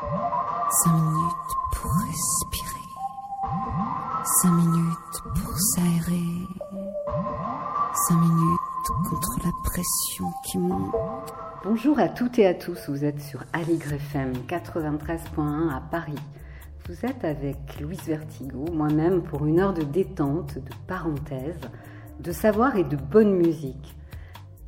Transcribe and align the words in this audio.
Cinq 0.00 0.94
minutes 0.94 1.52
pour 1.74 1.92
respirer. 1.92 2.88
Cinq 4.40 4.52
minutes 4.52 5.22
pour 5.34 5.58
s'aérer. 5.58 6.22
Cinq 8.08 8.18
minutes 8.18 9.10
contre 9.10 9.38
la 9.44 9.50
pression 9.62 10.24
qui 10.46 10.56
monte. 10.56 10.94
Bonjour 11.64 11.98
à 11.98 12.08
toutes 12.08 12.38
et 12.38 12.46
à 12.46 12.54
tous, 12.54 12.88
vous 12.88 13.04
êtes 13.04 13.20
sur 13.20 13.44
Aligre 13.52 13.92
FM 13.92 14.32
93.1 14.48 15.68
à 15.68 15.82
Paris. 15.90 16.14
Vous 16.88 17.04
êtes 17.04 17.22
avec 17.22 17.78
Louise 17.78 18.04
Vertigo, 18.04 18.64
moi-même 18.72 19.22
pour 19.22 19.44
une 19.44 19.60
heure 19.60 19.74
de 19.74 19.82
détente, 19.82 20.54
de 20.54 20.74
parenthèse, 20.86 21.60
de 22.20 22.32
savoir 22.32 22.76
et 22.76 22.84
de 22.84 22.96
bonne 22.96 23.34
musique. 23.34 23.94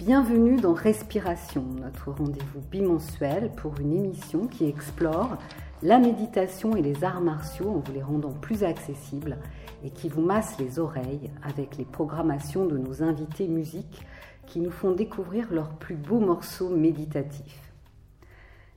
Bienvenue 0.05 0.57
dans 0.57 0.75
Respiration, 0.75 1.63
notre 1.81 2.11
rendez-vous 2.11 2.61
bimensuel 2.73 3.53
pour 3.57 3.79
une 3.79 3.93
émission 3.93 4.49
qui 4.49 4.65
explore 4.65 5.39
la 5.81 6.01
méditation 6.01 6.75
et 6.75 6.83
les 6.83 7.05
arts 7.05 7.21
martiaux 7.21 7.71
en 7.71 7.79
vous 7.79 7.93
les 7.93 8.03
rendant 8.03 8.33
plus 8.33 8.65
accessibles 8.65 9.39
et 9.85 9.91
qui 9.91 10.09
vous 10.09 10.21
masse 10.21 10.59
les 10.59 10.81
oreilles 10.81 11.31
avec 11.45 11.77
les 11.77 11.85
programmations 11.85 12.67
de 12.67 12.79
nos 12.79 13.05
invités 13.05 13.47
musiques 13.47 14.05
qui 14.49 14.59
nous 14.59 14.73
font 14.73 14.91
découvrir 14.91 15.53
leurs 15.53 15.71
plus 15.71 15.95
beaux 15.95 16.19
morceaux 16.19 16.71
méditatifs. 16.71 17.73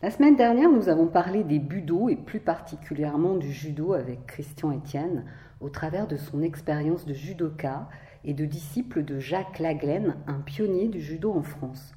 La 0.03 0.11
semaine 0.11 0.35
dernière, 0.35 0.69
nous 0.69 0.89
avons 0.89 1.07
parlé 1.07 1.43
des 1.43 1.57
budo 1.57 2.07
et 2.07 2.17
plus 2.17 2.39
particulièrement 2.39 3.33
du 3.33 3.51
judo 3.51 3.93
avec 3.93 4.27
Christian 4.27 4.71
Etienne 4.71 5.25
au 5.59 5.69
travers 5.69 6.05
de 6.05 6.17
son 6.17 6.43
expérience 6.43 7.07
de 7.07 7.15
judoka 7.15 7.87
et 8.25 8.33
de 8.33 8.45
disciple 8.45 9.03
de 9.03 9.19
Jacques 9.19 9.59
Laglaine, 9.59 10.17
un 10.27 10.41
pionnier 10.41 10.87
du 10.87 10.99
judo 10.99 11.31
en 11.31 11.43
France. 11.43 11.93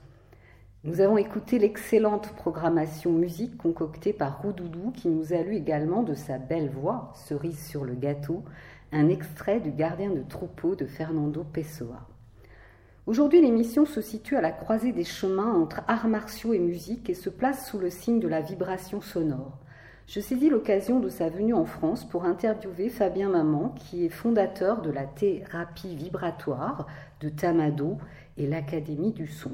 Nous 0.85 1.01
avons 1.01 1.17
écouté 1.17 1.59
l'excellente 1.59 2.35
programmation 2.37 3.13
musique 3.13 3.57
concoctée 3.57 4.13
par 4.13 4.43
Roudoudou 4.43 4.93
qui 4.93 5.09
nous 5.09 5.33
a 5.33 5.43
lu 5.43 5.57
également 5.57 6.03
de 6.03 6.15
sa 6.15 6.39
belle 6.39 6.69
voix, 6.69 7.13
cerise 7.15 7.67
sur 7.67 7.85
le 7.85 7.95
gâteau, 7.95 8.45
un 8.93 9.09
extrait 9.09 9.59
du 9.59 9.73
gardien 9.73 10.11
de 10.11 10.23
troupeau 10.23 10.77
de 10.77 10.87
Fernando 10.87 11.45
Pessoa. 11.45 12.07
Aujourd'hui, 13.07 13.41
l'émission 13.41 13.87
se 13.87 14.03
situe 14.03 14.37
à 14.37 14.43
la 14.43 14.53
croisée 14.53 14.93
des 14.93 15.05
chemins 15.05 15.55
entre 15.55 15.81
arts 15.89 16.09
martiaux 16.09 16.53
et 16.53 16.59
musique 16.59 17.09
et 17.09 17.15
se 17.15 17.31
place 17.31 17.67
sous 17.69 17.79
le 17.79 17.89
signe 17.89 18.21
de 18.21 18.29
la 18.29 18.43
vibration 18.43 19.01
sonore 19.01 19.59
je 20.09 20.21
saisis 20.21 20.49
l'occasion 20.49 21.01
de 21.01 21.11
sa 21.11 21.29
venue 21.29 21.53
en 21.53 21.67
France 21.67 22.07
pour 22.07 22.25
interviewer 22.25 22.89
Fabien 22.89 23.29
Maman, 23.29 23.69
qui 23.69 24.07
est 24.07 24.09
fondateur 24.09 24.81
de 24.81 24.91
la 24.91 25.05
thérapie 25.05 25.95
vibratoire 25.95 26.87
de 27.21 27.29
Tamado 27.29 27.99
et 28.39 28.47
l'Académie 28.47 29.13
du 29.13 29.27
son. 29.27 29.53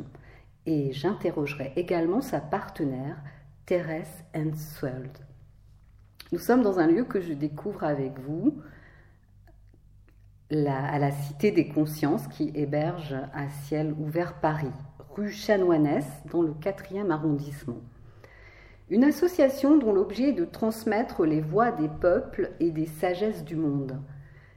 Et 0.65 0.93
j'interrogerai 0.93 1.73
également 1.75 2.21
sa 2.21 2.41
partenaire, 2.41 3.17
Thérèse 3.67 4.25
Hensweld. 4.33 5.19
Nous 6.31 6.39
sommes 6.39 6.63
dans 6.63 6.79
un 6.79 6.87
lieu 6.87 7.03
que 7.03 7.21
je 7.21 7.33
découvre 7.33 7.83
avec 7.83 8.21
vous, 8.21 8.63
à 10.53 10.99
la 11.01 11.11
Cité 11.11 11.51
des 11.51 11.67
Consciences 11.67 12.29
qui 12.29 12.53
héberge 12.55 13.17
à 13.35 13.49
ciel 13.49 13.93
ouvert 13.99 14.35
Paris, 14.35 14.71
rue 15.17 15.33
Chanoinesse, 15.33 16.23
dans 16.31 16.43
le 16.43 16.53
4e 16.53 17.11
arrondissement. 17.11 17.81
Une 18.95 19.03
association 19.03 19.77
dont 19.77 19.93
l'objet 19.93 20.29
est 20.29 20.33
de 20.35 20.45
transmettre 20.45 21.25
les 21.25 21.41
voix 21.41 21.73
des 21.73 21.89
peuples 21.89 22.53
et 22.61 22.71
des 22.71 22.87
sagesses 22.87 23.43
du 23.43 23.57
monde. 23.57 24.01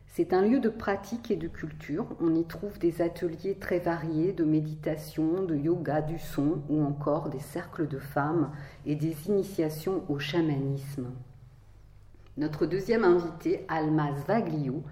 C'est 0.06 0.32
un 0.32 0.44
lieu 0.44 0.60
de 0.60 0.70
pratique 0.70 1.32
et 1.32 1.36
de 1.36 1.48
culture. 1.48 2.06
On 2.22 2.36
y 2.36 2.46
trouve 2.46 2.78
des 2.78 3.02
ateliers 3.02 3.56
très 3.56 3.80
variés 3.80 4.34
de 4.34 4.44
méditation, 4.44 5.42
de 5.42 5.56
yoga, 5.56 6.04
du 6.04 6.20
son 6.20 6.62
ou 6.70 6.84
encore 6.84 7.32
des 7.32 7.40
cercles 7.40 7.88
de 7.88 7.98
femmes 7.98 8.52
et 8.86 8.94
des 8.94 9.28
initiations 9.28 10.04
au 10.08 10.20
chamanisme. 10.20 11.08
Notre 12.38 12.68
deuxième 12.68 13.06
invitée, 13.06 13.66
Alma 13.68 14.14
Zvaglio, 14.18 14.84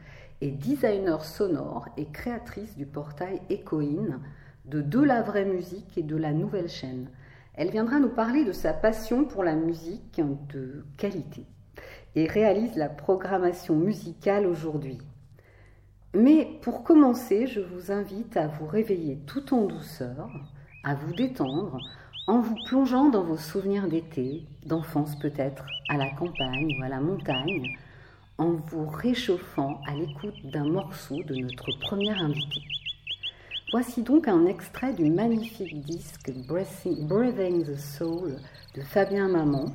est 0.41 0.49
designer 0.49 1.23
sonore 1.23 1.88
et 1.97 2.07
créatrice 2.07 2.75
du 2.75 2.88
portail 2.88 3.44
Echoin, 3.51 4.22
de 4.66 4.81
De 4.81 5.03
la 5.03 5.22
vraie 5.22 5.45
musique 5.45 6.00
et 6.00 6.03
de 6.03 6.16
la 6.16 6.33
nouvelle 6.33 6.67
chaîne. 6.67 7.09
Elle 7.57 7.71
viendra 7.71 7.99
nous 7.99 8.09
parler 8.09 8.43
de 8.43 8.51
sa 8.51 8.73
passion 8.73 9.23
pour 9.23 9.43
la 9.43 9.55
musique 9.55 10.21
de 10.53 10.85
qualité 10.97 11.45
et 12.16 12.27
réalise 12.27 12.75
la 12.75 12.89
programmation 12.89 13.75
musicale 13.75 14.45
aujourd'hui. 14.45 14.97
Mais 16.13 16.59
pour 16.61 16.83
commencer, 16.83 17.47
je 17.47 17.61
vous 17.61 17.91
invite 17.91 18.35
à 18.38 18.47
vous 18.47 18.65
réveiller 18.65 19.19
tout 19.25 19.53
en 19.53 19.65
douceur, 19.65 20.29
à 20.83 20.95
vous 20.95 21.13
détendre 21.13 21.77
en 22.27 22.39
vous 22.39 22.55
plongeant 22.65 23.09
dans 23.09 23.23
vos 23.23 23.38
souvenirs 23.38 23.88
d'été, 23.88 24.45
d'enfance 24.65 25.17
peut-être, 25.19 25.65
à 25.89 25.97
la 25.97 26.09
campagne 26.11 26.75
ou 26.79 26.83
à 26.83 26.89
la 26.89 26.99
montagne, 26.99 27.77
en 28.38 28.51
vous 28.51 28.88
réchauffant 28.88 29.79
à 29.88 29.94
l'écoute 29.94 30.45
d'un 30.51 30.67
morceau 30.67 31.21
de 31.23 31.35
notre 31.35 31.69
première 31.79 32.21
invité. 32.21 32.61
Voici 33.78 34.03
donc 34.03 34.30
un 34.30 34.46
extrait 34.46 34.94
du 34.94 35.09
magnifique 35.09 35.81
disque 35.81 36.31
Breathing 36.47 37.66
the 37.66 37.78
Soul 37.78 38.38
de 38.74 38.81
Fabien 38.81 39.28
Maman, 39.28 39.66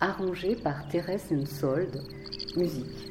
arrangé 0.00 0.56
par 0.56 0.88
Thérèse 0.88 1.28
Sold, 1.44 2.00
musique. 2.56 3.09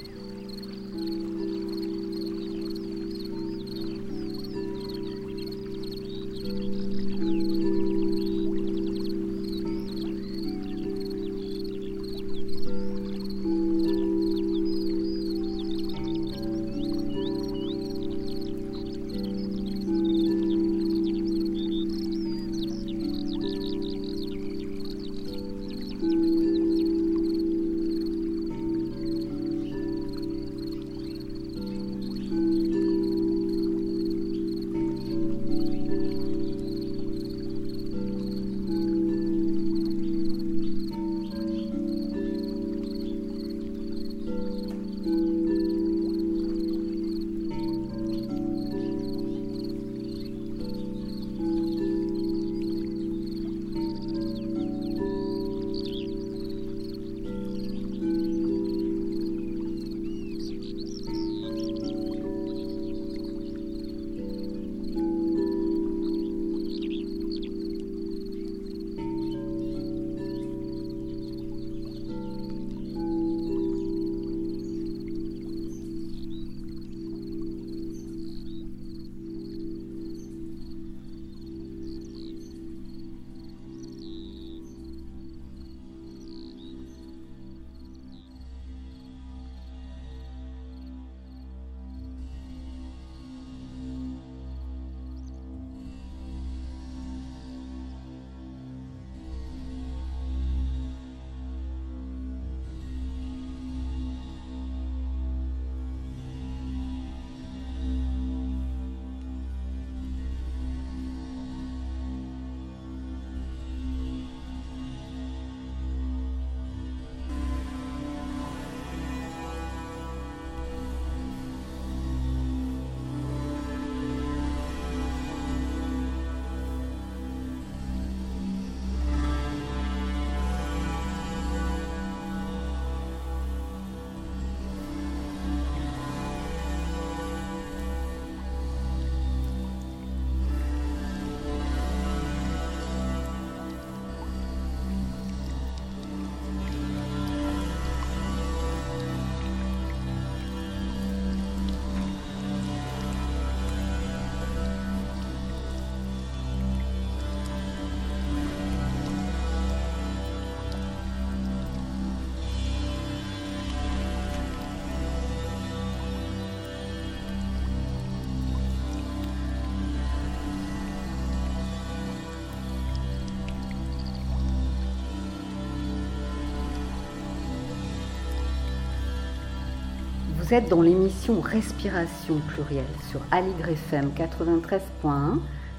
Vous 180.49 180.55
êtes 180.55 180.67
dans 180.67 180.81
l'émission 180.81 181.41
Respiration 181.41 182.39
plurielle 182.39 182.83
sur 183.11 183.21
Aligre 183.29 183.69
FM 183.69 184.09
93.1. 184.17 185.37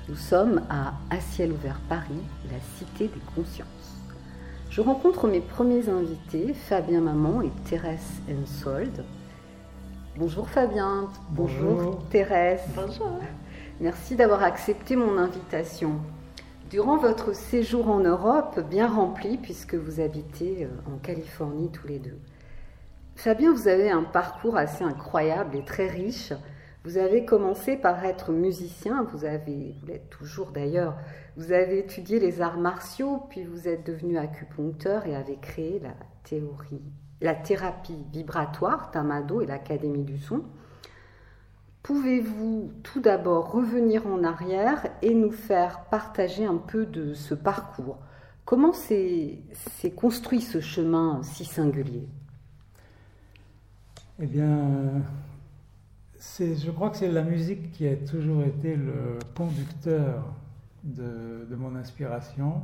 Nous 0.09 0.15
sommes 0.15 0.63
à 0.71 0.93
À 1.11 1.19
ciel 1.19 1.51
ouvert 1.51 1.81
Paris, 1.89 2.23
la 2.53 2.61
cité 2.79 3.09
des 3.09 3.21
consciences. 3.35 3.67
Je 4.71 4.81
rencontre 4.81 5.27
mes 5.27 5.41
premiers 5.41 5.89
invités, 5.89 6.55
Fabien 6.55 7.01
Maman 7.01 7.43
et 7.43 7.51
Thérèse 7.69 8.23
Ensold. 8.31 9.05
Bonjour 10.17 10.49
Fabien, 10.49 11.09
bonjour, 11.31 12.07
Thérèse. 12.09 12.63
Bonjour. 12.77 13.19
Merci 13.81 14.15
d'avoir 14.15 14.45
accepté 14.45 14.95
mon 14.95 15.19
invitation. 15.19 15.95
Durant 16.71 16.97
votre 16.97 17.35
séjour 17.35 17.91
en 17.91 17.99
Europe, 17.99 18.61
bien 18.71 18.87
rempli 18.87 19.37
puisque 19.37 19.75
vous 19.75 19.99
habitez 19.99 20.63
euh, 20.63 20.95
en 20.95 20.99
Californie 20.99 21.71
tous 21.73 21.89
les 21.89 21.99
deux, 21.99 22.21
Fabien, 23.17 23.53
vous 23.53 23.69
avez 23.69 23.91
un 23.91 24.03
parcours 24.03 24.57
assez 24.57 24.83
incroyable 24.83 25.57
et 25.57 25.65
très 25.65 25.89
riche. 25.89 26.33
Vous 26.85 26.97
avez 26.97 27.27
commencé 27.27 27.77
par 27.77 28.03
être 28.07 28.33
musicien, 28.33 29.03
vous 29.13 29.27
l'êtes 29.87 30.09
toujours 30.09 30.51
d'ailleurs, 30.51 30.97
vous 31.37 31.53
avez 31.53 31.81
étudié 31.81 32.19
les 32.19 32.41
arts 32.41 32.59
martiaux, 32.59 33.23
puis 33.29 33.45
vous 33.45 33.69
êtes 33.69 33.85
devenu 33.85 34.17
acupuncteur 34.17 35.07
et 35.07 35.15
avez 35.15 35.37
créé 35.37 35.79
la 35.81 35.95
théorie, 36.25 36.81
la 37.21 37.35
thérapie 37.35 38.07
vibratoire, 38.11 38.91
Tamado 38.91 39.43
et 39.43 39.47
l'Académie 39.47 40.05
du 40.05 40.17
son. 40.17 40.43
Pouvez-vous 41.83 42.73
tout 42.83 43.01
d'abord 43.01 43.53
revenir 43.53 44.07
en 44.07 44.25
arrière 44.25 44.87
et 45.03 45.13
nous 45.13 45.33
faire 45.33 45.85
partager 45.91 46.47
un 46.47 46.57
peu 46.57 46.87
de 46.87 47.13
ce 47.13 47.35
parcours? 47.35 47.99
Comment 48.47 48.73
s'est 48.73 49.43
construit 49.97 50.41
ce 50.41 50.61
chemin 50.61 51.23
si 51.23 51.45
singulier? 51.45 52.09
Eh 54.23 54.27
bien, 54.27 55.03
je 56.19 56.71
crois 56.71 56.91
que 56.91 56.99
c'est 56.99 57.11
la 57.11 57.23
musique 57.23 57.73
qui 57.73 57.89
a 57.89 57.97
toujours 57.97 58.43
été 58.45 58.77
le 58.77 59.19
conducteur 59.35 60.35
de, 60.85 61.55
mon 61.57 61.75
inspiration, 61.75 62.61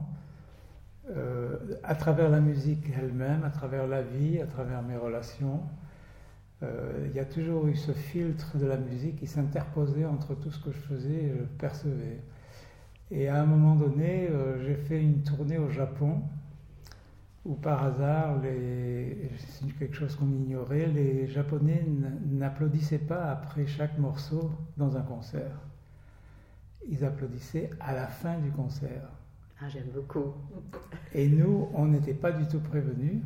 euh, 1.10 1.56
à 1.82 1.94
travers 1.94 2.28
la 2.28 2.40
musique 2.40 2.84
elle-même, 2.98 3.42
à 3.42 3.48
travers 3.48 3.86
la 3.86 4.02
vie, 4.02 4.38
à 4.38 4.46
travers 4.46 4.82
mes 4.82 4.98
relations. 4.98 5.62
Euh, 6.62 7.06
il 7.08 7.16
y 7.16 7.20
a 7.20 7.24
toujours 7.24 7.66
eu 7.68 7.74
ce 7.74 7.92
filtre 7.92 8.58
de 8.58 8.66
la 8.66 8.76
musique 8.76 9.16
qui 9.16 9.26
s'interposait 9.26 10.04
entre 10.04 10.34
tout 10.34 10.50
ce 10.50 10.62
que 10.62 10.72
je 10.72 10.78
faisais 10.78 11.24
et 11.24 11.32
je 11.38 11.44
percevais. 11.58 12.20
Et 13.10 13.28
à 13.28 13.40
un 13.40 13.46
moment 13.46 13.76
donné, 13.76 14.28
euh, 14.28 14.62
j'ai 14.62 14.74
fait 14.74 15.00
une 15.00 15.22
tournée 15.22 15.56
au 15.56 15.70
Japon 15.70 16.20
ou 17.46 17.54
par 17.54 17.84
hasard, 17.84 18.40
c'est 18.42 19.72
quelque 19.78 19.94
chose 19.94 20.16
qu'on 20.16 20.30
ignorait, 20.30 20.86
les 20.86 21.28
Japonais 21.28 21.84
n'applaudissaient 22.26 22.98
pas 22.98 23.30
après 23.30 23.66
chaque 23.66 23.98
morceau 23.98 24.50
dans 24.76 24.96
un 24.96 25.02
concert. 25.02 25.60
Ils 26.88 27.04
applaudissaient 27.04 27.70
à 27.78 27.94
la 27.94 28.08
fin 28.08 28.38
du 28.38 28.50
concert. 28.50 29.08
Ah, 29.60 29.68
j'aime 29.68 29.90
beaucoup. 29.94 30.34
Et 31.14 31.28
nous, 31.28 31.68
on 31.72 31.86
n'était 31.86 32.14
pas 32.14 32.32
du 32.32 32.46
tout 32.46 32.60
prévenus. 32.60 33.22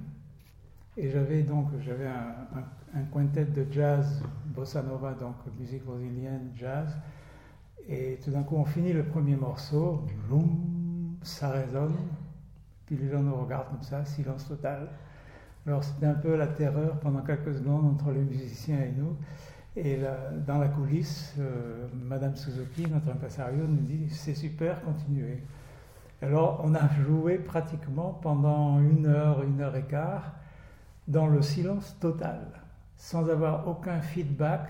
Et 0.97 1.09
j'avais 1.11 1.43
donc 1.43 1.69
j'avais 1.81 2.07
un, 2.07 2.35
un, 2.95 3.05
quintet 3.13 3.47
de 3.47 3.67
jazz, 3.71 4.23
bossa 4.47 4.83
nova, 4.83 5.15
donc 5.15 5.37
musique 5.59 5.85
brésilienne, 5.85 6.51
jazz. 6.57 6.95
Et 7.89 8.19
tout 8.23 8.31
d'un 8.31 8.43
coup, 8.43 8.57
on 8.57 8.67
finit 8.67 8.93
le 8.93 9.05
premier 9.05 9.37
morceau, 9.37 10.05
ça 11.23 11.51
résonne. 11.51 11.97
Puis 12.91 12.99
les 12.99 13.09
gens 13.09 13.23
nous 13.23 13.37
regardent 13.37 13.69
comme 13.69 13.83
ça, 13.83 14.05
silence 14.05 14.49
total. 14.49 14.89
Alors 15.65 15.85
c'était 15.85 16.07
un 16.07 16.15
peu 16.15 16.35
la 16.35 16.49
terreur 16.49 16.99
pendant 16.99 17.21
quelques 17.21 17.55
secondes 17.55 17.87
entre 17.87 18.11
les 18.11 18.19
musiciens 18.19 18.81
et 18.81 18.91
nous. 18.91 19.17
Et 19.77 20.01
dans 20.45 20.59
la 20.59 20.67
coulisse, 20.67 21.37
euh, 21.39 21.87
Madame 21.95 22.35
Suzuki, 22.35 22.91
notre 22.91 23.09
impresario, 23.13 23.65
nous 23.69 23.83
dit 23.83 24.11
c'est 24.11 24.35
super, 24.35 24.83
continuez. 24.83 25.41
Alors 26.21 26.63
on 26.65 26.75
a 26.75 26.89
joué 27.07 27.39
pratiquement 27.39 28.19
pendant 28.23 28.81
une 28.81 29.07
heure, 29.07 29.45
une 29.45 29.61
heure 29.61 29.77
et 29.77 29.85
quart 29.85 30.33
dans 31.07 31.29
le 31.29 31.43
silence 31.43 31.97
total, 32.01 32.41
sans 32.97 33.31
avoir 33.31 33.69
aucun 33.69 34.01
feedback 34.01 34.69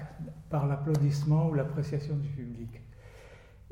par 0.51 0.67
l'applaudissement 0.67 1.49
ou 1.49 1.55
l'appréciation 1.55 2.17
du 2.17 2.29
public. 2.29 2.83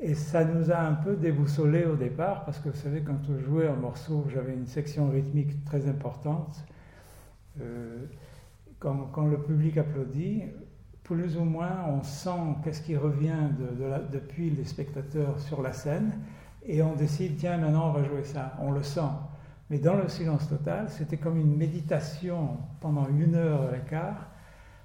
Et 0.01 0.15
ça 0.15 0.45
nous 0.45 0.71
a 0.71 0.79
un 0.79 0.93
peu 0.93 1.17
déboussolés 1.17 1.83
au 1.83 1.95
départ, 1.95 2.45
parce 2.45 2.59
que 2.59 2.69
vous 2.69 2.77
savez, 2.77 3.01
quand 3.01 3.19
on 3.29 3.37
jouait 3.37 3.67
un 3.67 3.75
morceau, 3.75 4.25
j'avais 4.33 4.53
une 4.53 4.67
section 4.67 5.09
rythmique 5.09 5.65
très 5.65 5.89
importante. 5.89 6.63
Euh, 7.59 8.05
quand, 8.79 9.25
le 9.25 9.37
public 9.37 9.77
applaudit, 9.77 10.43
plus 11.03 11.35
ou 11.35 11.43
moins, 11.43 11.83
on 11.89 12.01
sent 12.01 12.55
qu'est-ce 12.63 12.81
qui 12.81 12.95
revient 12.95 13.49
de, 13.59 13.83
de 13.83 14.19
depuis 14.19 14.49
les 14.51 14.63
spectateurs 14.63 15.37
sur 15.37 15.61
la 15.61 15.73
scène, 15.73 16.13
et 16.65 16.81
on 16.81 16.95
décide, 16.95 17.35
tiens, 17.35 17.57
maintenant 17.57 17.89
on 17.89 17.91
va 17.91 18.03
jouer 18.03 18.23
ça. 18.23 18.53
On 18.61 18.71
le 18.71 18.83
sent. 18.83 19.01
Mais 19.69 19.79
dans 19.79 19.95
le 19.95 20.07
silence 20.07 20.47
total, 20.47 20.89
c'était 20.89 21.17
comme 21.17 21.37
une 21.37 21.57
méditation 21.57 22.57
pendant 22.79 23.07
une 23.09 23.35
heure 23.35 23.73
et 23.75 23.89
quart, 23.89 24.29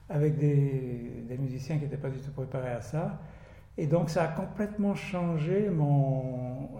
avec 0.08 0.38
des 0.38 1.38
musiciens 1.38 1.76
qui 1.76 1.84
n'étaient 1.84 1.96
pas 1.96 2.10
du 2.10 2.18
tout 2.18 2.32
préparés 2.32 2.72
à 2.72 2.80
ça 2.80 3.20
et 3.76 3.86
donc 3.86 4.10
ça 4.10 4.24
a 4.24 4.28
complètement 4.28 4.94
changé 4.94 5.70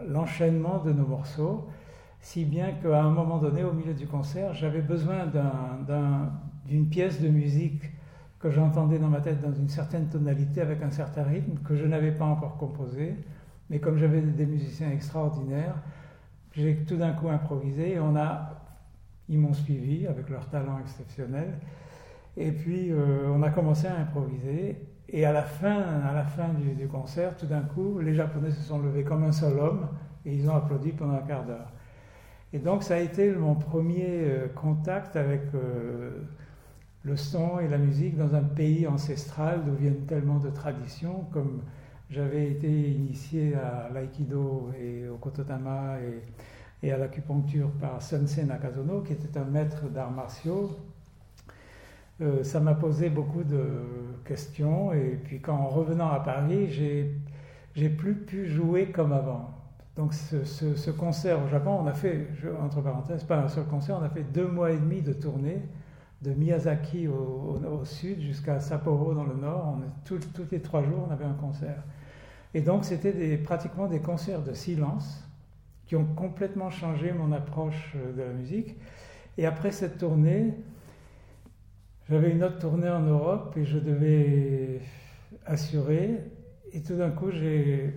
l'enchaînement 0.07 0.79
de 0.79 0.93
nos 0.93 1.07
morceaux, 1.07 1.69
si 2.21 2.45
bien 2.45 2.73
qu'à 2.73 3.03
un 3.03 3.11
moment 3.11 3.39
donné, 3.39 3.65
au 3.65 3.73
milieu 3.73 3.95
du 3.95 4.07
concert, 4.07 4.55
j'avais 4.55 4.81
besoin 4.81 5.31
d'une 6.67 6.89
pièce 6.89 7.21
de 7.21 7.29
musique 7.29 7.83
que 8.39 8.51
j'entendais 8.51 8.99
dans 8.99 9.09
ma 9.09 9.21
tête 9.21 9.41
dans 9.41 9.53
une 9.53 9.69
certaine 9.69 10.09
tonalité, 10.09 10.61
avec 10.61 10.83
un 10.83 10.91
certain 10.91 11.25
rythme, 11.25 11.59
que 11.65 11.77
je 11.77 11.85
n'avais 11.85 12.13
pas 12.13 12.25
encore 12.25 12.57
composé. 12.57 13.17
Mais 13.71 13.79
comme 13.79 13.99
j'avais 13.99 14.21
des 14.21 14.47
musiciens 14.47 14.91
extraordinaires, 14.91 15.77
j'ai 16.53 16.77
tout 16.85 16.97
d'un 16.97 17.13
coup 17.13 17.29
improvisé 17.29 17.93
et 17.93 18.01
on 18.01 18.17
a, 18.17 18.61
ils 19.29 19.39
m'ont 19.39 19.55
suivi 19.55 20.07
avec 20.07 20.31
leur 20.31 20.49
talent 20.49 20.79
exceptionnel. 20.79 21.59
Et 22.37 22.53
puis 22.53 22.91
euh, 22.91 23.29
on 23.29 23.43
a 23.43 23.51
commencé 23.51 23.87
à 23.87 23.97
improviser 23.97 24.77
et 25.09 25.25
à 25.25 25.33
la 25.33 25.43
fin, 25.43 25.83
à 26.09 26.13
la 26.15 26.25
fin 26.25 26.49
du, 26.49 26.87
concert, 26.89 27.37
tout 27.37 27.47
d'un 27.47 27.61
coup, 27.61 27.99
les 27.99 28.15
Japonais 28.15 28.51
se 28.51 28.63
sont 28.63 28.79
levés 28.79 29.05
comme 29.05 29.25
un 29.25 29.33
seul 29.33 29.59
homme 29.59 29.89
et 30.25 30.35
ils 30.35 30.49
ont 30.49 30.55
applaudi 30.55 30.93
pendant 30.93 31.15
un 31.15 31.23
quart 31.23 31.45
d'heure. 31.45 31.71
Et 32.53 32.59
donc 32.59 32.83
ça 32.83 32.95
a 32.95 32.99
été 32.99 33.33
mon 33.33 33.55
premier 33.55 34.07
euh, 34.09 34.49
contact 34.49 35.17
avec 35.17 35.43
euh, 35.55 36.23
le 37.03 37.17
son 37.17 37.59
et 37.59 37.69
la 37.69 37.79
musique 37.79 38.17
dans 38.17 38.35
un 38.35 38.43
pays 38.43 38.87
ancestral 38.87 39.65
d'où 39.65 39.75
viennent 39.75 40.07
tellement 40.07 40.39
de 40.39 40.51
traditions, 40.51 41.27
comme 41.33 41.63
j'avais 42.11 42.49
été 42.51 42.91
initié 42.91 43.55
à 43.57 43.91
l'aïkido 43.93 44.71
et 44.81 45.09
au 45.09 45.17
kototama 45.17 45.97
et, 46.01 46.87
et 46.87 46.93
à 46.93 46.97
l'acupuncture 46.97 47.71
par 47.81 48.01
Sensei 48.01 48.45
Nakazono, 48.45 49.03
qui 49.03 49.13
était 49.15 49.39
un 49.39 49.45
maître 49.45 49.89
d'arts 49.89 50.13
martiaux 50.13 50.71
euh, 52.21 52.45
ça 52.45 52.61
m'a 52.61 52.75
posé 52.75 53.11
beaucoup 53.11 53.43
de 53.43 53.65
questions. 54.25 54.93
Et 54.93 55.19
puis 55.25 55.41
quand 55.41 55.57
en 55.57 55.69
revenant 55.69 56.11
à 56.11 56.21
Paris, 56.21 56.71
j'ai 57.75 57.89
plus 57.89 58.15
pu 58.15 58.47
jouer 58.47 58.87
comme 58.87 59.13
avant. 59.13 59.51
Donc 59.97 60.13
ce, 60.13 60.45
ce, 60.45 60.91
concert 60.91 61.41
au 61.45 61.49
Japon, 61.49 61.79
on 61.83 61.87
a 61.87 61.93
fait, 61.93 62.27
entre 62.61 62.81
parenthèses, 62.81 63.23
pas 63.23 63.39
un 63.39 63.49
seul 63.49 63.65
concert, 63.65 63.97
on 64.01 64.05
a 64.05 64.09
fait 64.09 64.25
deux 64.25 64.49
mois 64.49 64.73
et 64.73 64.77
demi 64.77 65.03
de 65.03 65.13
tournée, 65.13 65.63
de 66.21 66.33
Miyazaki 66.33 67.07
au, 67.07 67.85
sud 67.85 68.21
jusqu'à 68.21 68.59
Sapporo 68.59 69.15
dans 69.15 69.25
le 69.25 69.37
nord. 69.37 69.79
On, 69.79 69.83
tous 70.05 70.21
les 70.51 70.61
trois 70.61 70.83
jours, 70.83 71.07
on 71.09 71.13
avait 71.13 71.25
un 71.25 71.35
concert. 71.35 71.85
Et 72.55 72.61
donc 72.61 72.85
c'était 72.85 73.37
pratiquement 73.37 73.87
des 73.87 74.01
concerts 74.01 74.43
de 74.43 74.53
silence 74.53 75.25
qui 75.87 75.97
ont 75.97 76.07
complètement 76.17 76.71
changé 76.71 77.13
mon 77.13 77.31
approche 77.33 77.97
de 78.17 78.23
la 78.23 78.33
musique. 78.33 78.77
Et 79.39 79.47
après 79.47 79.71
cette 79.71 79.99
tournée, 79.99 80.55
j'avais 82.09 82.31
une 82.31 82.45
autre 82.45 82.59
tournée 82.59 82.91
en 82.91 83.01
Europe 83.01 83.57
et 83.57 83.65
je 83.65 83.79
devais 83.79 84.81
assurer. 85.47 86.21
Et 86.73 86.83
tout 86.83 86.97
d'un 86.97 87.11
coup, 87.11 87.31
j'ai, 87.31 87.95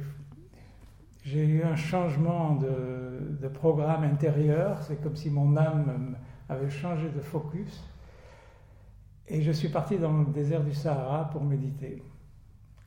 eu 1.26 1.64
un 1.64 1.76
changement 1.76 2.56
de, 2.56 3.38
de 3.42 3.48
programme 3.48 4.04
intérieur. 4.04 4.82
C'est 4.84 5.02
comme 5.02 5.16
si 5.16 5.30
mon 5.30 5.58
âme 5.58 6.16
avait 6.48 6.70
changé 6.70 7.10
de 7.10 7.20
focus. 7.20 7.84
Et 9.28 9.42
je 9.42 9.52
suis 9.52 9.70
parti 9.70 9.98
dans 9.98 10.20
le 10.20 10.26
désert 10.26 10.64
du 10.64 10.74
Sahara 10.74 11.30
pour 11.30 11.44
méditer. 11.44 12.02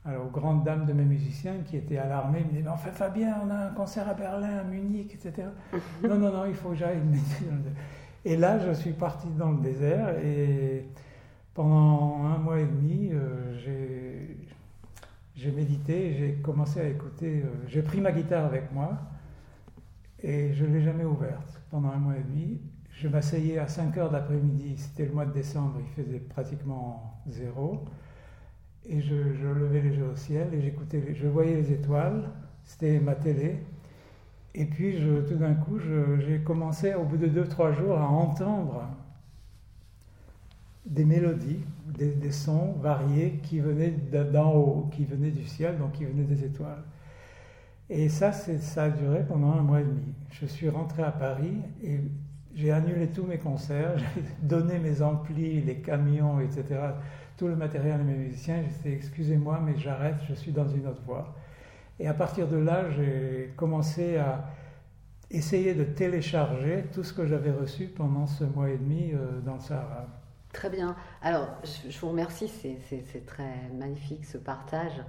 Alors, 0.03 0.25
aux 0.25 0.29
grandes 0.29 0.63
dames 0.63 0.87
de 0.87 0.93
mes 0.93 1.03
musiciens 1.03 1.57
qui 1.63 1.77
étaient 1.77 1.99
alarmés, 1.99 2.39
me 2.39 2.49
disaient 2.49 2.63
Mais 2.63 2.69
enfin, 2.69 2.89
Fabien, 2.89 3.37
on 3.45 3.51
a 3.51 3.67
un 3.67 3.69
concert 3.69 4.09
à 4.09 4.15
Berlin, 4.15 4.57
à 4.57 4.63
Munich, 4.63 5.13
etc. 5.13 5.47
non, 6.03 6.17
non, 6.17 6.31
non, 6.31 6.45
il 6.47 6.55
faut 6.55 6.69
que 6.69 6.75
j'aille 6.75 6.97
méditer. 6.97 7.45
Et 8.25 8.35
là, 8.35 8.57
je 8.57 8.71
suis 8.71 8.93
parti 8.93 9.27
dans 9.37 9.51
le 9.51 9.59
désert 9.61 10.17
et 10.23 10.85
pendant 11.61 12.25
un 12.25 12.39
mois 12.39 12.59
et 12.59 12.65
demi, 12.65 13.11
euh, 13.13 14.35
j'ai 15.35 15.51
médité, 15.51 16.15
j'ai 16.17 16.33
commencé 16.41 16.79
à 16.79 16.87
écouter. 16.87 17.43
Euh, 17.45 17.49
j'ai 17.67 17.83
pris 17.83 18.01
ma 18.01 18.11
guitare 18.11 18.45
avec 18.45 18.71
moi 18.73 18.97
et 20.23 20.53
je 20.53 20.65
ne 20.65 20.73
l'ai 20.73 20.81
jamais 20.81 21.03
ouverte 21.03 21.61
pendant 21.69 21.89
un 21.89 21.97
mois 21.97 22.15
et 22.17 22.23
demi. 22.23 22.59
je 22.89 23.07
m'asseyais 23.07 23.59
à 23.59 23.67
5 23.67 23.95
heures 23.97 24.09
d'après-midi, 24.09 24.75
c'était 24.77 25.05
le 25.05 25.13
mois 25.13 25.25
de 25.25 25.33
décembre, 25.33 25.75
il 25.79 26.03
faisait 26.03 26.19
pratiquement 26.19 27.21
zéro, 27.27 27.85
et 28.87 28.99
je, 29.01 29.13
levais 29.13 29.81
les 29.81 29.95
yeux 29.95 30.09
au 30.11 30.15
ciel 30.15 30.53
et 30.53 30.61
j'écoutais, 30.61 31.13
je 31.13 31.27
voyais 31.27 31.55
les 31.55 31.71
étoiles, 31.71 32.23
c'était 32.63 32.99
ma 32.99 33.13
télé, 33.13 33.57
et 34.55 34.65
puis 34.65 34.97
tout 35.27 35.35
d'un 35.35 35.53
coup, 35.53 35.77
j'ai 35.79 36.39
commencé 36.39 36.95
au 36.95 37.03
bout 37.03 37.17
de 37.17 37.27
2-3 37.27 37.73
jours 37.73 37.97
à 37.97 38.07
entendre 38.07 38.87
des 40.85 41.05
mélodies, 41.05 41.59
des, 41.85 42.31
sons 42.31 42.73
variés 42.81 43.39
qui 43.43 43.59
venaient 43.59 43.91
d'en 43.91 44.55
haut, 44.55 44.89
qui 44.91 45.05
venaient 45.05 45.31
du 45.31 45.45
ciel, 45.45 45.77
donc 45.77 45.93
qui 45.93 46.05
venaient 46.05 46.23
des 46.23 46.43
étoiles. 46.43 46.83
Et 47.89 48.09
ça, 48.09 48.31
ça 48.31 48.83
a 48.83 48.89
duré 48.89 49.23
pendant 49.27 49.51
un 49.51 49.61
mois 49.61 49.81
et 49.81 49.83
demi. 49.83 50.13
Je 50.31 50.45
suis 50.45 50.69
rentré 50.69 51.03
à 51.03 51.11
Paris 51.11 51.57
et 51.83 51.99
j'ai 52.55 52.71
annulé 52.71 53.07
tous 53.07 53.23
mes 53.23 53.37
concerts, 53.37 53.97
j'ai 54.15 54.23
donné 54.41 54.79
mes 54.79 55.01
amplis, 55.01 55.61
les 55.61 55.77
camions, 55.77 56.39
etc., 56.39 56.63
tout 57.37 57.47
le 57.47 57.55
matériel 57.55 57.99
à 57.99 58.03
mes 58.03 58.15
musiciens. 58.15 58.63
J'ai 58.83 58.89
dit, 58.89 58.95
excusez-moi, 58.95 59.61
mais 59.63 59.77
j'arrête, 59.77 60.17
je 60.27 60.33
suis 60.33 60.51
dans 60.51 60.67
une 60.67 60.87
autre 60.87 61.01
voie. 61.05 61.35
Et 61.99 62.07
à 62.07 62.13
partir 62.13 62.47
de 62.47 62.57
là, 62.57 62.89
j'ai 62.89 63.53
commencé 63.55 64.17
à 64.17 64.49
essayer 65.29 65.73
de 65.73 65.83
télécharger 65.83 66.85
tout 66.91 67.03
ce 67.03 67.13
que 67.13 67.25
j'avais 67.25 67.51
reçu 67.51 67.85
pendant 67.85 68.25
ce 68.25 68.43
mois 68.43 68.69
et 68.69 68.77
demi 68.77 69.11
euh, 69.13 69.39
dans 69.41 69.55
le 69.55 69.59
Sahara. 69.59 70.20
Très 70.53 70.69
bien. 70.69 70.95
Alors, 71.21 71.47
je 71.89 71.97
vous 71.99 72.09
remercie, 72.09 72.47
c'est 72.47 73.25
très 73.25 73.69
magnifique 73.77 74.25
ce 74.25 74.37
partage. 74.37 75.01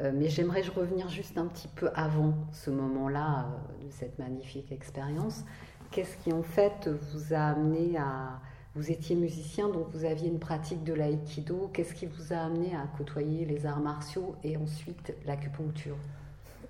Euh, 0.00 0.10
mais 0.12 0.28
j'aimerais 0.28 0.62
revenir 0.62 1.08
juste 1.08 1.38
un 1.38 1.46
petit 1.46 1.68
peu 1.68 1.88
avant 1.94 2.34
ce 2.52 2.70
moment-là 2.70 3.46
euh, 3.46 3.86
de 3.86 3.92
cette 3.92 4.18
magnifique 4.18 4.72
expérience. 4.72 5.44
Qu'est-ce 5.92 6.16
qui 6.16 6.32
en 6.32 6.42
fait 6.42 6.88
vous 6.88 7.32
a 7.32 7.50
amené 7.50 7.96
à... 7.96 8.40
Vous 8.74 8.90
étiez 8.90 9.14
musicien, 9.14 9.68
donc 9.68 9.86
vous 9.92 10.04
aviez 10.04 10.28
une 10.28 10.40
pratique 10.40 10.82
de 10.82 10.94
l'aïkido. 10.94 11.70
Qu'est-ce 11.72 11.94
qui 11.94 12.06
vous 12.06 12.32
a 12.32 12.38
amené 12.38 12.74
à 12.74 12.88
côtoyer 12.96 13.44
les 13.44 13.66
arts 13.66 13.78
martiaux 13.78 14.34
et 14.42 14.56
ensuite 14.56 15.14
l'acupuncture? 15.24 15.94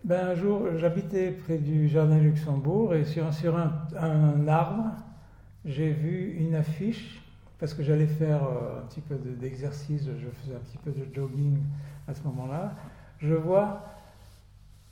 Ben, 0.05 0.27
Un 0.27 0.35
jour, 0.35 0.77
j'habitais 0.77 1.31
près 1.31 1.57
du 1.57 1.89
Jardin 1.89 2.19
Luxembourg 2.19 2.95
et 2.95 3.07
sur, 3.07 3.25
un 3.57 4.49
arbre, 4.49 4.91
j'ai 5.65 5.93
vu 5.93 6.37
une 6.39 6.55
affiche 6.55 7.24
parce 7.59 7.75
que 7.75 7.83
j'allais 7.83 8.07
faire 8.07 8.43
euh, 8.45 8.81
un 8.81 8.87
petit 8.87 9.01
peu 9.01 9.17
d'exercice, 9.17 10.05
je 10.05 10.29
faisais 10.43 10.57
un 10.57 10.61
petit 10.61 10.79
peu 10.79 10.91
de 10.91 11.07
jogging 11.15 11.59
à 12.09 12.15
ce 12.15 12.23
moment-là. 12.25 12.73
Je 13.19 13.35
vois 13.35 13.83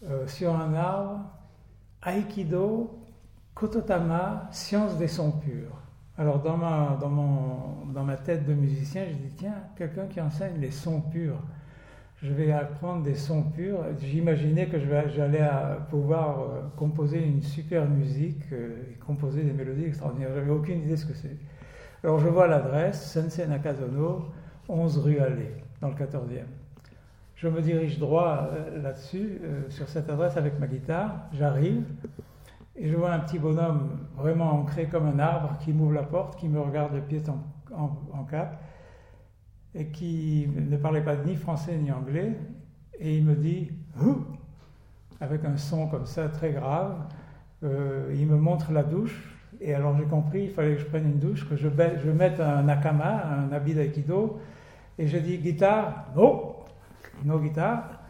euh, 0.05 0.27
sur 0.27 0.55
un 0.55 0.75
arbre 0.75 1.21
Aikido, 2.07 2.99
Kototama, 3.55 4.49
science 4.51 4.97
des 4.97 5.09
sons 5.09 5.33
purs. 5.33 5.77
Alors 6.19 6.41
dans 6.41 6.57
ma, 6.57 6.97
dans, 7.01 7.09
mon, 7.09 7.87
dans 7.93 8.05
ma 8.05 8.17
tête 8.17 8.47
de 8.47 8.55
musicien, 8.55 9.05
je 9.09 9.15
dis 9.15 9.33
tiens, 9.37 9.55
quelqu'un 9.77 10.07
qui 10.07 10.21
enseigne 10.21 10.59
les 10.61 10.71
sons 10.71 11.01
purs. 11.01 11.41
Je 12.23 12.33
vais 12.33 12.53
apprendre 12.53 13.03
des 13.03 13.17
sons 13.17 13.43
purs. 13.43 13.85
J'imaginais 14.01 14.69
que 14.69 14.79
j'allais 14.79 15.49
pouvoir 15.91 16.41
euh, 16.41 16.63
composer 16.77 17.21
une 17.25 17.43
super 17.43 17.89
musique 17.89 18.45
et 18.53 18.95
composer 19.05 19.43
des 19.43 19.53
mélodies 19.53 19.87
extraordinaires. 19.87 20.31
J'avais 20.33 20.53
aucune 20.53 20.83
idée 20.83 20.93
de 20.93 20.97
ce 20.97 21.07
que 21.07 21.15
c'est. 21.15 21.37
Alors 22.05 22.19
je 22.19 22.27
vois 22.27 22.49
l'adresse, 22.49 23.13
Sensei 23.13 23.47
Nakazono, 23.47 24.25
11 24.69 24.99
rue 24.99 25.21
Allée, 25.21 25.55
dans 25.81 25.87
le 25.89 25.95
14e. 25.95 26.47
Je 27.37 27.47
me 27.47 27.63
dirige 27.63 28.01
droit 28.01 28.49
euh, 28.51 28.83
là-dessus, 28.83 29.41
euh, 29.45 29.71
sur 29.71 29.89
cette 29.89 30.11
adresse 30.11 30.37
avec 30.37 30.59
ma 30.59 30.67
guitare, 30.67 31.29
j'arrive, 31.33 31.85
et 32.75 32.89
je 32.89 32.97
vois 32.97 33.13
un 33.13 33.21
petit 33.21 33.39
bonhomme 33.39 34.01
vraiment 34.17 34.51
ancré 34.51 34.87
comme 34.87 35.07
un 35.07 35.21
arbre 35.21 35.57
qui 35.61 35.73
m'ouvre 35.73 35.93
la 35.93 36.03
porte, 36.03 36.35
qui 36.41 36.49
me 36.49 36.61
regarde 36.61 36.93
de 36.93 36.99
pied 36.99 37.23
en, 37.73 38.25
cap, 38.25 38.61
et 39.73 39.87
qui 39.87 40.49
ne 40.57 40.77
parlait 40.77 41.05
pas 41.05 41.15
ni 41.15 41.37
français 41.37 41.77
ni 41.77 41.93
anglais, 41.93 42.37
et 42.99 43.17
il 43.17 43.25
me 43.25 43.37
dit 43.37 43.71
avec 45.21 45.45
un 45.45 45.57
son 45.57 45.87
comme 45.87 46.07
ça 46.07 46.29
très 46.29 46.51
grave, 46.51 46.97
euh, 47.63 48.13
il 48.13 48.27
me 48.27 48.37
montre 48.37 48.73
la 48.73 48.83
douche, 48.83 49.32
et 49.63 49.75
alors 49.75 49.97
j'ai 49.97 50.05
compris, 50.05 50.45
il 50.45 50.51
fallait 50.51 50.75
que 50.75 50.81
je 50.81 50.87
prenne 50.87 51.05
une 51.05 51.19
douche, 51.19 51.49
que 51.49 51.57
je, 51.57 51.69
mette 51.69 52.41
un 52.41 52.63
nakama, 52.63 53.23
un 53.51 53.53
habit 53.53 53.75
d'aïkido, 53.75 54.41
et 54.99 55.07
je 55.07 55.19
dis 55.19 55.39
guitare, 55.39 56.07
no, 56.17 56.57
no 57.25 57.39
guitare. 57.39 58.03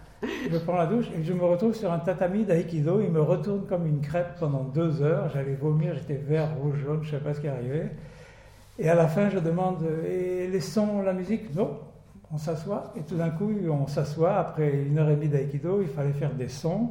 Je 0.51 0.57
prends 0.59 0.77
la 0.77 0.87
douche 0.87 1.07
et 1.19 1.25
je 1.25 1.33
me 1.33 1.45
retrouve 1.45 1.75
sur 1.75 1.93
un 1.93 1.99
tatami 1.99 2.45
d'aïkido. 2.45 3.01
Il 3.01 3.11
me 3.11 3.21
retourne 3.21 3.67
comme 3.67 3.89
une 3.89 4.01
crêpe 4.01 4.37
pendant 4.39 4.63
deux 4.63 5.03
heures. 5.03 5.29
J'allais 5.31 5.55
vomir, 5.55 5.95
j'étais 5.97 6.15
vert, 6.15 6.49
rouge, 6.61 6.77
jaune, 6.79 7.03
je 7.03 7.15
ne 7.15 7.19
sais 7.19 7.25
pas 7.25 7.35
ce 7.35 7.41
qui 7.41 7.49
arrivait. 7.49 7.91
Et 8.79 8.89
à 8.89 8.95
la 8.95 9.09
fin, 9.09 9.31
je 9.31 9.41
demande 9.41 9.85
et 10.09 10.47
les 10.47 10.61
sons, 10.61 11.03
la 11.03 11.13
musique? 11.13 11.53
Non, 11.57 11.79
on 12.33 12.39
s'assoit. 12.39 12.93
Et 12.97 13.03
tout 13.03 13.17
d'un 13.17 13.31
coup, 13.31 13.51
on 13.69 13.89
s'assoit. 13.89 14.37
Après 14.37 14.85
une 14.87 14.99
heure 14.99 15.11
et 15.11 15.17
demie 15.17 15.29
d'aïkido, 15.29 15.83
il 15.83 15.89
fallait 15.89 16.13
faire 16.13 16.33
des 16.35 16.49
sons. 16.49 16.91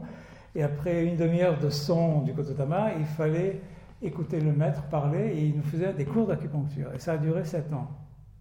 Et 0.53 0.63
après 0.63 1.05
une 1.05 1.15
demi-heure 1.15 1.57
de 1.57 1.69
sons 1.69 2.21
du 2.21 2.33
Kototama, 2.33 2.89
il 2.99 3.05
fallait 3.05 3.61
écouter 4.01 4.39
le 4.39 4.51
maître 4.51 4.83
parler 4.83 5.31
et 5.33 5.45
il 5.45 5.57
nous 5.57 5.63
faisait 5.63 5.93
des 5.93 6.05
cours 6.05 6.27
d'acupuncture. 6.27 6.93
Et 6.93 6.99
ça 6.99 7.13
a 7.13 7.17
duré 7.17 7.43
sept 7.45 7.71
ans. 7.73 7.87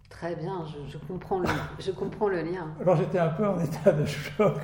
Très 0.09 0.35
bien, 0.35 0.65
je, 0.89 0.99
comprends, 0.99 1.39
le, 1.39 1.49
je 1.79 1.91
comprends 1.93 2.29
le 2.29 2.43
lien. 2.43 2.75
Alors 2.81 2.97
j'étais 2.97 3.19
un 3.19 3.29
peu 3.29 3.47
en 3.47 3.61
état 3.61 3.93
de 3.93 4.05
choc. 4.05 4.59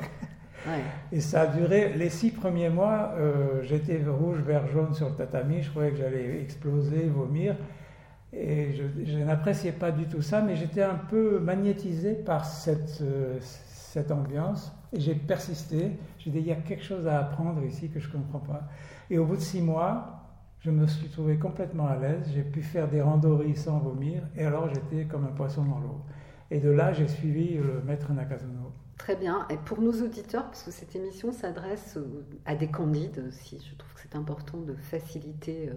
Et 1.13 1.21
ça 1.21 1.43
a 1.43 1.47
duré 1.47 1.93
les 1.95 2.11
six 2.11 2.31
premiers 2.31 2.69
mois. 2.69 3.13
Euh, 3.17 3.63
j'étais 3.63 4.03
rouge, 4.05 4.39
vert, 4.41 4.67
jaune 4.67 4.95
sur 4.95 5.09
le 5.09 5.15
tatami. 5.15 5.63
Je 5.63 5.71
croyais 5.71 5.93
que 5.93 5.99
j'allais 5.99 6.41
exploser, 6.41 7.07
vomir. 7.07 7.57
Et 8.33 8.75
je, 8.75 9.19
n'appréciais 9.19 9.73
pas 9.73 9.93
du 9.93 10.07
tout 10.07 10.23
ça, 10.23 10.43
mais 10.43 10.57
j'étais 10.57 10.83
un 10.83 10.97
peu 10.97 11.39
magnétisé 11.39 12.15
par 12.15 12.45
cette, 12.45 13.01
euh, 13.01 13.39
cette 13.41 14.11
ambiance. 14.11 14.73
Et 14.93 15.01
j'ai 15.01 15.15
persisté. 15.15 15.93
J'ai 16.19 16.31
dit, 16.31 16.39
il 16.39 16.47
y 16.47 16.53
a 16.53 16.57
quelque 16.57 16.85
chose 16.85 17.07
à 17.07 17.21
apprendre 17.21 17.63
ici 17.65 17.89
que 17.89 18.01
je 18.01 18.09
ne 18.09 18.13
comprends 18.15 18.41
pas. 18.41 18.65
Et 19.09 19.19
au 19.19 19.25
bout 19.25 19.37
de 19.37 19.41
six 19.41 19.63
mois, 19.63 20.16
je 20.67 20.73
me 20.73 20.89
suis 20.89 21.07
trouvé 21.07 21.37
complètement 21.37 21.87
à 21.87 21.95
l'aise, 21.97 22.29
j'ai 22.35 22.43
pu 22.43 22.61
faire 22.61 22.89
des 22.89 23.01
randonnées 23.01 23.55
sans 23.55 23.79
vomir, 23.79 24.23
et 24.37 24.45
alors 24.45 24.69
j'étais 24.69 25.05
comme 25.05 25.25
un 25.25 25.33
poisson 25.33 25.63
dans 25.63 25.79
l'eau. 25.79 26.01
Et 26.51 26.59
de 26.59 26.71
là, 26.71 26.93
j'ai 26.93 27.07
suivi 27.07 27.55
le 27.55 27.83
maître 27.87 28.13
Nakazono. 28.13 28.73
Très 28.99 29.15
bien. 29.15 29.47
Et 29.49 29.59
pour 29.59 29.81
nos 29.81 29.93
auditeurs, 29.93 30.47
parce 30.47 30.65
que 30.65 30.73
cette 30.73 30.97
émission 30.97 31.31
s'adresse 31.31 31.97
à 32.47 32.57
des 32.57 32.67
candides 32.67 33.23
aussi, 33.29 33.65
je 33.65 33.77
trouve 33.77 33.95
que 33.95 34.01
c'est 34.03 34.17
important 34.17 34.59
de 34.59 34.75
faciliter 34.75 35.69
euh, 35.69 35.75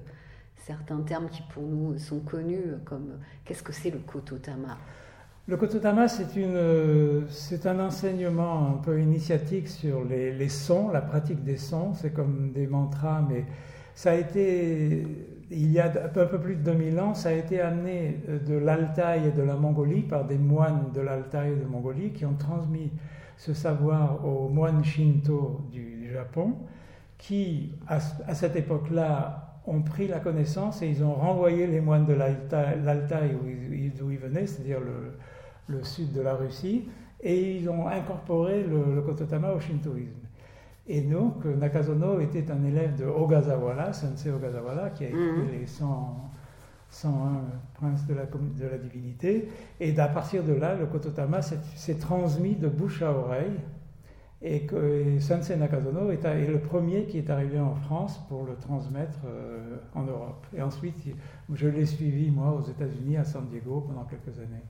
certains 0.55 1.01
termes 1.01 1.29
qui 1.29 1.43
pour 1.53 1.63
nous 1.63 1.95
sont 1.99 2.21
connus, 2.21 2.73
comme 2.85 3.19
qu'est-ce 3.45 3.61
que 3.61 3.73
c'est 3.73 3.91
le 3.91 3.99
Kototama? 3.99 4.75
Le 5.47 5.57
Kototama, 5.57 6.07
euh, 6.37 7.21
c'est 7.29 7.67
un 7.67 7.79
enseignement 7.79 8.69
un 8.69 8.77
peu 8.77 8.99
initiatique 8.99 9.67
sur 9.67 10.03
les, 10.03 10.33
les, 10.33 10.49
sons, 10.49 10.89
la 10.89 11.01
pratique 11.01 11.43
des 11.43 11.57
sons. 11.57 11.93
C'est 11.93 12.11
comme 12.11 12.51
des 12.53 12.65
mantras, 12.65 13.23
mais 13.29 13.45
ça 13.99 14.11
a 14.11 14.15
été, 14.15 15.05
il 15.51 15.71
y 15.73 15.77
a 15.77 15.87
un 15.87 16.25
peu 16.25 16.39
plus 16.39 16.55
de 16.55 16.61
2000 16.61 16.99
ans, 17.01 17.13
ça 17.13 17.29
a 17.29 17.31
été 17.33 17.59
amené 17.59 18.21
euh, 18.29 18.39
de 18.39 18.53
l'Altaï 18.53 19.27
et 19.27 19.31
de 19.31 19.41
la 19.41 19.55
Mongolie 19.55 20.03
par 20.03 20.23
des 20.23 20.37
moines 20.37 20.93
de 20.93 21.01
l'Altaï 21.01 21.51
et 21.51 21.55
de 21.57 21.65
Mongolie 21.65 22.13
qui 22.13 22.25
ont 22.25 22.35
transmis 22.35 22.93
ce 23.35 23.53
savoir 23.53 24.25
aux 24.25 24.47
moines 24.47 24.85
Shinto 24.85 25.67
du 25.69 26.09
Japon, 26.13 26.53
qui, 27.17 27.73
à, 27.89 27.99
cette 27.99 28.55
époque-là, 28.55 29.59
ont 29.67 29.81
pris 29.81 30.07
la 30.07 30.21
connaissance 30.21 30.81
et 30.81 30.87
ils 30.87 31.03
ont 31.03 31.15
renvoyé 31.15 31.67
les 31.67 31.81
moines 31.81 32.05
de 32.05 32.13
l'Altaï 32.13 33.35
d'où 33.97 34.11
ils 34.11 34.17
venaient, 34.17 34.47
c'est-à-dire 34.47 34.79
le, 35.67 35.83
sud 35.83 36.13
de 36.13 36.21
la 36.21 36.35
Russie, 36.35 36.87
et 37.19 37.57
ils 37.57 37.69
ont 37.69 37.85
incorporé 37.89 38.63
le, 38.63 38.95
le 38.95 39.01
Kototama 39.01 39.51
au 39.51 39.59
shintoïsme. 39.59 40.28
Et 40.91 41.01
donc, 41.01 41.45
Nakazono 41.45 42.19
était 42.19 42.49
un 42.49 42.63
élève 42.63 42.95
de 42.95 43.05
Ogazawara, 43.05 43.93
Sensei 43.93 44.31
Ogazawara, 44.31 44.89
qui 44.89 45.03
a 45.03 45.09
écrit 45.09 45.19
mhm. 45.19 45.51
les 45.51 45.67
101 45.67 47.41
princes 47.75 48.07
de 48.07 48.15
la, 48.15 48.25
de 48.25 48.65
la 48.65 48.77
divinité. 48.79 49.49
Et 49.79 49.97
à 49.99 50.07
partir 50.07 50.43
de 50.43 50.53
là, 50.53 50.73
le 50.73 50.87
Kototama 50.87 51.43
s'est 51.43 51.99
transmis 51.99 52.55
de 52.55 52.67
bouche 52.67 53.03
à 53.03 53.11
oreille. 53.11 53.59
Et, 54.41 54.65
que, 54.65 55.19
Sensei 55.19 55.57
Nakazono 55.57 56.09
est, 56.09 56.25
est, 56.25 56.47
le 56.47 56.59
premier 56.59 57.05
qui 57.05 57.19
est 57.19 57.29
arrivé 57.29 57.59
en 57.59 57.75
France 57.75 58.19
pour 58.27 58.45
le 58.45 58.55
transmettre 58.55 59.19
euh, 59.25 59.77
en 59.93 60.03
Europe. 60.05 60.47
Et 60.57 60.61
ensuite, 60.63 60.95
je 61.53 61.67
l'ai 61.67 61.85
suivi, 61.85 62.31
moi, 62.31 62.51
aux 62.51 62.67
États-Unis, 62.67 63.17
à 63.17 63.25
San 63.25 63.45
Diego, 63.47 63.81
pendant 63.81 64.05
quelques 64.05 64.39
années. 64.39 64.63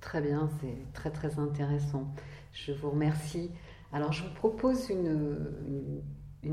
Très 0.00 0.20
bien, 0.20 0.48
c'est 0.60 0.92
très 0.92 1.10
très 1.10 1.36
intéressant. 1.40 2.06
Je 2.52 2.70
vous 2.72 2.90
remercie. 2.90 3.50
Alors 3.92 4.12
je 4.12 4.22
vous 4.22 4.34
propose 4.34 4.90
une, 4.90 6.02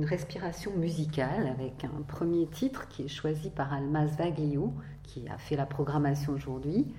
respiration 0.03 0.71
musicale 0.75 1.47
avec 1.47 1.85
un 1.85 2.01
premier 2.01 2.47
titre 2.47 2.87
qui 2.89 3.03
est 3.03 3.07
choisi 3.07 3.49
par 3.49 3.73
Almaz 3.73 4.17
Vaglio, 4.17 4.73
qui 5.03 5.27
a 5.29 5.37
fait 5.37 5.55
la 5.55 5.65
programmation 5.65 6.33
aujourd'hui. 6.33 6.93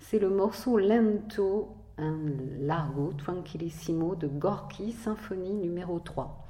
C'est 0.00 0.18
le 0.18 0.30
morceau 0.30 0.78
Lento 0.78 1.68
largo 2.60 3.12
tranquillissimo 3.12 4.14
de 4.14 4.26
Gorky, 4.26 4.92
symphonie 4.92 5.54
numéro 5.54 6.00
3. 6.00 6.49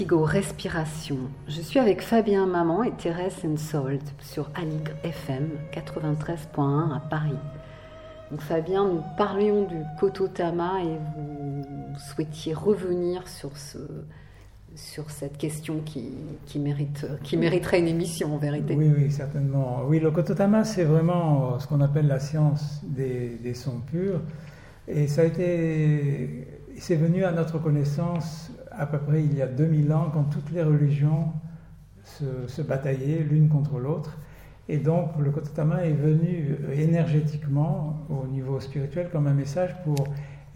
Vertigo, 0.00 0.24
respiration. 0.24 1.18
Je 1.46 1.60
suis 1.60 1.78
avec 1.78 2.00
Fabien 2.00 2.46
Maman 2.46 2.82
et 2.84 2.92
Thérèse 2.92 3.44
Ensold 3.44 4.00
sur 4.18 4.48
Aligre 4.54 4.92
FM 5.04 5.50
93.1 5.74 6.96
à 6.96 7.00
Paris. 7.00 7.36
Donc 8.30 8.40
Fabien, 8.40 8.88
nous 8.88 9.02
parlions 9.18 9.66
du 9.66 9.76
Kototama 9.98 10.80
et 10.82 10.96
vous 11.14 11.98
souhaitiez 11.98 12.54
revenir 12.54 13.28
sur, 13.28 13.54
ce, 13.58 13.76
sur 14.74 15.10
cette 15.10 15.36
question 15.36 15.80
qui, 15.84 16.14
qui, 16.46 16.60
mérite, 16.60 17.06
qui 17.22 17.36
mériterait 17.36 17.80
une 17.80 17.88
émission 17.88 18.34
en 18.34 18.38
vérité. 18.38 18.74
Oui, 18.74 18.90
oui, 18.96 19.10
certainement. 19.10 19.82
Oui, 19.86 20.00
le 20.00 20.10
Kototama, 20.10 20.64
c'est 20.64 20.84
vraiment 20.84 21.58
ce 21.58 21.66
qu'on 21.66 21.82
appelle 21.82 22.06
la 22.06 22.20
science 22.20 22.80
des, 22.84 23.38
des 23.42 23.52
sons 23.52 23.82
purs. 23.86 24.22
Et 24.88 25.08
ça 25.08 25.20
a 25.20 25.24
été, 25.24 26.46
c'est 26.78 26.96
venu 26.96 27.22
à 27.24 27.32
notre 27.32 27.58
connaissance 27.58 28.50
à 28.80 28.86
peu 28.86 28.98
près 28.98 29.22
il 29.22 29.36
y 29.36 29.42
a 29.42 29.46
2000 29.46 29.92
ans, 29.92 30.10
quand 30.12 30.24
toutes 30.24 30.50
les 30.52 30.62
religions 30.62 31.32
se, 32.02 32.62
bataillaient 32.62 33.20
l'une 33.20 33.48
contre 33.48 33.78
l'autre. 33.78 34.16
Et 34.70 34.78
donc 34.78 35.10
le 35.18 35.30
Kototama 35.30 35.84
est 35.84 35.92
venu 35.92 36.56
énergétiquement 36.72 38.06
au 38.08 38.26
niveau 38.26 38.58
spirituel 38.58 39.10
comme 39.12 39.26
un 39.26 39.34
message 39.34 39.76
pour 39.84 40.06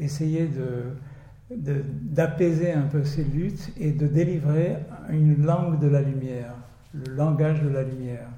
essayer 0.01 0.49
de, 0.49 1.55
d'apaiser 1.55 2.73
un 2.73 2.87
peu 2.87 3.05
ces 3.05 3.25
luttes 3.25 3.73
et 3.79 3.93
de 3.93 4.07
délivrer 4.07 4.77
une 5.11 5.45
langue 5.45 5.79
de 5.79 5.89
la 5.89 6.01
lumière, 6.01 6.55
le 6.95 7.15
langage 7.15 7.61
de 7.63 7.69
la 7.69 7.83
lumière. 7.83 8.29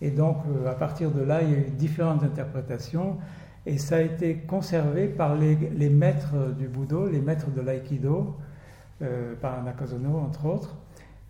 Et 0.00 0.10
donc 0.10 0.38
euh, 0.48 0.70
à 0.70 0.74
partir 0.74 1.10
de 1.10 1.20
là, 1.20 1.42
il 1.42 1.50
y 1.50 1.54
a 1.54 1.58
eu 1.58 1.70
différentes 1.70 2.22
interprétations 2.22 3.18
et 3.66 3.76
ça 3.76 3.96
a 3.96 4.00
été 4.00 4.36
conservé 4.36 5.08
par 5.08 5.34
les, 5.34 5.56
les 5.76 5.90
maîtres 5.90 6.54
du 6.56 6.68
Budo, 6.68 7.08
les 7.08 7.20
maîtres 7.20 7.50
de 7.50 7.60
l'aïkido, 7.60 8.36
euh, 9.02 9.34
par 9.36 9.62
Nakazono, 9.62 10.16
entre 10.18 10.46
autres. 10.46 10.76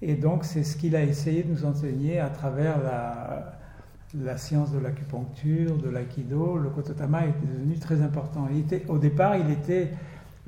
Et 0.01 0.15
donc, 0.15 0.45
c'est 0.45 0.65
ce 0.65 0.77
qu'il 0.77 0.95
a 0.97 1.03
essayé 1.03 1.43
de 1.43 1.51
nous 1.51 1.65
enseigner 1.65 2.21
à 2.21 2.31
travers 2.31 2.77
la, 2.83 4.39
science 4.39 4.73
de 4.73 4.79
l'acupuncture, 4.79 5.77
de 5.77 5.89
l'aïkido. 5.89 6.57
Le 6.57 6.71
kototama 6.71 7.27
est 7.27 7.35
devenu 7.41 7.79
très 7.79 8.01
important. 8.01 8.49
Était, 8.49 8.85
au 8.89 8.99
départ, 8.99 9.37
il 9.37 9.51
était 9.51 9.91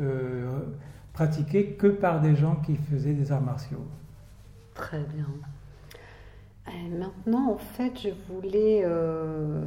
euh, 0.01 0.61
pratiqué 1.13 1.73
que 1.73 1.89
par 1.89 2.21
des 2.21 2.37
gens 2.37 2.57
qui 2.65 2.77
faisaient 2.77 3.13
des 3.13 3.33
arts 3.33 3.43
martiaux. 3.43 3.85
Très 4.75 5.05
bien. 5.15 5.27
Maintenant, 6.90 7.53
en 7.53 7.59
fait, 7.59 7.92
je 8.03 8.11
voulais 8.33 8.83
euh, 8.85 9.62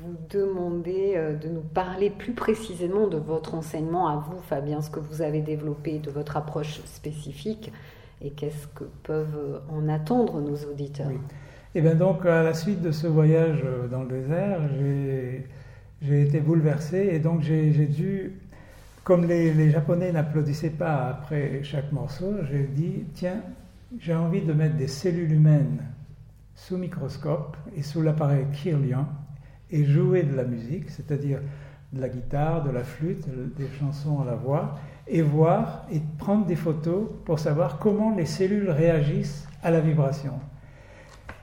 vous 0.00 0.16
demander 0.30 1.14
euh, 1.16 1.34
de 1.34 1.48
nous 1.48 1.62
parler 1.62 2.10
plus 2.10 2.32
précisément 2.32 3.06
de 3.08 3.16
votre 3.16 3.54
enseignement 3.54 4.08
à 4.08 4.16
vous, 4.16 4.38
Fabien, 4.48 4.80
ce 4.80 4.90
que 4.90 5.00
vous 5.00 5.22
avez 5.22 5.40
développé, 5.40 5.98
de 5.98 6.10
votre 6.10 6.36
approche 6.36 6.80
spécifique, 6.84 7.72
et 8.22 8.30
qu'est-ce 8.30 8.66
que 8.68 8.84
peuvent 9.02 9.62
en 9.70 9.88
attendre 9.88 10.40
nos 10.40 10.56
auditeurs. 10.70 11.10
Et 11.10 11.18
eh 11.76 11.80
bien 11.80 11.94
donc, 11.94 12.24
à 12.24 12.42
la 12.42 12.54
suite 12.54 12.82
de 12.82 12.92
ce 12.92 13.06
voyage 13.06 13.62
euh, 13.64 13.88
dans 13.88 14.02
le 14.02 14.08
désert, 14.08 14.60
j'ai 16.02 16.22
été 16.22 16.40
bouleversé, 16.40 17.08
et 17.12 17.18
donc 17.18 17.42
j'ai 17.42 17.70
dû, 17.86 18.34
comme 19.02 19.26
les 19.26 19.70
Japonais 19.70 20.12
n'applaudissaient 20.12 20.70
pas 20.70 21.08
après 21.08 21.62
chaque 21.64 21.90
morceau, 21.90 22.34
j'ai 22.50 22.64
dit, 22.64 23.04
tiens, 23.14 23.40
j'ai 23.98 24.14
envie 24.14 24.42
de 24.42 24.52
mettre 24.52 24.76
des 24.76 24.88
cellules 24.88 25.32
humaines 25.32 25.82
sous 26.54 26.76
microscope 26.76 27.56
et 27.76 27.82
sous 27.82 28.02
l'appareil 28.02 28.46
Kirlian 28.52 29.06
et 29.70 29.84
jouer 29.84 30.22
de 30.22 30.34
la 30.34 30.44
musique, 30.44 30.90
c'est-à-dire 30.90 31.40
de 31.92 32.00
la 32.00 32.08
guitare, 32.08 32.64
de 32.64 32.70
la 32.70 32.84
flûte, 32.84 33.26
des 33.56 33.68
chansons 33.78 34.20
à 34.20 34.24
la 34.24 34.34
voix, 34.34 34.76
et 35.06 35.22
voir 35.22 35.86
et 35.92 36.00
prendre 36.18 36.46
des 36.46 36.56
photos 36.56 37.08
pour 37.24 37.38
savoir 37.38 37.78
comment 37.78 38.14
les 38.14 38.26
cellules 38.26 38.70
réagissent 38.70 39.46
à 39.62 39.70
la 39.70 39.80
vibration. 39.80 40.32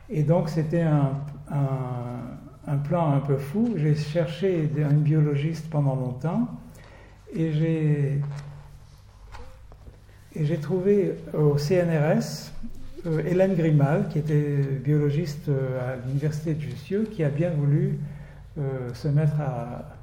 Et 0.09 0.23
donc 0.23 0.49
c'était 0.49 0.81
un, 0.81 1.11
un, 2.67 2.77
plan 2.77 3.11
un 3.11 3.19
peu 3.19 3.37
fou. 3.37 3.73
J'ai 3.75 3.95
cherché 3.95 4.69
un 4.83 4.93
biologiste 4.93 5.69
pendant 5.69 5.95
longtemps 5.95 6.47
et 7.33 7.51
j'ai 7.53 8.21
et 10.33 10.45
j'ai 10.45 10.57
trouvé 10.57 11.15
au 11.33 11.57
CNRS 11.57 12.51
euh, 13.07 13.23
Hélène 13.25 13.55
Grimal, 13.55 14.07
qui 14.09 14.19
était 14.19 14.57
biologiste 14.83 15.49
euh, 15.49 15.93
à 15.93 15.95
l'université 16.05 16.53
de 16.53 16.61
Jussieu, 16.61 17.07
qui 17.11 17.23
a 17.23 17.29
bien 17.29 17.49
voulu 17.49 17.97
euh, 18.59 18.93
se 18.93 19.07
mettre 19.07 19.41
à 19.41 19.97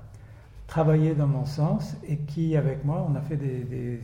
travailler 0.67 1.15
dans 1.15 1.29
mon 1.29 1.45
sens 1.45 1.97
et 2.09 2.17
qui, 2.17 2.57
avec 2.57 2.85
moi, 2.85 3.07
on 3.09 3.15
a 3.15 3.21
fait 3.21 3.37
des, 3.37 4.01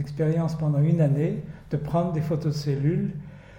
expériences 0.00 0.56
pendant 0.56 0.80
une 0.80 1.00
année 1.00 1.42
de 1.70 1.76
prendre 1.76 2.12
des 2.12 2.22
photos 2.22 2.54
de 2.54 2.58
cellules 2.58 3.12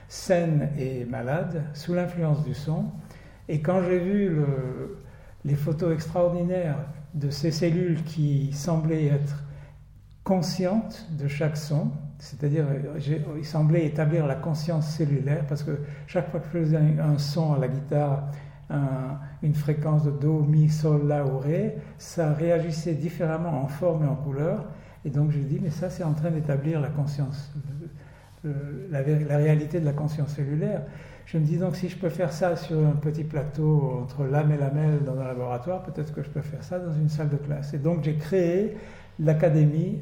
saines 0.09 0.69
et 0.77 1.05
malades 1.05 1.63
sous 1.73 1.93
l'influence 1.93 2.43
du 2.43 2.53
son. 2.53 2.85
Et 3.47 3.61
quand 3.61 3.83
j'ai 3.83 3.99
vu 3.99 4.35
les 5.45 5.55
photos 5.55 5.93
extraordinaires 5.93 6.77
de 7.13 7.29
ces 7.29 7.51
cellules 7.51 8.03
qui 8.03 8.51
semblaient 8.51 9.05
être 9.05 9.41
conscientes 10.25 11.07
de 11.17 11.29
chaque 11.29 11.55
son, 11.55 11.91
c'est-à-dire, 12.21 12.65
il 13.35 13.45
semblait 13.45 13.83
établir 13.83 14.27
la 14.27 14.35
conscience 14.35 14.87
cellulaire 14.87 15.43
parce 15.47 15.63
que 15.63 15.79
chaque 16.05 16.29
fois 16.29 16.39
que 16.39 16.45
je 16.53 16.59
faisais 16.59 16.77
un 16.77 17.17
son 17.17 17.53
à 17.53 17.57
la 17.57 17.67
guitare, 17.67 18.27
une 19.41 19.55
fréquence 19.55 20.03
de 20.03 20.11
Do, 20.11 20.43
Mi, 20.43 20.69
Sol, 20.69 21.07
La 21.07 21.25
ou 21.25 21.39
Ré, 21.39 21.77
ça 21.97 22.31
réagissait 22.31 22.93
différemment 22.93 23.63
en 23.63 23.67
forme 23.67 24.05
et 24.05 24.07
en 24.07 24.15
couleur. 24.15 24.65
Et 25.03 25.09
donc 25.09 25.31
je 25.31 25.39
dis, 25.39 25.59
mais 25.59 25.71
ça 25.71 25.89
c'est 25.89 26.03
en 26.03 26.13
train 26.13 26.29
d'établir 26.29 26.79
la 26.79 26.89
conscience, 26.89 27.51
la, 28.43 29.01
la, 29.01 29.37
réalité 29.37 29.79
de 29.79 29.85
la 29.85 29.93
conscience 29.93 30.35
cellulaire. 30.35 30.83
Je 31.25 31.39
me 31.39 31.43
dis 31.43 31.57
donc 31.57 31.75
si 31.75 31.89
je 31.89 31.97
peux 31.97 32.09
faire 32.09 32.31
ça 32.31 32.55
sur 32.55 32.77
un 32.85 32.91
petit 32.91 33.23
plateau 33.23 33.99
entre 34.03 34.25
l'âme 34.25 34.51
et 34.51 34.57
la 34.57 34.69
mêle 34.69 34.99
dans 35.03 35.19
un 35.19 35.25
laboratoire, 35.25 35.81
peut-être 35.81 36.13
que 36.13 36.21
je 36.21 36.29
peux 36.29 36.41
faire 36.41 36.63
ça 36.63 36.77
dans 36.77 36.93
une 36.93 37.09
salle 37.09 37.29
de 37.29 37.37
classe. 37.37 37.73
Et 37.73 37.79
donc 37.79 38.03
j'ai 38.03 38.15
créé 38.15 38.77
l'académie 39.17 40.01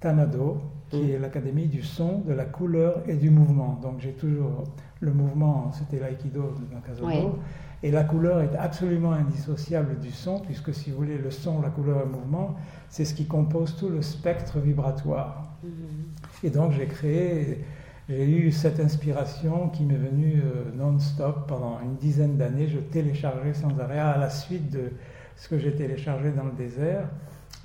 Tanado, 0.00 0.60
qui 0.92 1.10
est 1.10 1.18
l'académie 1.18 1.66
du 1.66 1.82
son, 1.82 2.20
de 2.20 2.32
la 2.32 2.44
couleur 2.44 3.02
et 3.08 3.16
du 3.16 3.30
mouvement. 3.30 3.78
Donc 3.82 4.00
j'ai 4.00 4.12
toujours 4.12 4.64
le 5.00 5.12
mouvement, 5.12 5.72
c'était 5.72 5.98
l'aïkido 5.98 6.42
de 6.42 6.74
Nakazono, 6.74 7.38
et 7.82 7.90
la 7.90 8.04
couleur 8.04 8.40
est 8.42 8.54
absolument 8.56 9.12
indissociable 9.12 9.98
du 9.98 10.12
son, 10.12 10.38
puisque 10.38 10.72
si 10.72 10.90
vous 10.90 10.98
voulez, 10.98 11.18
le 11.18 11.30
son, 11.30 11.60
la 11.60 11.70
couleur 11.70 12.02
et 12.02 12.04
le 12.04 12.10
mouvement, 12.10 12.54
c'est 12.88 13.04
ce 13.04 13.14
qui 13.14 13.26
compose 13.26 13.74
tout 13.76 13.88
le 13.88 14.02
spectre 14.02 14.58
vibratoire. 14.60 15.50
Mm-hmm. 15.64 16.46
Et 16.46 16.50
donc 16.50 16.72
j'ai 16.72 16.86
créé, 16.86 17.64
j'ai 18.08 18.30
eu 18.30 18.52
cette 18.52 18.78
inspiration 18.78 19.70
qui 19.70 19.84
m'est 19.84 19.96
venue 19.96 20.42
euh, 20.44 20.76
non-stop 20.76 21.48
pendant 21.48 21.80
une 21.82 21.96
dizaine 21.96 22.36
d'années. 22.36 22.68
Je 22.68 22.78
téléchargeais 22.78 23.54
sans 23.54 23.76
arrêt 23.80 23.98
à 23.98 24.18
la 24.18 24.30
suite 24.30 24.70
de 24.70 24.90
ce 25.36 25.48
que 25.48 25.58
j'ai 25.58 25.74
téléchargé 25.74 26.30
dans 26.30 26.44
le 26.44 26.52
désert, 26.52 27.08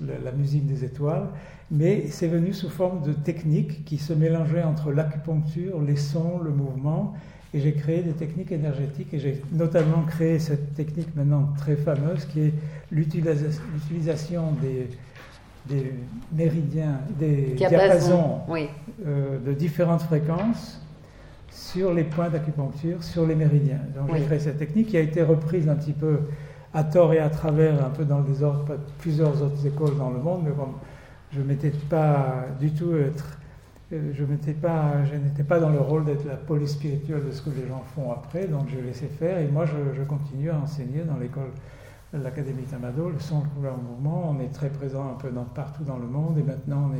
la 0.00 0.32
musique 0.32 0.66
des 0.66 0.84
étoiles. 0.84 1.26
Mais 1.70 2.06
c'est 2.08 2.28
venu 2.28 2.52
sous 2.52 2.70
forme 2.70 3.02
de 3.02 3.12
techniques 3.12 3.84
qui 3.84 3.98
se 3.98 4.12
mélangeaient 4.12 4.62
entre 4.62 4.90
l'acupuncture, 4.92 5.80
les 5.82 5.96
sons, 5.96 6.38
le 6.42 6.50
mouvement 6.50 7.14
Et 7.54 7.60
j'ai 7.60 7.72
créé 7.72 8.02
des 8.02 8.12
techniques 8.12 8.52
énergétiques 8.52 9.12
et 9.14 9.18
j'ai 9.18 9.42
notamment 9.52 10.02
créé 10.06 10.38
cette 10.38 10.74
technique 10.74 11.14
maintenant 11.16 11.48
très 11.56 11.76
fameuse 11.76 12.24
qui 12.26 12.40
est 12.40 12.52
l'utilisa- 12.92 13.58
l'utilisation 13.74 14.52
des, 14.62 14.88
des 15.66 15.94
méridiens, 16.32 17.00
des 17.18 17.54
diapasons 17.56 18.40
Oui. 18.48 18.68
euh, 19.06 19.38
de 19.46 19.52
différentes 19.54 20.02
fréquences 20.02 20.80
sur 21.50 21.92
les 21.94 22.04
points 22.04 22.28
d'acupuncture, 22.28 23.02
sur 23.02 23.26
les 23.26 23.34
méridiens. 23.34 23.80
Donc 23.96 24.10
Oui. 24.12 24.18
j'ai 24.20 24.24
créé 24.26 24.38
cette 24.38 24.58
technique 24.58 24.88
qui 24.88 24.96
a 24.96 25.00
été 25.00 25.22
reprise 25.22 25.68
un 25.68 25.74
petit 25.74 25.92
peu 25.94 26.20
à 26.74 26.84
tort 26.84 27.12
et 27.12 27.18
à 27.18 27.30
travers, 27.30 27.84
un 27.84 27.90
peu 27.90 28.04
dans 28.04 28.18
le 28.18 28.24
désordre, 28.24 28.76
plusieurs 28.98 29.42
autres 29.42 29.66
écoles 29.66 29.96
dans 29.96 30.10
le 30.10 30.18
monde, 30.18 30.42
mais 30.44 30.52
comme 30.52 30.74
je 31.32 31.40
m'étais 31.42 31.70
pas 31.70 32.46
du 32.58 32.70
tout 32.72 32.92
je 33.90 33.96
je 34.12 34.24
n'étais 34.24 34.52
pas 34.52 35.60
dans 35.60 35.70
le 35.70 35.80
rôle 35.80 36.04
d'être 36.04 36.26
la 36.26 36.36
police 36.36 36.72
spirituelle 36.72 37.24
de 37.26 37.30
ce 37.30 37.40
que 37.40 37.50
les 37.50 37.66
gens 37.66 37.82
font 37.94 38.12
après, 38.12 38.46
donc 38.46 38.68
je 38.68 38.78
laissais 38.78 39.06
faire 39.06 39.38
et 39.38 39.48
moi 39.48 39.64
je, 39.64 40.02
continue 40.02 40.50
à 40.50 40.58
enseigner 40.58 41.04
dans 41.04 41.16
l'école 41.16 41.50
l'Académie 42.12 42.64
Tamado, 42.64 43.10
le 43.10 43.18
son, 43.18 43.42
le 43.42 43.48
couleur, 43.48 43.76
le 43.76 43.82
mouvement. 43.82 44.30
On 44.30 44.40
est 44.40 44.52
très 44.52 44.70
présent 44.70 45.10
un 45.10 45.20
peu 45.20 45.30
partout 45.54 45.84
dans 45.84 45.98
le 45.98 46.06
monde 46.06 46.38
et 46.38 46.42
maintenant 46.42 46.90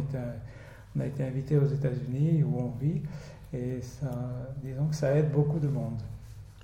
on 0.97 1.01
a 1.01 1.07
été 1.07 1.25
invité 1.25 1.59
aux 1.59 1.67
États-Unis 1.67 2.43
où 2.43 2.59
on 2.59 2.73
vit 2.79 3.03
et 3.53 3.81
ça, 3.83 4.11
disons 4.63 4.87
que 4.87 4.95
ça 4.95 5.15
aide 5.15 5.31
beaucoup 5.31 5.59
de 5.59 5.69
monde. 5.69 6.01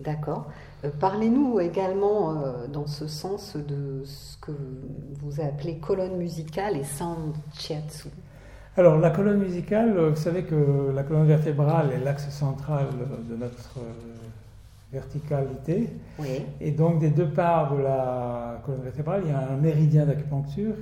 D'accord. 0.01 0.47
Euh, 0.85 0.91
Parlez-nous 0.99 1.61
également 1.61 2.33
euh, 2.33 2.67
dans 2.67 2.87
ce 2.87 3.07
sens 3.07 3.57
de 3.57 4.03
ce 4.05 4.37
que 4.39 4.53
vous 5.23 5.41
appelez 5.41 5.77
colonne 5.79 6.17
musicale 6.17 6.77
et 6.77 6.85
sound 6.85 7.35
shiatsu. 7.55 8.09
Alors, 8.77 8.99
la 8.99 9.11
colonne 9.11 9.39
musicale, 9.39 9.97
euh, 9.97 10.11
vous 10.11 10.21
savez 10.21 10.43
que 10.43 10.91
la 10.93 11.05
colonne 11.05 11.27
vertébrale 11.27 11.93
est 11.93 12.05
l'axe 12.05 12.29
central 12.31 12.87
de 13.29 13.37
notre 13.37 13.79
verticalité. 14.93 15.91
Oui. 16.19 16.45
Et 16.61 16.73
donc, 16.73 16.99
des 16.99 17.11
deux 17.11 17.29
parts 17.29 17.77
de 17.77 17.83
la 17.83 18.61
colonne 18.67 18.83
vertébrale, 18.83 19.23
il 19.25 19.31
y 19.31 19.35
a 19.35 19.49
un 19.49 19.57
méridien 19.57 20.07
d'acupuncture 20.07 20.75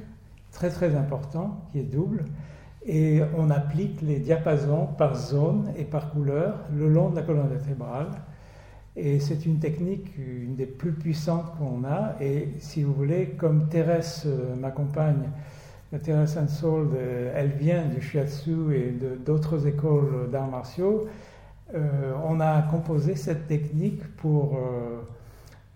très 0.52 0.70
très 0.70 0.94
important 0.96 1.60
qui 1.70 1.80
est 1.80 1.84
double. 1.84 2.24
Et 2.84 3.20
on 3.36 3.50
applique 3.50 4.00
les 4.02 4.18
diapasons 4.18 4.88
par 4.98 5.14
zone 5.14 5.70
et 5.76 5.84
par 5.84 6.10
couleur 6.10 6.56
le 6.74 6.88
long 6.88 7.10
de 7.10 7.16
la 7.16 7.22
colonne 7.22 7.48
vertébrale. 7.48 8.08
Et 8.96 9.20
c'est 9.20 9.46
une 9.46 9.58
technique, 9.58 10.16
une 10.18 10.54
des 10.54 10.66
plus 10.66 10.92
puissantes 10.92 11.56
qu'on 11.58 11.84
a. 11.84 12.16
Et 12.20 12.48
si 12.58 12.82
vous 12.82 12.92
voulez, 12.92 13.34
comme 13.38 13.68
Thérèse 13.68 14.24
euh, 14.26 14.54
m'accompagne, 14.54 15.30
Thérèse 16.02 16.38
Ansold, 16.38 16.94
euh, 16.94 17.32
elle 17.34 17.50
vient 17.50 17.86
du 17.86 18.00
shiatsu 18.00 18.74
et 18.74 18.94
d'autres 19.24 19.66
écoles 19.66 20.30
d'arts 20.30 20.48
martiaux, 20.50 21.08
euh, 21.74 22.12
on 22.24 22.40
a 22.40 22.62
composé 22.62 23.14
cette 23.16 23.46
technique 23.46 24.06
pour 24.16 24.56
euh, 24.56 25.00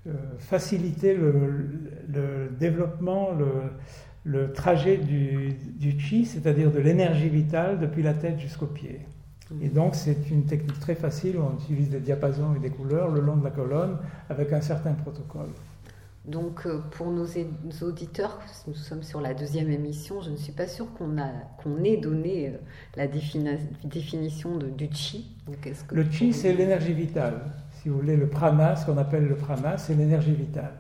euh, 0.07 0.13
faciliter 0.39 1.15
le, 1.15 2.51
développement, 2.59 3.31
le, 3.33 3.47
le 4.25 4.53
trajet 4.53 4.99
du, 4.99 5.55
du 5.79 5.99
chi, 5.99 6.27
c'est-à-dire 6.27 6.71
de 6.71 6.81
l'énergie 6.81 7.29
vitale 7.29 7.79
depuis 7.79 8.03
la 8.03 8.13
tête 8.15 8.39
jusqu'aux 8.39 8.67
pieds. 8.67 9.01
Et 9.63 9.69
donc 9.69 9.95
c'est 9.95 10.29
une 10.31 10.45
technique 10.45 10.81
très 10.81 10.97
facile 10.97 11.37
où 11.37 11.43
on 11.43 11.55
utilise 11.55 11.89
des 11.89 12.01
diapasons 12.01 12.55
et 12.57 12.59
des 12.59 12.71
couleurs 12.71 13.11
le 13.11 13.21
long 13.21 13.37
de 13.37 13.45
la 13.45 13.51
colonne 13.51 13.97
avec 14.29 14.53
un 14.53 14.61
certain 14.61 14.93
protocole. 14.93 15.51
Donc, 16.27 16.67
euh, 16.67 16.81
pour 16.91 17.13
nos 17.13 17.27
auditeurs, 17.83 18.41
nous 18.67 18.75
sommes 18.75 19.05
sur 19.05 19.21
la 19.21 19.33
deuxième 19.33 19.71
émission, 19.71 20.21
je 20.23 20.31
ne 20.31 20.37
suis 20.37 20.53
pas 20.53 20.67
sûre 20.67 20.87
qu'on 20.99 21.15
qu'on 21.63 21.85
ait 21.85 21.99
donné 21.99 22.49
euh, 22.49 22.59
la 22.97 23.07
définition 23.07 24.57
de, 24.57 24.67
du 24.67 24.89
chi. 24.91 25.37
Donc, 25.47 25.65
est-ce 25.65 25.85
que 25.85 25.95
Le 25.95 26.11
chi, 26.11 26.33
c'est 26.33 26.53
l'énergie 26.53 26.95
vitale. 26.95 27.43
Si 27.71 27.89
vous 27.89 27.99
voulez, 28.01 28.17
le 28.17 28.27
prana, 28.27 28.75
ce 28.75 28.87
qu'on 28.87 28.99
appelle 28.99 29.29
le 29.29 29.37
prana, 29.37 29.79
c'est 29.79 29.95
l'énergie 29.95 30.35
vitale. 30.35 30.73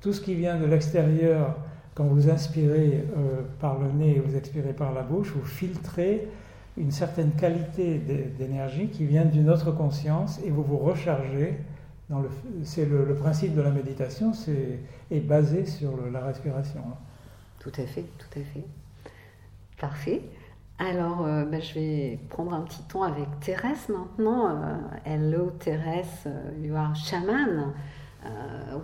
Tout 0.00 0.12
ce 0.12 0.20
qui 0.20 0.34
vient 0.34 0.58
de 0.58 0.64
l'extérieur, 0.64 1.56
quand 1.94 2.04
vous 2.04 2.28
inspirez 2.28 3.04
euh, 3.16 3.42
par 3.60 3.78
le 3.78 3.92
nez 3.92 4.16
et 4.16 4.18
vous 4.18 4.34
expirez 4.34 4.72
par 4.72 4.92
la 4.92 5.02
bouche, 5.02 5.32
vous 5.36 5.44
filtrez 5.46 6.26
une 6.80 6.90
certaine 6.90 7.32
qualité 7.32 7.98
d'é- 7.98 8.32
d'énergie 8.38 8.88
qui 8.88 9.04
vient 9.04 9.26
d'une 9.26 9.50
autre 9.50 9.70
conscience 9.70 10.40
et 10.44 10.50
vous 10.50 10.62
vous 10.62 10.78
rechargez. 10.78 11.58
C'est 12.64 12.86
le, 12.86 13.14
principe 13.14 13.54
de 13.54 13.60
la 13.60 13.70
méditation, 13.70 14.32
c'est 14.32 14.80
est 15.12 15.20
basé 15.20 15.64
sur 15.66 15.92
la 16.10 16.20
respiration. 16.20 16.80
Tout 17.60 17.70
à 17.76 17.86
fait, 17.86 18.04
tout 18.18 18.38
à 18.38 18.42
fait. 18.42 18.64
Parfait. 19.78 20.22
Alors, 20.78 21.24
euh, 21.24 21.44
ben, 21.44 21.60
je 21.62 21.74
vais 21.74 22.18
prendre 22.30 22.54
un 22.54 22.62
petit 22.62 22.82
ton 22.88 23.02
avec 23.02 23.26
Thérèse 23.40 23.88
maintenant. 23.90 24.48
Euh, 24.48 24.76
hello 25.04 25.50
Thérèse, 25.58 26.26
uh, 26.26 26.66
you 26.66 26.74
are 26.74 26.96
shaman. 26.96 27.74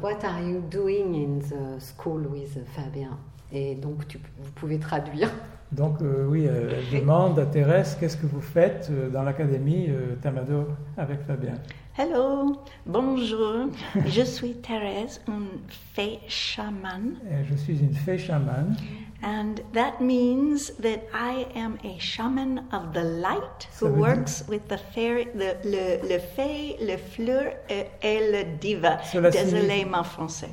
What 0.01 0.25
are 0.25 0.41
you 0.41 0.61
doing 0.71 1.15
in 1.15 1.39
the 1.41 1.81
school 1.81 2.27
with 2.27 2.59
Fabien? 2.75 3.19
Et 3.53 3.75
donc, 3.75 4.19
vous 4.39 4.51
pouvez 4.53 4.79
traduire. 4.79 5.31
Donc 5.73 6.01
euh, 6.01 6.27
oui, 6.29 6.45
elle, 6.45 6.77
elle 6.93 7.01
demande 7.01 7.39
à 7.39 7.47
Thérèse, 7.47 7.97
qu'est-ce 7.99 8.17
que 8.17 8.27
vous 8.27 8.41
faites 8.41 8.89
euh, 8.91 9.11
dans 9.11 9.23
l'académie 9.25 9.87
euh, 9.91 10.15
Tamado 10.23 10.69
avec 10.97 11.21
Fabien? 11.27 11.55
Hello, 11.99 12.53
bonjour. 12.85 13.67
Je 14.07 14.23
suis 14.23 14.55
Thérèse, 14.55 15.21
une 15.27 15.49
fée 15.95 16.21
chamane, 16.29 17.15
Et 17.31 17.45
Je 17.51 17.57
suis 17.57 17.79
une 17.81 17.95
fée 17.95 18.19
chamane. 18.19 18.77
and 19.25 19.55
that 19.73 19.95
means 20.01 20.71
that 20.83 21.01
I 21.13 21.47
am 21.57 21.79
a 21.85 21.99
shaman 21.99 22.59
of 22.73 22.93
the 22.93 23.03
light 23.03 23.67
who 23.81 23.87
veut 23.89 23.93
dire- 23.95 24.01
works 24.03 24.45
with 24.49 24.69
the 24.69 24.79
fairy, 24.95 25.25
the, 25.35 25.57
le, 25.65 26.07
le 26.09 26.19
fée, 26.19 26.77
le 26.81 26.97
fleur 26.99 27.55
et, 27.71 27.87
et 28.03 28.31
le 28.31 28.59
diva. 28.61 28.99
Désolé 29.13 29.33
signifie- 29.33 29.85
mon 29.91 30.05
français. 30.05 30.51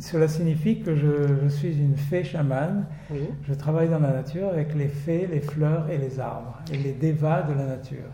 Cela 0.00 0.28
signifie 0.28 0.80
que 0.80 0.94
je, 0.96 1.40
je 1.42 1.48
suis 1.48 1.76
une 1.78 1.96
fée 1.96 2.24
chamane. 2.24 2.86
Oui. 3.10 3.28
Je 3.48 3.54
travaille 3.54 3.88
dans 3.88 4.00
la 4.00 4.12
nature 4.12 4.48
avec 4.48 4.74
les 4.74 4.88
fées, 4.88 5.26
les 5.26 5.40
fleurs 5.40 5.88
et 5.90 5.98
les 5.98 6.18
arbres, 6.20 6.58
et 6.72 6.76
les 6.76 6.92
devas 6.92 7.42
de 7.42 7.54
la 7.54 7.66
nature. 7.66 8.10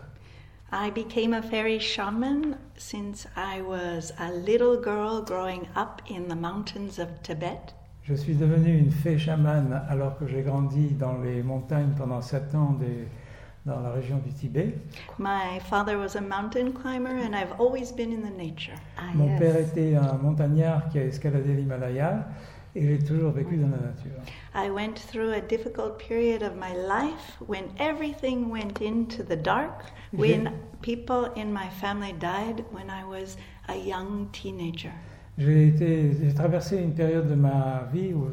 I 0.73 0.89
became 0.89 1.33
a 1.33 1.41
fairy 1.41 1.79
shaman 1.79 2.55
since 2.77 3.27
I 3.35 3.61
was 3.61 4.13
a 4.19 4.31
little 4.31 4.77
girl 4.81 5.21
growing 5.21 5.63
up 5.75 6.01
in 6.09 6.29
the 6.29 6.35
mountains 6.39 6.97
of 6.99 7.07
Tibet. 7.23 7.75
Je 8.03 8.15
suis 8.15 8.35
devenue 8.35 8.77
une 8.77 8.89
fée 8.91 9.17
chamane 9.19 9.81
alors 9.89 10.17
que 10.17 10.25
j'ai 10.27 10.41
grandi 10.41 10.89
dans 10.99 11.17
les 11.19 11.43
montagnes 11.43 11.91
pendant 11.97 12.21
sept 12.21 12.55
ans 12.55 12.71
des- 12.79 13.07
dans 13.65 13.79
la 13.81 13.91
région 13.91 14.17
du 14.25 14.33
Tibet. 14.33 14.75
My 15.19 15.59
father 15.69 15.97
was 15.97 16.15
a 16.15 16.21
mountain 16.21 16.71
climber, 16.73 17.11
and 17.11 17.35
I've 17.35 17.53
always 17.59 17.91
been 17.91 18.11
in 18.11 18.21
the 18.21 18.35
nature. 18.35 18.73
Ah, 18.97 19.11
Mon 19.13 19.27
yes. 19.27 19.39
père 19.39 19.57
était 19.57 19.95
un 19.95 20.17
montagnard 20.17 20.89
qui 20.89 20.99
a 20.99 21.03
escaladé 21.05 21.53
l'Himalaya 21.53 22.27
et 22.75 22.85
j'ai 22.87 22.99
toujours 22.99 23.31
vécu 23.31 23.57
dans 23.57 23.69
la 23.69 23.77
nature. 23.77 24.19
I 24.55 24.69
went 24.71 24.95
through 24.95 25.31
a 25.33 25.41
difficult 25.41 25.97
period 25.99 26.41
of 26.41 26.53
my 26.55 26.73
life 26.75 27.37
when 27.47 27.65
everything 27.77 28.49
went 28.49 28.81
into 28.81 29.23
the 29.23 29.35
dark, 29.35 29.91
when 30.13 30.51
people 30.81 31.29
in 31.35 31.51
my 31.51 31.69
family 31.79 32.13
died 32.13 32.63
when 32.71 32.89
I 32.89 33.03
was 33.05 33.37
a 33.67 33.75
young 33.75 34.27
teenager. 34.31 34.91
J'ai 35.37 36.33
traversé 36.35 36.77
une 36.81 36.93
période 36.93 37.27
de 37.29 37.35
ma 37.35 37.87
vie 37.93 38.13
où- 38.13 38.31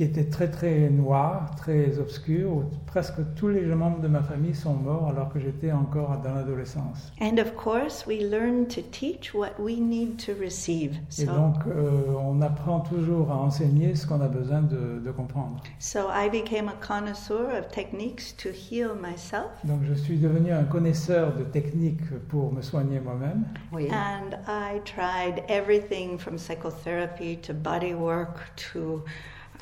qui 0.00 0.04
était 0.04 0.30
très 0.30 0.48
très 0.48 0.88
noire, 0.88 1.54
très 1.56 1.98
obscure, 1.98 2.50
où 2.50 2.64
presque 2.86 3.16
tous 3.36 3.48
les 3.48 3.60
membres 3.66 4.00
de 4.00 4.08
ma 4.08 4.22
famille 4.22 4.54
sont 4.54 4.72
morts 4.72 5.08
alors 5.08 5.30
que 5.30 5.38
j'étais 5.38 5.72
encore 5.72 6.16
dans 6.24 6.34
l'adolescence. 6.34 7.12
And 7.20 7.38
of 7.38 7.54
course, 7.54 8.06
we 8.06 8.22
learn 8.22 8.66
to 8.68 8.80
teach 8.80 9.34
what 9.34 9.50
we 9.58 9.78
need 9.78 10.16
to 10.24 10.32
receive. 10.40 10.92
Et 11.18 11.26
So, 11.26 11.26
donc 11.26 11.56
euh, 11.66 12.14
on 12.18 12.40
apprend 12.40 12.80
toujours 12.80 13.30
à 13.30 13.36
enseigner 13.36 13.94
ce 13.94 14.06
qu'on 14.06 14.22
a 14.22 14.28
besoin 14.28 14.62
de, 14.62 15.02
de 15.04 15.10
comprendre. 15.10 15.60
so 15.78 16.08
I 16.10 16.30
became 16.30 16.70
a 16.70 16.76
connoisseur 16.80 17.50
of 17.58 17.68
techniques 17.68 18.34
to 18.38 18.48
heal 18.48 18.92
myself. 18.98 19.50
Donc 19.64 19.80
je 19.86 19.92
suis 19.92 20.16
devenu 20.16 20.50
un 20.50 20.64
connaisseur 20.64 21.36
de 21.36 21.44
techniques 21.44 22.08
pour 22.30 22.54
me 22.54 22.62
soigner 22.62 23.00
moi-même. 23.00 23.44
Oui. 23.70 23.90
And 23.92 24.34
I 24.48 24.80
tried 24.86 25.44
everything 25.50 26.16
from 26.18 26.38
psychotherapy 26.38 27.36
to 27.42 27.52
body 27.52 27.92
work 27.92 28.38
to 28.72 29.04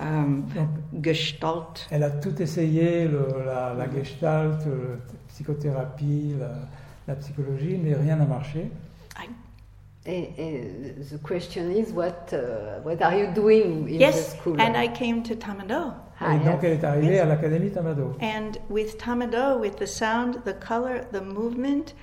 um, 0.00 0.44
gestalt. 1.02 1.87
elle 1.90 2.04
a 2.04 2.11
tout 2.11 2.40
essayé, 2.42 3.06
le- 3.08 3.44
la, 3.44 3.74
la 3.74 3.90
gestalt, 3.90 4.64
la 4.66 4.96
psychothérapie, 5.28 6.34
la, 6.38 6.50
la 7.06 7.14
psychologie, 7.16 7.78
mais 7.82 7.94
rien 7.94 8.16
n'a 8.16 8.26
marché. 8.26 8.70
Et, 10.06 10.30
et 10.38 10.94
the 11.11 11.18
question 11.22 11.68
is, 11.70 11.92
what, 11.92 12.32
uh, 12.32 12.80
what 12.82 13.02
are 13.02 13.14
you 13.14 13.26
doing 13.34 13.87
in 13.88 14.00
Yes, 14.00 14.32
the 14.32 14.37
school? 14.38 14.58
and 14.61 14.74
I 14.74 14.88
came 14.88 15.22
to 15.24 15.34
Tamado. 15.34 15.92
Ah, 16.18 16.34
et 16.34 16.38
donc 16.38 16.62
yes. 16.62 16.64
elle 16.64 16.72
est 16.72 16.84
arrivée 16.84 17.18
à 17.20 17.26
l'Académie 17.26 17.70
Tamado. 17.70 18.16
And 18.22 18.52
with 18.70 18.96
Tamado, 18.96 19.58
with 19.61 19.76
the 19.76 19.87
sound, 19.87 20.38
the 20.46 20.54
color, 20.54 21.04
the 21.12 21.20
movement, 21.20 21.94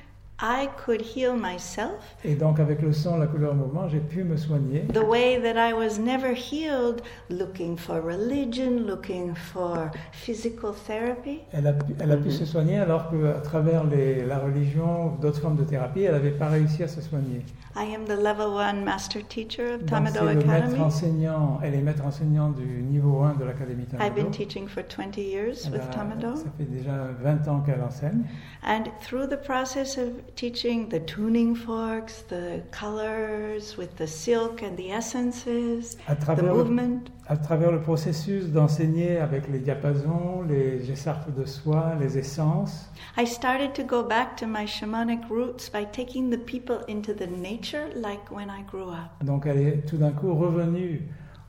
I 0.41 0.67
could 0.86 1.02
heal 1.02 1.34
myself 1.34 2.17
Et 2.26 2.36
donc 2.36 2.60
avec 2.60 2.82
le 2.82 2.91
son, 2.91 3.17
la 3.17 3.26
couleur, 3.28 3.54
le 3.54 3.60
mouvement, 3.60 3.88
j'ai 3.88 4.00
pu 4.02 4.26
me 4.26 4.36
soigner 4.36 4.82
the 4.93 4.98
way 4.98 5.39
that 5.41 5.56
I 5.58 5.71
was 5.71 5.98
never 5.98 6.34
healed 6.34 7.02
looking 7.30 7.78
for 7.78 8.02
religion, 8.02 8.86
looking 8.86 9.34
for 9.34 9.89
physical 10.12 10.74
therapy. 10.74 11.39
Elle 11.54 11.67
a 11.67 11.74
pu, 11.74 11.93
elle 12.00 12.12
a 12.12 12.17
pu 12.17 12.32
se 12.32 12.43
soigner 12.43 12.80
alors 12.80 13.10
qu'à 13.10 13.39
travers 13.41 13.86
les- 13.86 14.26
la 14.26 14.39
religion 14.39 15.15
d'autres 15.21 15.39
formes 15.39 15.56
de 15.56 15.63
thérapie, 15.63 16.02
elle 16.02 16.12
n'avait 16.13 16.32
pas 16.32 16.50
réussi 16.50 16.84
à 16.84 16.89
se 16.89 17.00
soigner. 17.00 17.41
I 17.78 17.93
am 17.95 18.04
the 18.06 18.17
level 18.21 18.48
one 18.56 18.84
master 18.84 19.21
teacher 19.28 19.76
of 19.76 19.80
Donc 19.82 19.89
Tamado 19.89 20.15
c'est 20.19 20.21
le 20.34 20.36
maître 20.36 20.50
Academy. 20.50 20.80
enseignant, 20.82 21.60
elle 21.63 21.76
est 21.76 21.82
maître 21.82 22.06
enseignant 22.06 22.50
du 22.50 22.65
niveau 22.84 23.21
1 23.21 23.36
de 23.36 23.43
l'Académie 23.45 23.84
I've 23.84 24.13
been 24.13 24.26
Tamado. 24.26 24.30
teaching 24.32 24.67
for 24.67 24.84
20 24.84 25.17
years 25.17 25.65
Elle 25.65 25.74
with 25.74 25.82
a- 25.82 25.93
Tamado. 25.93 26.36
ça 26.36 26.45
fait 26.58 26.65
déjà 26.65 26.91
20 27.21 27.48
ans 27.48 27.62
qu'elle 27.65 27.82
enseigne. 27.82 28.24
And 28.65 28.84
through 29.02 29.28
the 29.30 29.38
process 29.41 29.98
of 29.98 30.08
teaching 30.35 30.89
the 30.89 30.99
tuning 30.99 31.55
forks, 31.55 32.23
the 32.29 32.61
colors 32.71 33.77
with 33.77 33.95
the 33.97 34.07
silk 34.07 34.61
and 34.61 34.75
the 34.77 34.91
essences, 34.91 35.97
À 36.07 36.15
the 36.15 36.21
travers, 36.21 36.43
le, 36.45 36.63
movement, 36.63 36.99
à 37.27 37.38
travers 37.38 37.71
le 37.71 37.81
processus 37.81 38.47
d'enseigner 38.51 39.17
avec 39.17 39.47
les 39.49 39.59
diapasons, 39.59 40.43
les 40.47 40.91
essartes 40.91 41.33
de 41.35 41.45
soie, 41.45 41.95
les 41.99 42.17
essences, 42.17 42.89
I 43.17 43.25
started 43.25 43.73
to 43.75 43.83
go 43.83 44.03
back 44.03 44.35
to 44.38 44.45
my 44.47 44.65
shamanic 44.65 45.21
roots 45.29 45.69
by 45.69 45.85
taking 45.85 46.29
the 46.29 46.38
people 46.38 46.79
into 46.88 47.13
the 47.13 47.27
nature 47.27 47.89
like 47.95 48.29
when 48.31 48.49
I 48.49 48.63
grew 48.69 48.89
up. 48.89 49.23
donc 49.23 49.45
elle 49.45 49.59
est 49.59 49.85
tout 49.88 49.97
d'un 49.97 50.11
coup 50.11 50.33
revenue 50.33 51.01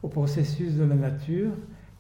au 0.02 0.08
processus 0.08 0.74
de 0.74 0.84
la 0.84 0.94
nature 0.94 1.50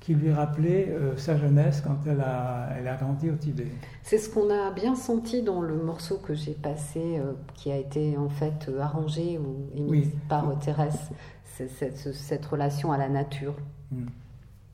qui 0.06 0.14
lui 0.14 0.30
rappelait 0.32 0.86
euh, 0.88 1.16
sa 1.16 1.36
jeunesse 1.36 1.80
quand 1.84 1.98
elle 2.06 2.20
a, 2.20 2.68
elle 2.78 2.86
a 2.86 2.94
grandi 2.94 3.28
au 3.28 3.34
Tibet. 3.34 3.66
C'est 4.04 4.18
ce 4.18 4.30
qu'on 4.30 4.48
a 4.50 4.70
bien 4.70 4.94
senti 4.94 5.42
dans 5.42 5.60
le 5.60 5.82
morceau 5.82 6.18
que 6.18 6.32
j'ai 6.32 6.52
passé, 6.52 7.18
euh, 7.18 7.32
qui 7.54 7.72
a 7.72 7.76
été 7.76 8.16
en 8.16 8.28
fait 8.28 8.68
euh, 8.68 8.78
arrangé 8.80 9.36
ou 9.36 9.68
émis 9.76 9.90
Oui. 9.90 10.10
par 10.28 10.48
euh, 10.48 10.54
Thérèse. 10.64 11.10
C'est 11.56 11.66
cette, 11.68 11.96
ce- 11.98 12.12
cette 12.12 12.46
relation 12.46 12.92
à 12.92 12.98
la 12.98 13.08
nature. 13.08 13.56
Mm. 13.90 14.04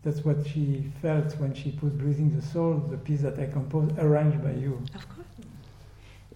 That's 0.04 0.22
what 0.22 0.34
she 0.44 0.82
felt 1.00 1.34
when 1.40 1.54
she 1.54 1.70
put 1.74 1.96
Breathing 1.96 2.30
the 2.38 2.42
Soul, 2.42 2.82
the 2.90 2.98
piece 2.98 3.22
that 3.22 3.40
I 3.42 3.46
composed, 3.50 3.96
arranged 3.98 4.38
by 4.42 4.52
you. 4.60 4.74
Of 4.94 5.06
course. 5.08 5.26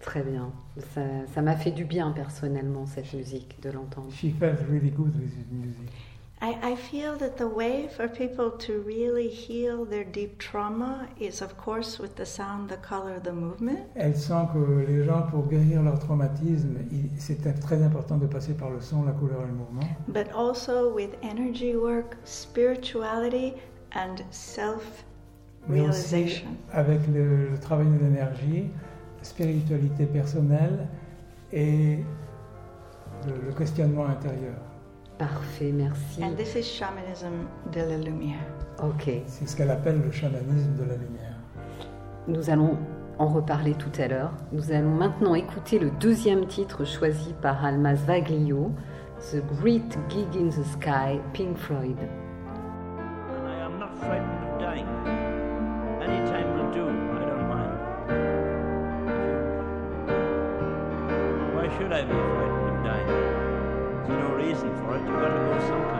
Très 0.01 0.23
bien. 0.23 0.49
Ça 0.95 1.01
ça 1.35 1.41
m'a 1.43 1.55
fait 1.55 1.71
du 1.71 1.85
bien 1.85 2.11
personnellement, 2.13 2.87
cette 2.87 3.13
musique, 3.13 3.61
de 3.61 3.69
l'entendre. 3.69 4.09
She 4.11 4.31
felt 4.39 4.59
really 4.67 4.89
good 4.89 5.13
with 5.15 5.35
music. 5.51 5.91
I, 6.39 6.71
I 6.71 6.75
feel 6.75 7.15
that 7.17 7.37
the 7.37 7.47
way 7.47 7.87
for 7.87 8.07
people 8.07 8.51
to 8.51 8.79
really 8.81 9.27
heal 9.27 9.85
their 9.85 10.03
deep 10.03 10.37
trauma 10.37 11.07
is, 11.19 11.41
of 11.41 11.57
course, 11.57 11.97
with 11.97 12.15
the 12.15 12.27
sound, 12.27 12.69
the 12.69 12.77
color, 12.77 13.19
the 13.19 13.33
movement. 13.33 13.79
Elle 13.95 14.15
sent 14.15 14.47
que 14.53 14.85
les 14.87 15.03
gens, 15.03 15.23
pour 15.31 15.47
guérir 15.47 15.81
leur 15.81 15.97
traumatisme, 15.97 16.75
c'est 17.17 17.59
très 17.59 17.81
important 17.81 18.17
de 18.17 18.27
passer 18.27 18.53
par 18.53 18.69
le 18.69 18.79
son, 18.81 19.03
la 19.03 19.13
couleur 19.13 19.41
et 19.43 19.47
le 19.47 19.53
mouvement, 19.53 19.87
but 20.09 20.27
also 20.31 20.93
with 20.93 21.15
energy 21.23 21.75
work, 21.75 22.15
spirituality, 22.23 23.53
and 23.95 24.17
self 24.29 25.05
mais 25.67 25.81
aussi 25.81 26.15
realization. 26.15 26.47
avec 26.71 26.99
le, 27.07 27.49
le 27.49 27.59
travail 27.59 27.87
de 27.87 27.97
l'énergie, 27.97 28.69
spiritualité 29.23 30.05
personnelle 30.05 30.87
et 31.51 31.97
le, 33.25 33.33
le 33.47 33.53
questionnement 33.53 34.05
intérieur. 34.05 34.55
Parfait, 35.17 35.71
merci. 35.71 36.23
And 36.23 36.35
this 36.35 36.55
is 36.55 36.63
shamanism 36.63 37.47
de 37.73 37.79
la 37.81 37.97
lumière. 37.97 38.37
Ok. 38.83 39.09
C'est 39.25 39.47
ce 39.47 39.55
qu'elle 39.57 39.71
appelle 39.71 39.99
le 40.01 40.11
chamanisme 40.11 40.75
de 40.77 40.83
la 40.83 40.95
lumière. 40.95 41.35
Nous 42.27 42.49
allons 42.51 42.77
en 43.17 43.27
reparler 43.27 43.73
tout 43.73 43.91
à 43.99 44.07
l'heure. 44.07 44.33
Nous 44.51 44.71
allons 44.71 44.93
maintenant 44.93 45.33
écouter 45.33 45.79
le 45.79 45.89
deuxième 45.89 46.45
titre 46.45 46.85
choisi 46.85 47.33
par 47.41 47.65
Alma 47.65 47.95
Zvaglio, 47.95 48.71
The 49.31 49.37
Great 49.59 49.97
Gig 50.09 50.27
in 50.39 50.49
the 50.49 50.63
Sky, 50.63 51.19
Pink 51.33 51.57
Floyd. 51.57 51.97
and 51.97 53.47
I 53.47 53.55
am 53.65 53.79
not 53.79 53.97
frightened 53.97 54.43
of 54.53 54.59
dying. 54.59 54.85
Any 56.01 56.29
time 56.29 56.53
will 56.57 56.71
do, 56.71 56.85
I 56.85 57.25
don't 57.25 57.47
mind. 57.49 57.73
Why 61.55 61.67
should 61.77 61.91
I 61.91 62.03
be 62.03 62.13
frightened 62.13 62.56
reason 64.47 64.69
for 64.77 64.95
it, 64.95 64.99
you've 64.99 65.19
got 65.19 65.27
to 65.27 65.43
go 65.43 65.59
sometime. 65.67 65.96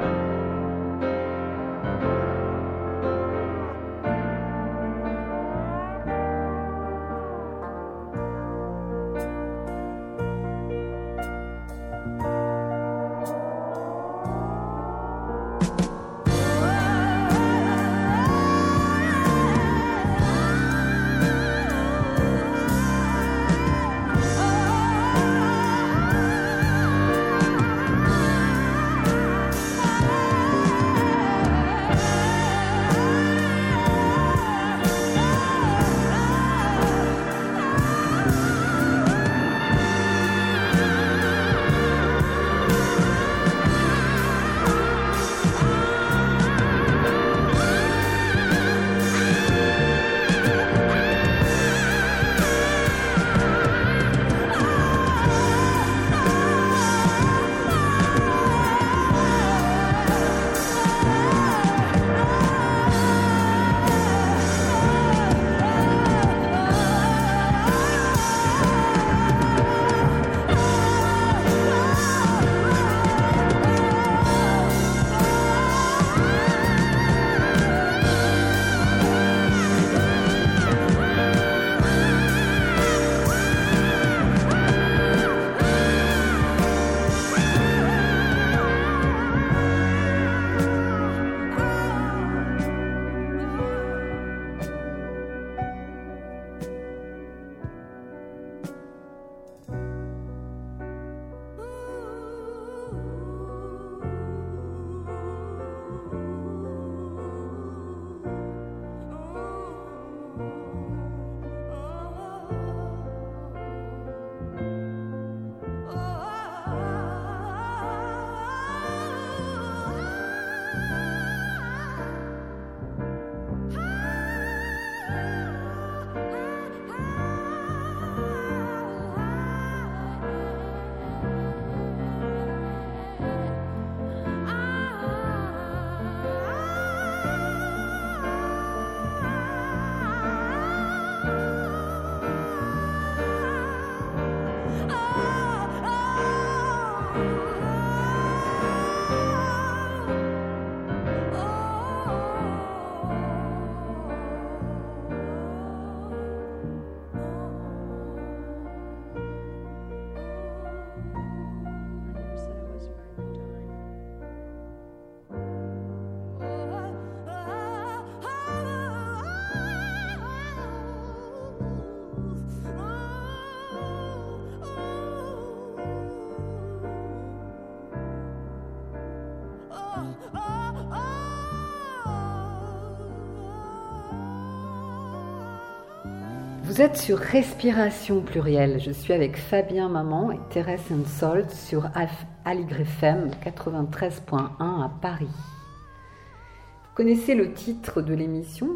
Vous 186.78 186.84
êtes 186.84 186.98
sur 186.98 187.18
Respiration 187.18 188.22
plurielle. 188.22 188.80
Je 188.80 188.92
suis 188.92 189.12
avec 189.12 189.36
Fabien 189.36 189.90
Maman 189.90 190.32
et 190.32 190.38
Thérèse 190.52 190.94
Salt 191.08 191.50
sur 191.50 191.90
FM 191.96 193.32
93.1 193.44 194.60
à 194.60 194.92
Paris. 195.02 195.26
Vous 195.26 196.94
connaissez 196.94 197.34
le 197.34 197.52
titre 197.54 198.04
de 198.04 198.14
l'émission 198.14 198.70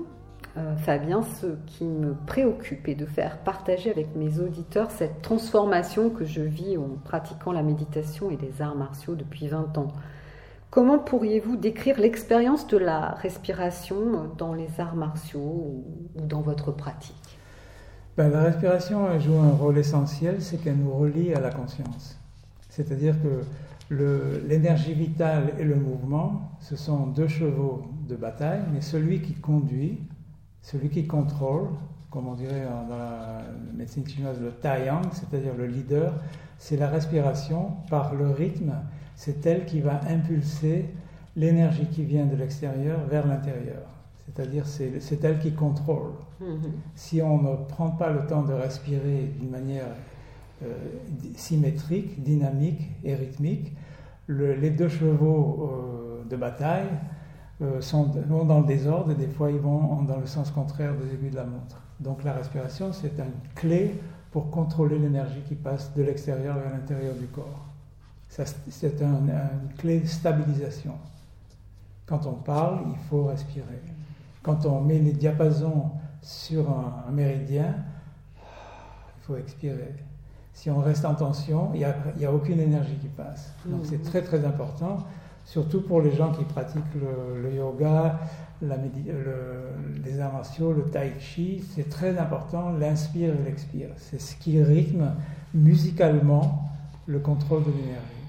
euh, 0.58 0.76
Fabien, 0.78 1.22
ce 1.22 1.58
qui 1.68 1.86
me 1.86 2.16
préoccupe 2.26 2.88
est 2.88 2.96
de 2.96 3.06
faire 3.06 3.38
partager 3.44 3.92
avec 3.92 4.16
mes 4.16 4.40
auditeurs 4.40 4.90
cette 4.90 5.22
transformation 5.22 6.10
que 6.10 6.26
je 6.26 6.42
vis 6.42 6.80
en 6.80 6.98
pratiquant 7.04 7.52
la 7.52 7.62
méditation 7.62 8.32
et 8.32 8.38
les 8.38 8.64
arts 8.64 8.76
martiaux 8.76 9.14
depuis 9.14 9.48
20 9.48 9.78
ans. 9.78 9.90
Comment 10.72 10.98
pourriez-vous 10.98 11.56
décrire 11.56 12.00
l'expérience 12.00 12.66
de 12.66 12.78
la 12.78 13.12
respiration 13.12 14.32
dans 14.40 14.56
les 14.56 14.80
arts 14.80 14.96
martiaux 14.96 15.40
ou 15.40 15.86
dans 16.16 16.42
votre 16.42 16.72
pratique? 16.72 17.31
Ben, 18.18 18.30
la 18.30 18.44
respiration 18.44 19.20
joue 19.20 19.38
un 19.38 19.52
rôle 19.52 19.78
essentiel, 19.78 20.42
c'est 20.42 20.58
qu'elle 20.58 20.78
nous 20.78 20.92
relie 20.92 21.34
à 21.34 21.40
la 21.40 21.50
conscience. 21.50 22.18
C'est-à-dire 22.70 23.16
que 23.22 23.44
l'énergie 24.48 24.94
vitale 24.94 25.54
et 25.60 25.64
le 25.64 25.76
mouvement, 25.76 26.52
ce 26.60 26.76
sont 26.76 27.08
deux 27.08 27.28
chevaux 27.28 27.84
de 28.08 28.16
bataille, 28.16 28.62
mais 28.74 28.82
celui 28.82 29.22
qui 29.22 29.34
conduit, 29.34 30.00
celui 30.62 30.90
qui 30.90 31.06
contrôle, 31.06 31.68
comme 32.10 32.28
on 32.28 32.36
dirait 32.36 32.66
dans 32.90 32.98
la 32.98 33.42
médecine 33.74 34.08
chinoise, 34.08 34.40
le 34.42 34.52
taiyang, 34.52 35.02
c'est-à-dire 35.14 35.54
le 35.58 35.66
leader, 35.66 36.14
c'est 36.58 36.78
la 36.78 36.88
respiration 36.88 37.72
par 37.90 38.14
le 38.14 38.30
rythme. 38.30 38.74
C'est 39.16 39.46
elle 39.46 39.66
qui 39.66 39.82
va 39.82 40.02
impulser 40.10 40.86
l'énergie 41.36 41.88
qui 41.88 42.04
vient 42.04 42.26
de 42.26 42.36
l'extérieur 42.36 43.00
vers 43.10 43.26
l'intérieur. 43.26 43.84
C'est-à-dire 44.34 44.66
c'est 44.66 45.24
elle 45.24 45.40
qui 45.40 45.54
contrôle. 45.54 46.12
Mm-hmm. 46.42 46.72
Si 46.96 47.22
on 47.22 47.42
ne 47.42 47.56
prend 47.68 47.92
pas 47.92 48.10
le 48.10 48.26
temps 48.28 48.44
de 48.44 48.54
respirer 48.54 49.34
d'une 49.40 49.50
manière 49.50 49.88
euh, 50.64 50.74
symétrique, 51.36 52.24
dynamique 52.24 52.82
et 53.04 53.16
rythmique, 53.16 53.74
les 54.28 54.70
deux 54.70 54.90
chevaux 54.90 55.70
euh, 55.72 56.30
de 56.30 56.36
bataille 56.36 56.88
euh, 57.62 57.82
sont, 57.82 58.04
vont 58.04 58.46
dans 58.46 58.60
le 58.60 58.68
désordre 58.68 59.12
et 59.12 59.16
des 59.16 59.28
fois 59.28 59.52
ils 59.52 59.60
vont 59.60 60.04
dans 60.04 60.18
le 60.18 60.26
sens 60.28 60.52
contraire 60.52 60.94
des 60.96 61.16
aiguilles 61.16 61.32
de 61.32 61.36
la 61.36 61.46
montre. 61.46 61.82
Donc 62.00 62.24
la 62.24 62.34
respiration, 62.34 62.94
c'est 62.94 63.20
une 63.20 63.34
clé 63.56 64.00
pour 64.32 64.50
contrôler 64.50 64.98
l'énergie 64.98 65.42
qui 65.48 65.56
passe 65.56 65.94
de 65.96 66.04
l'extérieur 66.04 66.56
vers 66.58 66.72
l'intérieur 66.72 67.16
du 67.16 67.26
corps. 67.26 67.66
C'est 68.30 69.02
une 69.02 69.34
clé 69.78 70.00
de 70.00 70.08
stabilisation. 70.08 70.94
Quand 72.06 72.26
on 72.28 72.34
parle, 72.34 72.82
il 72.90 72.98
faut 73.10 73.26
respirer. 73.26 73.82
Quand 74.44 74.66
on 74.66 74.82
met 74.82 75.00
les 75.00 75.14
diapasons 75.14 75.92
sur 76.22 76.70
un, 76.70 77.12
méridien, 77.12 77.76
il 78.38 79.24
faut 79.24 79.38
expirer. 79.38 79.96
Si 80.54 80.70
on 80.70 80.80
reste 80.80 81.06
en 81.06 81.16
tension, 81.16 81.72
il 81.74 81.80
n'y 82.18 82.26
a, 82.26 82.34
aucune 82.34 82.60
énergie 82.60 82.96
qui 82.96 83.08
passe. 83.08 83.54
Donc 83.66 83.82
c'est 83.84 83.98
mhm. 83.98 84.04
très 84.04 84.22
très 84.22 84.46
important, 84.46 85.00
surtout 85.46 85.82
pour 85.82 86.02
les 86.02 86.14
gens 86.14 86.32
qui 86.32 86.44
pratiquent 86.44 86.84
le, 86.96 87.54
yoga, 87.54 88.20
la 88.62 88.78
les 90.04 90.20
arts 90.20 90.34
martiaux, 90.34 90.74
le 90.74 90.84
tai 90.84 91.14
chi. 91.20 91.64
C'est 91.74 91.90
très 91.90 92.18
important, 92.18 92.72
l'inspire 92.72 93.34
et 93.34 93.44
l'expire. 93.44 93.90
C'est 93.98 94.20
ce 94.20 94.36
qui 94.36 94.62
rythme 94.62 95.12
musicalement 95.54 96.70
le 97.06 97.20
contrôle 97.20 97.64
de 97.64 97.72
l'énergie. 97.72 98.22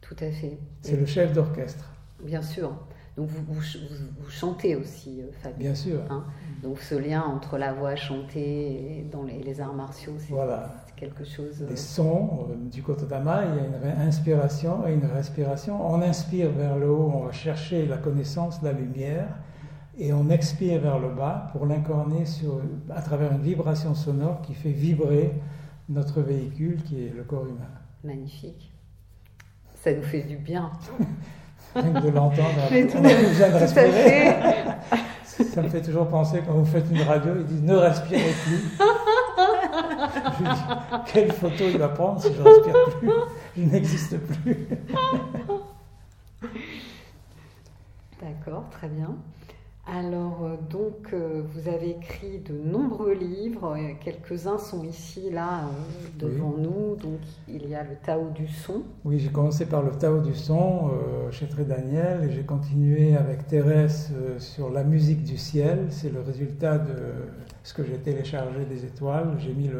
Tout 0.00 0.16
à 0.20 0.30
fait. 0.30 0.58
C'est 0.82 0.96
le 0.96 1.06
chef 1.06 1.32
d'orchestre. 1.32 1.90
Bien 2.22 2.42
sûr. 2.42 2.72
Donc 3.16 3.28
vous, 3.28 3.44
vous, 3.54 4.28
chantez 4.28 4.74
aussi, 4.74 5.22
euh, 5.22 5.26
Fabien. 5.40 5.58
Bien 5.58 5.74
sûr. 5.74 6.00
Hein. 6.10 6.24
Donc 6.62 6.80
ce 6.80 6.96
lien 6.96 7.22
entre 7.22 7.58
la 7.58 7.72
voix 7.72 7.94
chantée 7.94 8.98
et 8.98 9.02
dans 9.02 9.22
les, 9.22 9.60
arts 9.60 9.74
martiaux, 9.74 10.14
c'est 10.18 10.34
quelque 10.96 11.24
chose. 11.24 11.60
Les 11.60 11.74
euh, 11.74 11.76
sons 11.76 12.48
euh, 12.50 12.54
du 12.70 12.82
Kotodama, 12.82 13.44
il 13.44 13.54
y 13.54 13.60
a 13.60 13.92
une 13.92 14.00
inspiration 14.00 14.86
et 14.88 14.94
une 14.94 15.06
respiration. 15.06 15.80
On 15.88 16.02
inspire 16.02 16.50
vers 16.50 16.76
le 16.76 16.90
haut, 16.90 17.12
on 17.14 17.26
va 17.26 17.32
chercher 17.32 17.86
la 17.86 17.98
connaissance, 17.98 18.60
la 18.62 18.72
lumière, 18.72 19.28
et 19.96 20.12
on 20.12 20.28
expire 20.28 20.80
vers 20.80 20.98
le 20.98 21.10
bas 21.10 21.50
pour 21.52 21.66
l'incorner 21.66 22.24
à 22.90 23.00
travers 23.00 23.30
une 23.30 23.42
vibration 23.42 23.94
sonore 23.94 24.42
qui 24.42 24.54
fait 24.54 24.72
vibrer 24.72 25.32
notre 25.88 26.20
véhicule 26.20 26.82
qui 26.82 27.06
est 27.06 27.10
le 27.14 27.22
corps 27.22 27.46
humain. 27.46 27.70
Magnifique. 28.02 28.72
Ça 29.76 29.94
nous 29.94 30.02
fait 30.02 30.22
du 30.22 30.36
bien. 30.36 30.72
de 31.74 32.08
l'entendre. 32.10 32.60
On 32.70 33.04
a 33.04 33.14
besoin 33.14 33.48
de 33.48 33.54
respirer. 33.54 34.36
Ça 35.52 35.62
me 35.62 35.68
fait 35.68 35.82
toujours 35.82 36.06
penser 36.08 36.42
quand 36.46 36.52
vous 36.52 36.64
faites 36.64 36.86
une 36.90 37.02
radio, 37.02 37.32
ils 37.36 37.44
disent 37.44 37.62
ne 37.62 37.74
respirez 37.74 38.32
plus. 38.44 38.78
je 40.38 40.44
dis, 40.44 40.60
quelle 41.12 41.32
photo 41.32 41.64
il 41.68 41.78
va 41.78 41.88
prendre 41.88 42.22
si 42.22 42.32
je 42.32 42.40
ne 42.40 42.44
respire 42.44 42.74
plus? 42.98 43.10
Je 43.56 43.62
n'existe 43.62 44.16
plus. 44.18 44.68
D'accord, 48.22 48.64
très 48.70 48.88
bien. 48.88 49.16
Alors, 49.86 50.44
euh, 50.44 50.56
donc, 50.70 51.12
euh, 51.12 51.42
vous 51.52 51.68
avez 51.68 51.90
écrit 51.90 52.38
de 52.38 52.54
nombreux 52.54 53.12
livres, 53.12 53.76
quelques-uns 54.02 54.56
sont 54.56 54.82
ici, 54.82 55.28
là, 55.30 55.64
euh, 55.64 56.08
devant 56.18 56.54
nous. 56.56 56.96
Donc, 56.96 57.20
il 57.48 57.68
y 57.68 57.74
a 57.74 57.82
le 57.82 57.96
Tao 58.02 58.30
du 58.30 58.48
son. 58.48 58.82
Oui, 59.04 59.18
j'ai 59.18 59.28
commencé 59.28 59.66
par 59.66 59.82
le 59.82 59.90
Tao 59.90 60.20
du 60.20 60.34
son 60.34 60.90
chez 61.30 61.46
Très 61.46 61.64
Daniel 61.64 62.24
et 62.24 62.32
j'ai 62.32 62.44
continué 62.44 63.14
avec 63.14 63.46
Thérèse 63.46 64.12
sur 64.38 64.70
la 64.70 64.84
musique 64.84 65.22
du 65.22 65.36
ciel. 65.36 65.86
C'est 65.90 66.10
le 66.10 66.22
résultat 66.22 66.78
de 66.78 66.94
ce 67.62 67.74
que 67.74 67.84
j'ai 67.84 67.98
téléchargé 67.98 68.64
des 68.64 68.86
étoiles. 68.86 69.36
J'ai 69.38 69.52
mis 69.52 69.70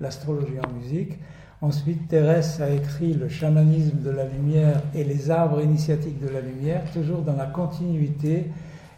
l'astrologie 0.00 0.58
en 0.58 0.72
musique. 0.72 1.18
Ensuite, 1.60 2.08
Thérèse 2.08 2.60
a 2.60 2.70
écrit 2.70 3.14
le 3.14 3.28
chamanisme 3.28 3.98
de 4.00 4.10
la 4.10 4.26
lumière 4.26 4.82
et 4.94 5.04
les 5.04 5.30
arbres 5.30 5.60
initiatiques 5.60 6.20
de 6.20 6.28
la 6.28 6.40
lumière, 6.40 6.82
toujours 6.92 7.22
dans 7.22 7.36
la 7.36 7.46
continuité 7.46 8.50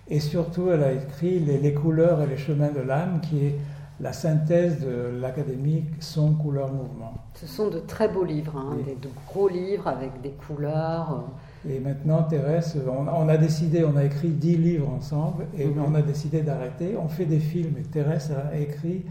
et 0.09 0.20
surtout, 0.20 0.70
elle 0.70 0.84
a 0.84 0.92
écrit 0.92 1.40
les, 1.40 1.74
couleurs 1.74 2.22
et 2.22 2.26
les 2.26 2.36
chemins 2.36 2.70
de 2.70 2.80
l'âme, 2.80 3.20
qui 3.20 3.44
est 3.44 3.59
la 3.98 4.12
synthèse 4.12 4.80
de 4.80 5.18
l'académique 5.20 5.86
Son, 6.00 6.34
couleur, 6.34 6.72
mouvement. 6.72 7.14
Ce 7.34 7.46
sont 7.46 7.68
de 7.68 7.80
très 7.80 8.09
beaux 8.09 8.24
livres, 8.24 8.57
hein, 8.57 8.76
des, 8.84 8.94
de 8.94 9.09
gros 9.26 9.48
livres 9.48 9.88
avec 9.88 10.20
des 10.22 10.30
couleurs. 10.30 11.24
Euh. 11.66 11.70
Et 11.70 11.80
maintenant, 11.80 12.22
Thérèse, 12.22 12.78
on, 12.86 13.28
a 13.28 13.36
décidé, 13.36 13.84
on 13.84 13.96
a 13.96 14.04
écrit 14.04 14.28
dix 14.28 14.57
livres 14.57 14.88
ensemble, 14.90 15.46
et 15.59 15.66
mhm. 15.66 15.82
on 15.88 15.94
a 15.94 16.02
décidé 16.02 16.42
d'arrêter. 16.42 16.96
On 16.96 17.09
fait 17.09 17.24
des 17.24 17.40
films, 17.40 17.74
et 17.78 17.82
Thérèse 17.82 18.30
a 18.32 18.57
écrit 18.57 19.02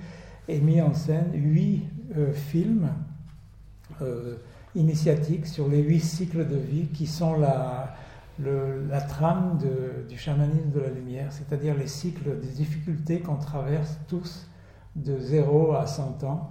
et 0.47 0.59
mis 0.59 0.81
en 0.81 0.93
scène 0.93 1.31
huit 1.33 1.83
euh, 2.15 2.31
films 2.31 2.89
euh, 4.01 4.35
initiatiques 4.75 5.47
sur 5.47 5.67
les 5.67 5.81
huit 5.81 6.01
cycles 6.01 6.47
de 6.47 6.55
vie 6.55 6.87
qui 6.87 7.07
sont 7.07 7.37
la 7.37 7.95
la 8.39 9.01
trame 9.01 9.57
du 10.09 10.17
chamanisme 10.17 10.71
de 10.71 10.79
la 10.79 10.89
lumière, 10.89 11.31
c'est-à-dire 11.31 11.75
les 11.75 11.88
cycles 11.88 12.39
des 12.41 12.49
difficultés 12.49 13.19
qu'on 13.19 13.38
traverse 13.38 13.97
tous 14.07 14.47
de 14.95 15.17
0 15.17 15.73
à 15.73 15.88
100 15.88 16.23
ans, 16.23 16.49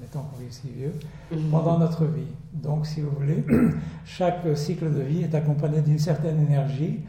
mettons 0.00 0.20
qu'on 0.20 0.42
est 0.42 0.50
si 0.50 0.70
vieux, 0.70 0.94
mhm. 1.30 1.50
pendant 1.50 1.78
notre 1.78 2.04
vie. 2.04 2.26
Donc, 2.52 2.86
si 2.86 3.00
vous 3.00 3.10
voulez, 3.10 3.44
chaque 4.04 4.44
cycle 4.56 4.92
de 4.92 5.00
vie 5.00 5.22
est 5.22 5.34
accompagné 5.34 5.80
d'une 5.80 5.98
certaine 5.98 6.40
énergie 6.40 7.00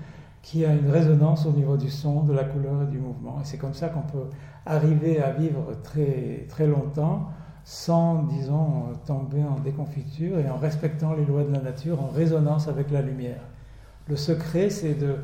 qui 0.42 0.66
a 0.66 0.74
une 0.74 0.90
résonance 0.90 1.46
au 1.46 1.52
niveau 1.52 1.76
du 1.76 1.90
son, 1.90 2.24
de 2.24 2.34
la 2.34 2.46
couleur 2.46 2.84
et 2.84 2.86
du 2.86 3.00
mouvement. 3.00 3.40
Et 3.42 3.46
c'est 3.46 3.58
comme 3.58 3.74
ça 3.74 3.90
qu'on 3.90 4.02
peut 4.02 4.28
arriver 4.66 5.22
à 5.22 5.32
vivre 5.32 5.76
très, 5.84 6.46
très 6.50 6.68
longtemps 6.68 7.30
sans, 7.66 8.24
disons, 8.24 8.94
tomber 9.06 9.44
en 9.44 9.60
déconfiture 9.60 10.40
et 10.40 10.50
en 10.50 10.56
respectant 10.56 11.14
les 11.14 11.26
lois 11.26 11.44
de 11.44 11.52
la 11.52 11.60
nature, 11.60 12.02
en 12.02 12.08
résonance 12.08 12.70
avec 12.70 12.92
la 12.92 13.02
lumière. 13.02 13.42
Le 14.10 14.16
secret, 14.16 14.70
c'est 14.70 14.94
de, 14.94 15.16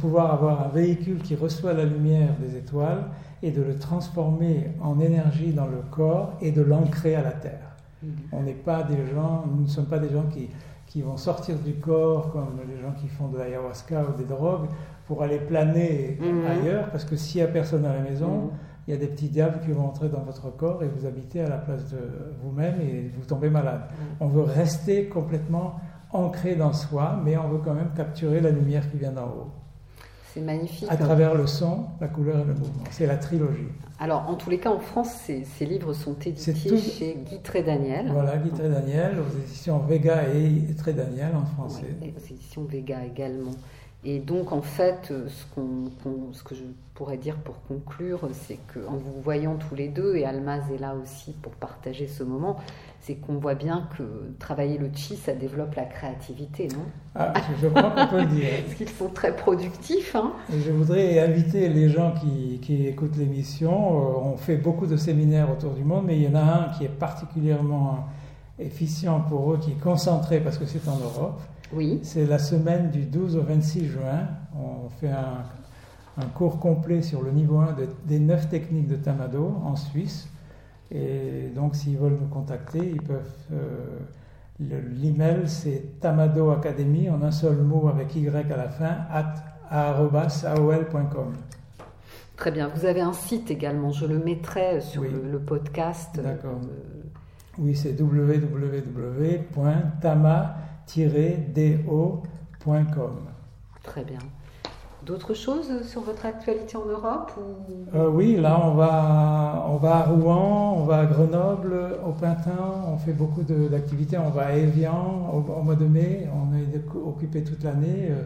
pouvoir 0.00 0.32
avoir 0.32 0.66
un 0.66 0.68
véhicule 0.68 1.18
qui 1.18 1.34
reçoit 1.34 1.72
la 1.72 1.84
lumière 1.84 2.34
des 2.40 2.56
étoiles 2.56 3.04
et 3.42 3.50
de 3.50 3.62
le 3.62 3.76
transformer 3.76 4.70
en 4.80 5.00
énergie 5.00 5.52
dans 5.52 5.66
le 5.66 5.82
corps 5.90 6.34
et 6.40 6.52
de 6.52 6.62
l'ancrer 6.62 7.14
à 7.14 7.22
la 7.22 7.32
terre. 7.32 7.76
Mhm. 8.02 8.10
On 8.32 8.42
n'est 8.42 8.52
pas 8.52 8.82
des 8.82 9.06
gens, 9.12 9.44
nous 9.52 9.62
ne 9.62 9.68
sommes 9.68 9.86
pas 9.86 9.98
des 9.98 10.10
gens 10.10 10.24
qui, 10.32 10.48
qui 10.86 11.02
vont 11.02 11.16
sortir 11.16 11.56
du 11.58 11.74
corps 11.74 12.30
comme 12.32 12.60
les 12.68 12.80
gens 12.80 12.92
qui 12.92 13.08
font 13.08 13.28
de 13.28 13.38
l'ayahuasca 13.38 14.04
ou 14.04 14.16
des 14.16 14.24
drogues 14.24 14.68
pour 15.06 15.22
aller 15.22 15.38
planer 15.38 16.18
mhm. 16.20 16.46
ailleurs, 16.46 16.90
parce 16.90 17.04
que 17.04 17.16
s'il 17.16 17.40
n'y 17.40 17.48
a 17.48 17.50
personne 17.50 17.84
à 17.84 17.94
la 17.94 18.00
maison, 18.00 18.28
mhm. 18.28 18.50
il 18.86 18.94
y 18.94 18.96
a 18.96 19.00
des 19.00 19.08
petits 19.08 19.28
diables 19.28 19.60
qui 19.64 19.72
vont 19.72 19.86
entrer 19.86 20.08
dans 20.08 20.22
votre 20.22 20.54
corps 20.54 20.82
et 20.84 20.88
vous 20.88 21.06
habiter 21.06 21.40
à 21.40 21.48
la 21.48 21.58
place 21.58 21.90
de 21.90 21.98
vous-même 22.42 22.80
et 22.80 23.10
vous 23.16 23.24
tombez 23.26 23.50
malade. 23.50 23.82
On 24.20 24.28
veut 24.28 24.42
rester 24.42 25.06
complètement 25.06 25.80
ancré 26.12 26.54
dans 26.54 26.72
soi, 26.72 27.20
mais 27.24 27.36
on 27.36 27.48
veut 27.48 27.58
quand 27.58 27.74
même 27.74 27.90
capturer 27.96 28.40
la 28.40 28.50
lumière 28.50 28.90
qui 28.90 28.96
vient 28.96 29.12
d'en 29.12 29.26
haut. 29.26 29.50
C'est 30.34 30.40
magnifique. 30.40 30.88
À 30.90 30.96
travers 30.96 31.34
le 31.34 31.46
son, 31.46 31.86
la 32.00 32.08
couleur 32.08 32.40
et 32.40 32.44
le 32.44 32.54
mouvement. 32.54 32.84
C'est 32.90 33.06
la 33.06 33.16
trilogie. 33.16 33.68
Alors, 33.98 34.28
en 34.28 34.34
tous 34.34 34.50
les 34.50 34.58
cas, 34.58 34.70
en 34.70 34.78
France, 34.78 35.10
ces, 35.24 35.44
ces 35.44 35.64
livres 35.64 35.94
sont 35.94 36.14
édités 36.14 36.52
tout... 36.52 36.76
chez 36.76 37.16
Guy 37.26 37.40
Trédaniel. 37.40 38.10
Voilà, 38.12 38.36
Guy 38.36 38.50
Trédaniel, 38.50 39.16
aux 39.18 39.38
éditions 39.38 39.78
Vega 39.78 40.24
et 40.34 40.74
Trédaniel 40.76 41.34
en 41.34 41.46
français. 41.46 41.96
Ouais, 42.00 42.14
aux 42.16 42.32
éditions 42.32 42.64
Vega 42.64 43.04
également. 43.04 43.52
Et 44.04 44.20
donc, 44.20 44.52
en 44.52 44.62
fait, 44.62 45.08
ce, 45.08 45.44
qu'on, 45.54 45.90
qu'on, 46.02 46.32
ce 46.32 46.44
que 46.44 46.54
je 46.54 46.62
pourrais 46.94 47.16
dire 47.16 47.36
pour 47.36 47.60
conclure, 47.62 48.28
c'est 48.32 48.58
qu'en 48.72 48.96
vous 48.96 49.20
voyant 49.22 49.56
tous 49.56 49.74
les 49.74 49.88
deux, 49.88 50.14
et 50.14 50.24
Almaz 50.24 50.62
est 50.72 50.78
là 50.78 50.94
aussi 50.94 51.32
pour 51.42 51.52
partager 51.52 52.06
ce 52.06 52.22
moment, 52.22 52.58
c'est 53.00 53.14
qu'on 53.14 53.38
voit 53.38 53.56
bien 53.56 53.88
que 53.96 54.02
travailler 54.38 54.78
le 54.78 54.88
chi, 54.94 55.16
ça 55.16 55.32
développe 55.32 55.74
la 55.74 55.84
créativité, 55.84 56.68
non? 56.68 56.84
Ah, 57.16 57.32
Je 57.60 57.66
crois 57.68 57.90
qu'on 57.90 58.06
peut 58.06 58.20
le 58.20 58.26
dire. 58.26 58.48
Parce 58.64 58.74
qu'ils 58.76 58.88
sont 58.88 59.08
très 59.08 59.34
productifs. 59.34 60.14
Hein 60.14 60.32
et 60.52 60.60
je 60.60 60.70
voudrais 60.70 61.18
inviter 61.18 61.68
les 61.68 61.88
gens 61.88 62.12
qui, 62.12 62.60
qui 62.60 62.86
écoutent 62.86 63.16
l'émission. 63.16 63.72
Euh, 63.72 64.32
on 64.32 64.36
fait 64.36 64.56
beaucoup 64.56 64.86
de 64.86 64.96
séminaires 64.96 65.50
autour 65.50 65.72
du 65.72 65.82
monde, 65.82 66.04
mais 66.06 66.16
il 66.16 66.22
y 66.22 66.28
en 66.28 66.36
a 66.36 66.42
un 66.42 66.68
qui 66.76 66.84
est 66.84 66.88
particulièrement 66.88 68.06
efficient 68.60 69.20
pour 69.22 69.52
eux, 69.52 69.58
qui 69.58 69.72
est 69.72 69.80
concentré 69.80 70.40
parce 70.40 70.58
que 70.58 70.66
c'est 70.66 70.86
en 70.88 70.98
Europe. 70.98 71.40
Oui. 71.72 72.00
C'est 72.02 72.26
la 72.26 72.38
semaine 72.38 72.90
du 72.90 73.04
12 73.04 73.36
au 73.36 73.42
26 73.42 73.86
juin. 73.86 74.28
On 74.56 74.88
fait 74.88 75.10
un, 75.10 75.44
un 76.16 76.26
cours 76.26 76.58
complet 76.60 77.02
sur 77.02 77.22
le 77.22 77.30
niveau 77.30 77.58
1 77.58 77.72
de, 77.72 77.88
des 78.06 78.18
neuf 78.18 78.48
techniques 78.48 78.88
de 78.88 78.96
Tamado 78.96 79.54
en 79.64 79.76
Suisse. 79.76 80.28
Et 80.90 81.50
donc, 81.54 81.74
s'ils 81.76 81.98
veulent 81.98 82.18
nous 82.20 82.28
contacter, 82.28 82.78
ils 82.94 83.02
peuvent. 83.02 83.34
Euh, 83.52 83.98
L'email, 84.60 85.42
c'est 85.46 86.00
Tamado 86.00 86.50
Academy 86.50 87.08
en 87.08 87.22
un 87.22 87.30
seul 87.30 87.58
mot 87.58 87.86
avec 87.88 88.16
Y 88.16 88.50
à 88.50 88.56
la 88.56 88.68
fin, 88.68 88.96
at 89.12 89.34
aol.com. 89.70 91.32
Très 92.36 92.50
bien. 92.50 92.68
Vous 92.74 92.84
avez 92.84 93.00
un 93.00 93.12
site 93.12 93.52
également. 93.52 93.90
Je 93.92 94.06
le 94.06 94.18
mettrai 94.18 94.80
sur 94.80 95.02
Oui. 95.02 95.10
le, 95.12 95.30
le 95.30 95.38
podcast. 95.38 96.20
D'accord. 96.20 96.58
Euh, 96.64 97.02
Oui, 97.58 97.76
c'est 97.76 97.92
www.tama-do.com. 100.96 103.16
très 103.82 104.04
bien. 104.04 104.18
D'autres 105.06 105.32
choses 105.32 105.86
sur 105.86 106.02
votre 106.02 106.26
actualité 106.26 106.76
en 106.76 106.84
Europe 106.84 107.32
ou... 107.38 107.96
Euh, 107.96 108.08
oui, 108.10 108.36
là, 108.36 108.60
on 108.62 108.74
va, 108.74 109.64
on 109.68 109.76
va 109.76 109.96
à 109.98 110.02
Rouen, 110.02 110.74
on 110.76 110.84
va 110.84 110.98
à 111.00 111.06
Grenoble 111.06 111.74
au 112.06 112.12
printemps, 112.12 112.84
on 112.88 112.98
fait 112.98 113.12
beaucoup 113.12 113.42
d'activités. 113.42 114.18
On 114.18 114.30
va 114.30 114.46
à 114.46 114.52
Evian 114.54 115.30
au, 115.32 115.38
au 115.52 115.62
mois 115.62 115.76
de 115.76 115.86
mai, 115.86 116.28
on 116.34 116.54
est 116.54 116.84
occupé 116.94 117.42
toute 117.44 117.62
l'année. 117.64 118.08
Euh, 118.10 118.22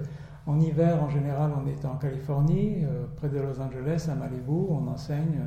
En 0.47 0.59
hiver, 0.59 1.01
en 1.01 1.09
général, 1.09 1.53
on 1.55 1.69
est 1.69 1.85
en 1.85 1.95
Californie, 1.99 2.79
euh, 2.83 3.05
près 3.17 3.29
de 3.29 3.39
Los 3.39 3.61
Angeles, 3.61 4.09
à 4.11 4.15
Malibu, 4.17 4.67
on 4.71 4.89
enseigne. 4.89 5.39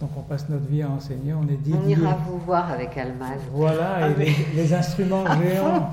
Donc 0.00 0.10
on 0.16 0.20
passe 0.20 0.46
notre 0.50 0.66
vie 0.66 0.82
à 0.82 0.90
enseigner, 0.90 1.32
on 1.32 1.42
est 1.48 1.58
On 1.72 1.78
dédié. 1.80 1.96
ira 1.96 2.14
vous 2.28 2.38
voir 2.38 2.70
avec 2.70 2.96
Almaz. 2.98 3.38
Voilà, 3.50 3.94
Ah, 3.96 4.08
et 4.10 4.14
mais- 4.18 4.24
les, 4.26 4.62
les 4.62 4.74
instruments 4.74 5.24
géants, 5.42 5.90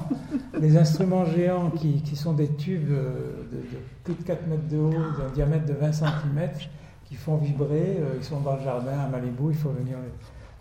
les 0.60 0.78
instruments 0.78 1.26
géants 1.26 1.70
qui, 1.70 2.02
qui 2.02 2.16
sont 2.18 2.34
des 2.34 2.50
tubes 2.50 2.90
de, 2.90 3.56
de 3.56 3.64
plus 4.04 4.16
de 4.16 4.24
4 4.24 4.46
mètres 4.48 4.68
de 4.70 4.78
haut, 4.78 4.92
d'un 4.92 5.30
diamètre 5.34 5.66
de 5.66 5.74
20 5.74 5.94
cm, 5.94 6.50
qui 7.06 7.16
font 7.16 7.38
vibrer, 7.38 7.98
euh, 8.00 8.16
ils 8.18 8.24
sont 8.24 8.42
dans 8.42 8.58
le 8.58 8.64
jardin 8.64 9.00
à 9.06 9.08
Malibu, 9.08 9.44
il 9.52 9.56
faut 9.56 9.70
venir. 9.70 9.96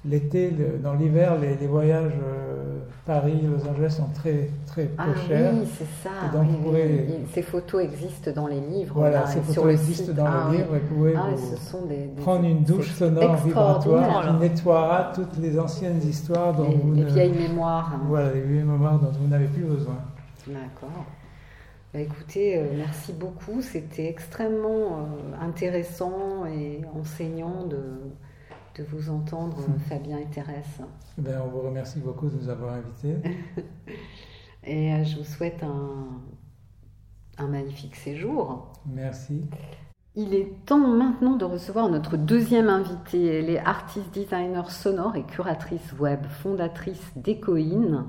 L'été, 0.04 0.50
le- 0.50 0.78
dans 0.82 0.94
l'hiver, 0.94 1.38
les, 1.38 1.54
les 1.56 1.66
voyages 1.68 2.12
euh, 2.26 2.78
Paris, 3.06 3.40
Los 3.42 3.68
Angeles 3.68 3.90
sont 3.90 4.08
très, 4.14 4.48
très 4.66 4.84
peu 4.86 4.94
Ah 4.98 5.14
chers. 5.28 5.52
oui, 5.54 5.66
c'est 5.78 5.86
ça. 6.02 6.10
Et 6.28 6.36
donc, 6.36 6.46
oui, 6.50 6.56
vous 6.60 6.70
oui. 6.72 7.14
Ces 7.32 7.42
photos 7.42 7.82
existent 7.84 8.30
dans 8.32 8.48
les 8.48 8.60
livres. 8.60 8.94
Voilà, 8.96 9.20
là, 9.20 9.26
ces 9.26 9.38
photos 9.40 9.52
sur 9.52 9.64
le 9.66 9.72
existent 9.72 10.04
site. 10.06 10.14
dans 10.14 10.26
Ah 10.26 10.44
le 10.46 10.50
oui. 10.50 10.56
livre 10.58 10.76
et 10.76 10.78
vous 10.80 10.94
pouvez 10.96 11.14
Ah, 11.16 11.28
vous 11.34 11.56
ce 11.56 11.70
sont 11.70 11.86
des, 11.86 11.96
des- 12.06 12.20
prendre 12.22 12.44
une 12.44 12.64
douche 12.64 12.90
sonore 12.92 13.36
vibratoire 13.36 14.26
qui 14.28 14.34
nettoiera 14.40 15.12
toutes 15.14 15.36
les 15.38 15.58
anciennes 15.58 16.00
histoires 16.02 16.52
dont 16.54 16.68
Les, 16.68 16.76
vous 16.76 16.92
les 16.94 17.02
ne... 17.04 17.08
vieilles 17.10 17.32
mémoires. 17.48 17.92
hein. 17.94 18.00
Voilà, 18.08 18.32
les 18.32 18.40
vieilles 18.40 18.64
mémoires 18.64 18.98
dont 18.98 19.10
vous 19.20 19.28
n'avez 19.28 19.46
plus 19.46 19.62
besoin. 19.64 19.96
D'accord. 20.48 21.04
Bah, 21.94 22.00
écoutez, 22.00 22.58
euh, 22.58 22.64
merci 22.76 23.12
beaucoup. 23.12 23.60
C'était 23.62 24.08
extrêmement 24.08 24.98
euh, 24.98 25.44
intéressant 25.46 26.44
et 26.46 26.80
enseignant 26.98 27.66
de, 27.68 27.78
de 28.76 28.84
vous 28.84 29.10
entendre, 29.10 29.58
euh, 29.60 29.78
Fabien 29.88 30.18
et 30.18 30.26
Thérèse. 30.26 30.80
Bien, 31.18 31.42
on 31.44 31.48
vous 31.48 31.60
remercie 31.60 31.98
beaucoup 32.00 32.28
de 32.28 32.36
nous 32.36 32.48
avoir 32.48 32.74
invités. 32.74 33.16
Et 34.64 34.92
euh, 34.92 35.04
je 35.04 35.18
vous 35.18 35.24
souhaite 35.24 35.62
un, 35.62 36.06
un 37.38 37.46
magnifique 37.48 37.96
séjour. 37.96 38.72
Merci. 38.86 39.44
Il 40.14 40.34
est 40.34 40.52
temps 40.66 40.78
maintenant 40.78 41.36
de 41.36 41.44
recevoir 41.44 41.88
notre 41.88 42.16
deuxième 42.16 42.68
invitée. 42.68 43.38
Elle 43.38 43.50
est 43.50 43.58
artiste 43.58 44.12
designer 44.12 44.70
sonore 44.70 45.16
et 45.16 45.24
curatrice 45.24 45.94
web, 45.98 46.26
fondatrice 46.26 47.12
d'Ecoin 47.16 48.06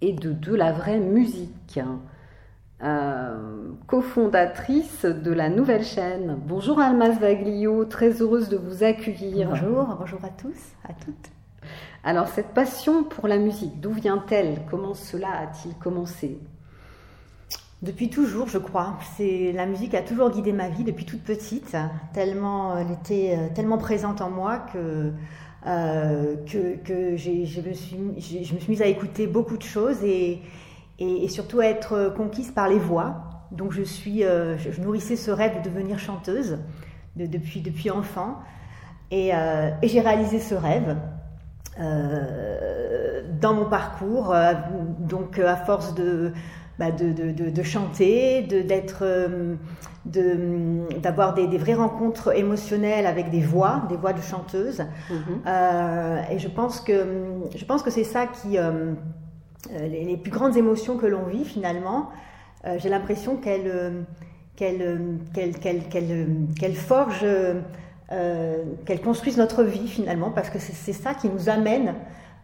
et 0.00 0.12
de 0.12 0.32
De 0.32 0.54
la 0.54 0.72
vraie 0.72 0.98
musique. 0.98 1.78
Euh, 2.82 3.70
cofondatrice 3.86 5.04
de 5.04 5.30
la 5.30 5.48
nouvelle 5.48 5.84
chaîne. 5.84 6.36
Bonjour 6.44 6.80
Almaz 6.80 7.16
Vaglio, 7.20 7.84
très 7.84 8.20
heureuse 8.20 8.48
de 8.48 8.56
vous 8.56 8.82
accueillir. 8.82 9.50
Bonjour, 9.50 9.96
bonjour 10.00 10.18
à 10.24 10.30
tous, 10.30 10.58
à 10.88 10.92
toutes. 10.92 11.30
Alors 12.02 12.26
cette 12.26 12.48
passion 12.48 13.04
pour 13.04 13.28
la 13.28 13.38
musique, 13.38 13.80
d'où 13.80 13.92
vient-elle? 13.92 14.62
Comment 14.68 14.94
cela 14.94 15.28
a-t-il 15.28 15.76
commencé? 15.76 16.40
Depuis 17.82 18.10
toujours, 18.10 18.48
je 18.48 18.58
crois. 18.58 18.98
C'est 19.16 19.52
la 19.52 19.66
musique 19.66 19.94
a 19.94 20.02
toujours 20.02 20.30
guidé 20.30 20.52
ma 20.52 20.68
vie 20.68 20.82
depuis 20.82 21.04
toute 21.04 21.22
petite, 21.22 21.76
tellement 22.12 22.76
elle 22.76 22.90
était 22.90 23.36
euh, 23.38 23.54
tellement 23.54 23.78
présente 23.78 24.20
en 24.20 24.30
moi 24.30 24.58
que 24.72 25.12
euh, 25.68 26.34
que, 26.46 26.74
que 26.78 27.16
je, 27.16 27.60
me 27.60 27.72
suis, 27.74 27.96
je 28.18 28.54
me 28.54 28.58
suis 28.58 28.70
mise 28.70 28.82
à 28.82 28.86
écouter 28.86 29.28
beaucoup 29.28 29.56
de 29.56 29.62
choses 29.62 30.02
et, 30.02 30.42
et, 30.98 31.24
et 31.24 31.28
surtout 31.28 31.60
être 31.62 32.12
conquise 32.16 32.50
par 32.50 32.68
les 32.68 32.78
voix. 32.78 33.24
Donc 33.52 33.72
je 33.72 33.82
suis, 33.82 34.24
euh, 34.24 34.56
je, 34.58 34.70
je 34.70 34.80
nourrissais 34.80 35.16
ce 35.16 35.30
rêve 35.30 35.60
de 35.62 35.68
devenir 35.68 35.98
chanteuse 35.98 36.58
de- 37.16 37.26
depuis 37.26 37.60
depuis 37.60 37.90
enfant 37.90 38.38
et, 39.10 39.34
euh, 39.34 39.70
et 39.82 39.88
j'ai 39.88 40.00
réalisé 40.00 40.38
ce 40.38 40.54
rêve. 40.54 40.96
euh, 41.80 43.22
dans 43.40 43.54
mon 43.54 43.64
parcours, 43.64 44.32
euh, 44.34 44.52
donc 44.98 45.38
euh, 45.38 45.48
à 45.48 45.56
force 45.56 45.94
de, 45.94 46.32
bah, 46.78 46.90
de, 46.90 47.12
de, 47.12 47.30
de, 47.32 47.50
de 47.50 47.62
chanter, 47.62 48.42
de, 48.42 48.60
d'être, 48.62 49.00
euh, 49.02 49.54
de, 50.04 50.98
d'avoir 51.00 51.34
des, 51.34 51.46
des 51.46 51.58
vraies 51.58 51.74
rencontres 51.74 52.36
émotionnelles 52.36 53.06
avec 53.06 53.30
des 53.30 53.40
voix, 53.40 53.82
des 53.88 53.96
voix 53.96 54.12
de 54.12 54.20
chanteuses. 54.20 54.82
Mhm. 55.10 55.16
Euh, 55.46 56.20
et 56.30 56.38
je 56.38 56.48
pense 56.48 56.80
que, 56.80 57.04
je 57.56 57.64
pense 57.64 57.82
que 57.82 57.90
c'est 57.90 58.04
ça 58.04 58.26
qui, 58.26 58.58
euh, 58.58 58.70
euh, 58.70 58.94
les, 59.70 60.04
les 60.04 60.16
plus 60.16 60.30
grandes 60.30 60.56
émotions 60.56 60.96
que 60.96 61.06
l'on 61.06 61.24
vit 61.24 61.44
finalement, 61.44 62.10
euh, 62.66 62.76
j'ai 62.78 62.88
l'impression 62.88 63.36
qu'elles, 63.36 63.66
euh, 63.66 64.02
qu'elles, 64.56 64.82
euh, 64.82 64.98
qu'elles, 65.34 65.58
qu'elles, 65.58 65.82
qu'elles, 65.88 66.76
euh, 67.22 67.54
euh, 68.12 68.56
qu'elles 68.84 69.00
construisent 69.00 69.38
notre 69.38 69.62
vie 69.64 69.88
finalement, 69.88 70.30
parce 70.30 70.50
que 70.50 70.58
c'est, 70.58 70.92
ça 70.92 71.14
qui 71.14 71.28
nous 71.28 71.48
amène 71.48 71.94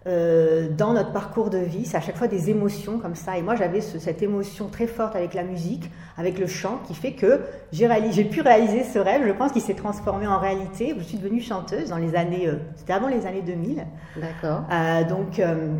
euh, 0.07 0.69
dans 0.71 0.93
notre 0.95 1.13
parcours 1.13 1.51
de 1.51 1.59
vie. 1.59 1.85
C'est 1.85 1.97
à 1.97 2.01
chaque 2.01 2.17
fois 2.17 2.29
des 2.29 2.51
émotions 2.51 2.99
comme 2.99 3.15
ça. 3.15 3.37
Et 3.37 3.43
moi, 3.43 3.57
j'avais 3.57 3.81
ce- 3.81 3.99
cette 3.99 4.23
émotion 4.23 4.69
très 4.69 4.87
forte 4.87 5.15
avec 5.17 5.35
la 5.35 5.43
musique, 5.43 5.91
avec 6.17 6.39
le 6.39 6.47
chant, 6.47 6.81
qui 6.87 6.95
fait 6.95 7.13
que 7.13 7.41
j'ai, 7.73 7.89
pu 8.25 8.41
réaliser 8.41 8.85
ce 8.85 8.99
rêve. 8.99 9.23
Je 9.27 9.33
pense 9.33 9.53
qu'il 9.53 9.61
s'est 9.61 9.75
transformé 9.75 10.27
en 10.27 10.39
réalité. 10.39 10.95
Je 10.97 11.03
suis 11.05 11.19
devenue 11.19 11.41
chanteuse 11.41 11.91
dans 11.91 11.99
les 11.99 12.15
années, 12.15 12.47
euh, 12.49 12.55
c'était 12.77 12.95
avant 12.95 13.09
les 13.09 13.27
années 13.27 13.43
2000. 13.43 13.85
D'accord. 14.17 14.63
Euh, 14.73 15.05
donc, 15.05 15.39
euh, 15.41 15.75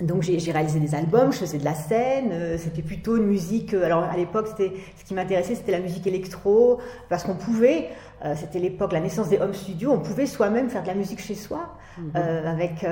donc 0.00 0.22
j'ai 0.22 0.52
réalisé 0.52 0.78
des 0.78 0.94
albums, 0.94 1.32
je 1.32 1.38
faisais 1.38 1.58
de 1.58 1.64
la 1.64 1.74
scène. 1.74 2.30
euh, 2.32 2.56
c'était 2.58 2.82
plutôt 2.82 3.16
une 3.16 3.26
musique. 3.26 3.74
euh, 3.74 3.84
alors 3.84 4.04
à 4.04 4.16
l'époque, 4.16 4.46
c'était 4.48 4.72
ce 4.96 5.04
qui 5.04 5.12
m'intéressait, 5.14 5.56
c'était 5.56 5.72
la 5.72 5.80
musique 5.80 6.06
électro, 6.06 6.78
parce 7.08 7.24
qu'on 7.24 7.34
pouvait. 7.34 7.88
euh, 8.24 8.34
c'était 8.36 8.60
l'époque, 8.60 8.92
la 8.92 9.00
naissance 9.00 9.28
des 9.28 9.38
home 9.38 9.54
studios. 9.54 9.90
On 9.92 10.00
pouvait 10.00 10.26
soi-même 10.26 10.68
faire 10.70 10.82
de 10.82 10.88
la 10.88 10.94
musique 10.94 11.20
chez 11.20 11.34
soi 11.34 11.74
euh, 12.16 12.46
avec 12.50 12.84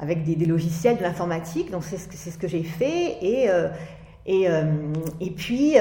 avec 0.00 0.24
des, 0.24 0.34
des 0.36 0.46
logiciels, 0.46 0.96
de 0.98 1.02
l'informatique. 1.02 1.70
Donc 1.70 1.84
c'est 1.84 1.96
ce 1.98 2.08
que 2.08 2.16
c'est 2.16 2.30
ce 2.30 2.38
que 2.38 2.48
j'ai 2.48 2.64
fait 2.64 3.18
et 3.22 3.48
et, 4.24 4.46
et 5.20 5.30
puis, 5.32 5.74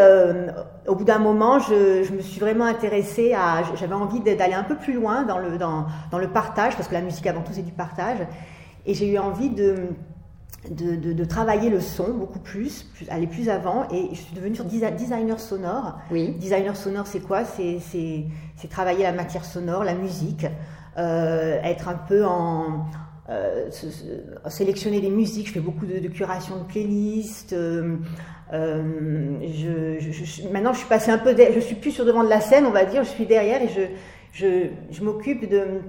au 0.88 0.96
bout 0.96 1.04
d'un 1.04 1.20
moment, 1.20 1.60
je, 1.60 2.04
je 2.04 2.12
me 2.14 2.22
suis 2.22 2.40
vraiment 2.40 2.66
intéressée 2.66 3.34
à. 3.34 3.62
J'avais 3.76 3.94
envie 3.94 4.20
d'aller 4.20 4.54
un 4.56 4.64
peu 4.64 4.76
plus 4.76 4.94
loin 4.94 5.24
dans 5.24 5.38
le, 5.38 5.58
dans, 5.58 5.86
dans 6.12 6.18
le 6.18 6.28
partage, 6.28 6.76
parce 6.76 6.88
que 6.88 6.94
la 6.96 7.02
musique, 7.02 7.28
avant 7.28 7.42
tout, 7.42 7.52
c'est 7.54 7.62
du 7.62 7.72
partage. 7.72 8.18
Et 8.88 8.94
j'ai 8.96 9.08
eu 9.12 9.18
envie 9.20 9.50
de, 9.50 9.76
de, 10.70 10.96
de, 10.96 11.14
de 11.14 11.26
travailler 11.26 11.70
le 11.70 11.80
son 11.80 12.14
beaucoup 12.14 12.40
plus, 12.40 12.84
plus, 12.84 13.10
aller 13.10 13.28
plus 13.28 13.50
avant. 13.50 13.88
Et 13.92 14.10
je 14.12 14.22
suis 14.22 14.36
devenue 14.36 14.56
desi- 14.56 14.96
designer 14.96 15.40
sonore. 15.40 15.98
Oui. 16.12 16.36
Designer 16.40 16.76
sonore, 16.76 17.08
c'est 17.08 17.22
quoi? 17.22 17.44
C'est 17.46 17.80
travailler 18.70 19.04
la 19.04 19.14
matière 19.14 19.46
sonore, 19.46 19.84
la 19.84 19.96
musique, 19.96 20.46
euh, 20.98 21.60
être 21.64 21.88
un 21.90 21.96
peu 21.96 22.26
en, 22.26 22.86
sélectionner 24.50 25.00
les 25.00 25.10
musiques. 25.10 25.48
Je 25.48 25.54
fais 25.54 25.62
beaucoup 25.62 25.86
de, 25.86 26.06
curation 26.10 26.58
de 26.58 26.64
playlists. 26.64 27.56
Je, 27.56 28.08
maintenant, 30.52 30.74
je 30.74 30.80
suis 30.80 30.90
passée 30.90 31.12
un 31.12 31.18
peu, 31.18 31.34
je 31.36 31.60
suis 31.60 31.76
plus 31.76 31.92
sur 31.92 32.06
devant 32.06 32.24
de 32.24 32.30
la 32.30 32.42
scène, 32.42 32.66
on 32.66 32.72
va 32.72 32.84
dire. 32.86 33.04
Je 33.04 33.10
suis 33.10 33.26
derrière 33.26 33.62
et 33.62 33.70
je, 33.70 33.82
je, 34.34 35.04
m'occupe 35.04 35.50
de, 35.50 35.82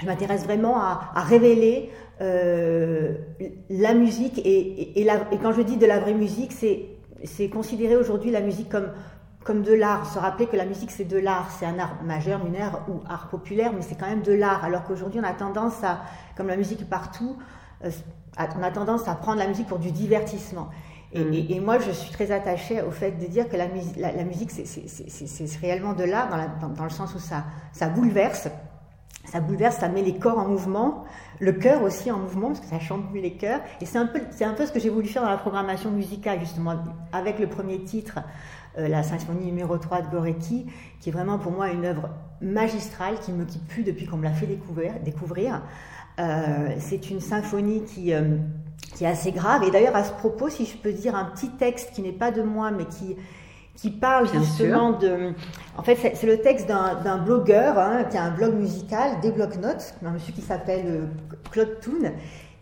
je 0.00 0.06
m'intéresse 0.06 0.44
vraiment 0.44 0.76
à, 0.78 1.12
révéler 1.16 1.90
la 2.20 3.94
musique 3.94 4.38
et, 4.38 5.00
et, 5.00 5.00
et, 5.00 5.38
quand 5.42 5.52
je 5.52 5.62
dis 5.62 5.76
de 5.76 5.86
la 5.86 5.98
vraie 5.98 6.14
musique, 6.14 6.52
c'est 6.52 7.48
considérer 7.48 7.96
aujourd'hui 7.96 8.30
la 8.30 8.40
musique 8.40 8.68
comme, 8.68 8.90
comme 9.44 9.62
de 9.62 9.72
l'art. 9.72 10.06
Se 10.12 10.18
rappeler 10.18 10.46
que 10.46 10.56
la 10.56 10.66
musique 10.66 10.90
c'est 10.90 11.04
de 11.04 11.18
l'art, 11.18 11.50
c'est 11.58 11.66
un 11.66 11.78
art 11.78 12.02
majeur, 12.04 12.44
mineur 12.44 12.82
ou 12.88 13.00
art 13.08 13.28
populaire, 13.28 13.72
mais 13.74 13.82
c'est 13.82 13.96
quand 13.96 14.08
même 14.08 14.22
de 14.22 14.32
l'art. 14.32 14.64
Alors 14.64 14.84
qu'aujourd'hui 14.84 15.20
on 15.20 15.24
a 15.24 15.32
tendance 15.32 15.82
à, 15.82 16.02
comme 16.36 16.48
la 16.48 16.56
musique 16.56 16.88
partout, 16.88 17.36
euh, 17.84 17.90
on 18.38 18.62
a 18.62 18.70
tendance 18.70 19.08
à 19.08 19.14
prendre 19.14 19.38
la 19.38 19.46
musique 19.46 19.66
pour 19.66 19.78
du 19.78 19.90
divertissement. 19.90 20.68
Et, 21.14 21.60
mm. 21.60 21.62
moi, 21.62 21.78
je 21.78 21.90
suis 21.90 22.10
très 22.10 22.30
attachée 22.30 22.80
au 22.80 22.90
fait 22.90 23.12
de 23.12 23.26
dire 23.26 23.48
que 23.48 23.56
la, 23.56 23.66
la, 23.96 24.24
musique, 24.24 24.50
c'est 24.50 25.60
réellement 25.60 25.92
de 25.92 26.04
l'art, 26.04 26.30
dans, 26.60 26.68
dans, 26.68 26.84
le 26.84 26.90
sens 26.90 27.14
où 27.14 27.18
ça, 27.18 27.44
ça 27.72 27.88
bouleverse, 27.88 28.48
ça 29.26 29.40
bouleverse, 29.40 29.76
ça 29.76 29.88
met 29.88 30.02
les 30.02 30.16
corps 30.16 30.38
en 30.38 30.48
mouvement, 30.48 31.04
le 31.42 31.52
cœur 31.52 31.82
aussi 31.82 32.08
en 32.12 32.18
mouvement, 32.18 32.48
parce 32.48 32.60
que 32.60 32.66
ça 32.66 32.78
chante 32.78 33.10
plus 33.10 33.20
les 33.20 33.32
cœurs. 33.32 33.60
Et 33.80 33.84
c'est 33.84 33.98
un, 33.98 34.06
peu, 34.06 34.20
c'est 34.30 34.44
un 34.44 34.54
peu 34.54 34.64
ce 34.64 34.70
que 34.70 34.78
j'ai 34.78 34.90
voulu 34.90 35.08
faire 35.08 35.22
dans 35.22 35.28
la 35.28 35.36
programmation 35.36 35.90
musicale, 35.90 36.38
justement, 36.38 36.76
avec 37.12 37.40
le 37.40 37.48
premier 37.48 37.82
titre, 37.82 38.20
euh, 38.78 38.86
la 38.86 39.02
symphonie 39.02 39.46
numéro 39.46 39.76
3 39.76 40.02
de 40.02 40.06
Gorecki, 40.12 40.66
qui 41.00 41.08
est 41.08 41.12
vraiment 41.12 41.40
pour 41.40 41.50
moi 41.50 41.70
une 41.70 41.84
œuvre 41.84 42.10
magistrale 42.40 43.18
qui 43.18 43.32
me 43.32 43.44
quitte 43.44 43.66
plus 43.66 43.82
depuis 43.82 44.06
qu'on 44.06 44.18
me 44.18 44.22
l'a 44.22 44.30
fait 44.30 44.46
découvrir. 44.46 44.92
découvrir. 45.04 45.62
Euh, 46.20 46.76
c'est 46.78 47.10
une 47.10 47.20
symphonie 47.20 47.82
qui, 47.86 48.14
euh, 48.14 48.36
qui 48.94 49.02
est 49.02 49.08
assez 49.08 49.32
grave. 49.32 49.64
Et 49.64 49.72
d'ailleurs, 49.72 49.96
à 49.96 50.04
ce 50.04 50.12
propos, 50.12 50.48
si 50.48 50.64
je 50.64 50.76
peux 50.76 50.92
dire 50.92 51.16
un 51.16 51.24
petit 51.24 51.48
texte 51.48 51.90
qui 51.92 52.02
n'est 52.02 52.12
pas 52.12 52.30
de 52.30 52.42
moi, 52.42 52.70
mais 52.70 52.84
qui 52.84 53.16
qui 53.76 53.90
parle 53.90 54.28
justement 54.32 54.92
de. 54.92 55.32
En 55.76 55.82
fait, 55.82 55.96
c'est 56.14 56.26
le 56.26 56.38
texte 56.38 56.68
d'un 56.68 57.18
blogueur 57.18 57.78
hein, 57.78 58.04
qui 58.10 58.16
a 58.16 58.24
un 58.24 58.30
blog 58.30 58.54
musical, 58.54 59.20
des 59.20 59.30
bloc-notes, 59.30 59.94
un 60.04 60.10
monsieur 60.10 60.32
qui 60.32 60.42
s'appelle 60.42 60.84
euh, 60.86 61.06
Claude 61.50 61.80
Toon, 61.80 62.12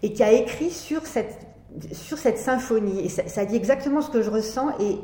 et 0.03 0.13
qui 0.13 0.23
a 0.23 0.33
écrit 0.33 0.71
sur 0.71 1.07
cette, 1.07 1.47
sur 1.93 2.17
cette 2.17 2.39
symphonie. 2.39 3.05
Et 3.05 3.09
ça, 3.09 3.45
dit 3.45 3.57
exactement 3.57 4.01
ce 4.01 4.11
que 4.11 4.23
je 4.23 4.31
ressens. 4.31 4.71
Et, 4.81 4.99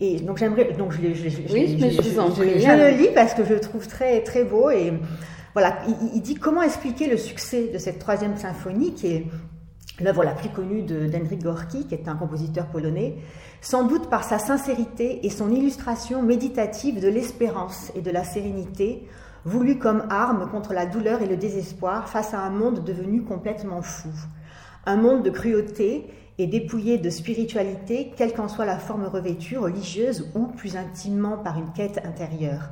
et 0.00 0.20
donc 0.20 0.38
j'aimerais. 0.38 0.72
Donc 0.72 0.92
je, 0.92 1.14
je, 1.14 1.28
je, 1.28 1.52
oui, 1.52 1.78
je, 1.80 2.02
je, 2.02 2.76
le 2.76 2.96
lis 2.96 3.08
parce 3.14 3.34
que 3.34 3.44
je 3.44 3.54
le 3.54 3.60
trouve 3.60 3.88
très, 3.88 4.22
très 4.22 4.44
beau. 4.44 4.70
Et 4.70 4.92
voilà, 5.54 5.78
il, 5.88 6.16
il 6.16 6.20
dit 6.20 6.34
comment 6.34 6.62
expliquer 6.62 7.08
le 7.08 7.16
succès 7.16 7.70
de 7.72 7.78
cette 7.78 7.98
troisième 7.98 8.36
symphonie 8.36 8.92
qui 8.94 9.06
est 9.08 9.26
l'œuvre 10.00 10.24
la 10.24 10.32
plus 10.32 10.48
connue 10.48 10.82
d'Henryk 10.82 11.42
Gorki, 11.42 11.86
qui 11.86 11.94
est 11.94 12.08
un 12.08 12.14
compositeur 12.14 12.66
polonais 12.66 13.16
sans 13.60 13.84
doute 13.84 14.08
par 14.08 14.24
sa 14.24 14.38
sincérité 14.38 15.26
et 15.26 15.30
son 15.30 15.50
illustration 15.50 16.22
méditative 16.22 17.00
de 17.00 17.08
l'espérance 17.08 17.90
et 17.94 18.00
de 18.00 18.10
la 18.10 18.24
sérénité, 18.24 19.08
voulue 19.44 19.78
comme 19.78 20.04
arme 20.10 20.48
contre 20.50 20.72
la 20.72 20.86
douleur 20.86 21.22
et 21.22 21.26
le 21.26 21.36
désespoir 21.36 22.08
face 22.08 22.34
à 22.34 22.40
un 22.40 22.50
monde 22.50 22.84
devenu 22.84 23.22
complètement 23.22 23.82
fou. 23.82 24.10
Un 24.86 24.96
monde 24.96 25.22
de 25.22 25.30
cruauté 25.30 26.06
et 26.38 26.46
dépouillé 26.46 26.98
de 26.98 27.10
spiritualité, 27.10 28.12
quelle 28.16 28.32
qu'en 28.32 28.48
soit 28.48 28.64
la 28.64 28.78
forme 28.78 29.06
revêtue, 29.06 29.58
religieuse 29.58 30.30
ou 30.34 30.46
plus 30.46 30.76
intimement 30.76 31.36
par 31.38 31.58
une 31.58 31.72
quête 31.72 32.00
intérieure. 32.04 32.70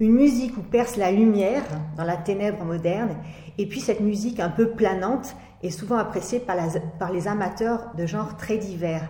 Une 0.00 0.12
musique 0.12 0.56
où 0.56 0.62
perce 0.62 0.96
la 0.96 1.12
lumière 1.12 1.62
dans 1.96 2.04
la 2.04 2.16
ténèbre 2.16 2.64
moderne, 2.64 3.16
et 3.58 3.66
puis 3.66 3.80
cette 3.80 4.00
musique 4.00 4.40
un 4.40 4.48
peu 4.48 4.70
planante 4.70 5.36
est 5.62 5.70
souvent 5.70 5.96
appréciée 5.96 6.40
par, 6.40 6.56
par 6.98 7.12
les 7.12 7.28
amateurs 7.28 7.92
de 7.96 8.06
genres 8.06 8.36
très 8.36 8.58
divers, 8.58 9.08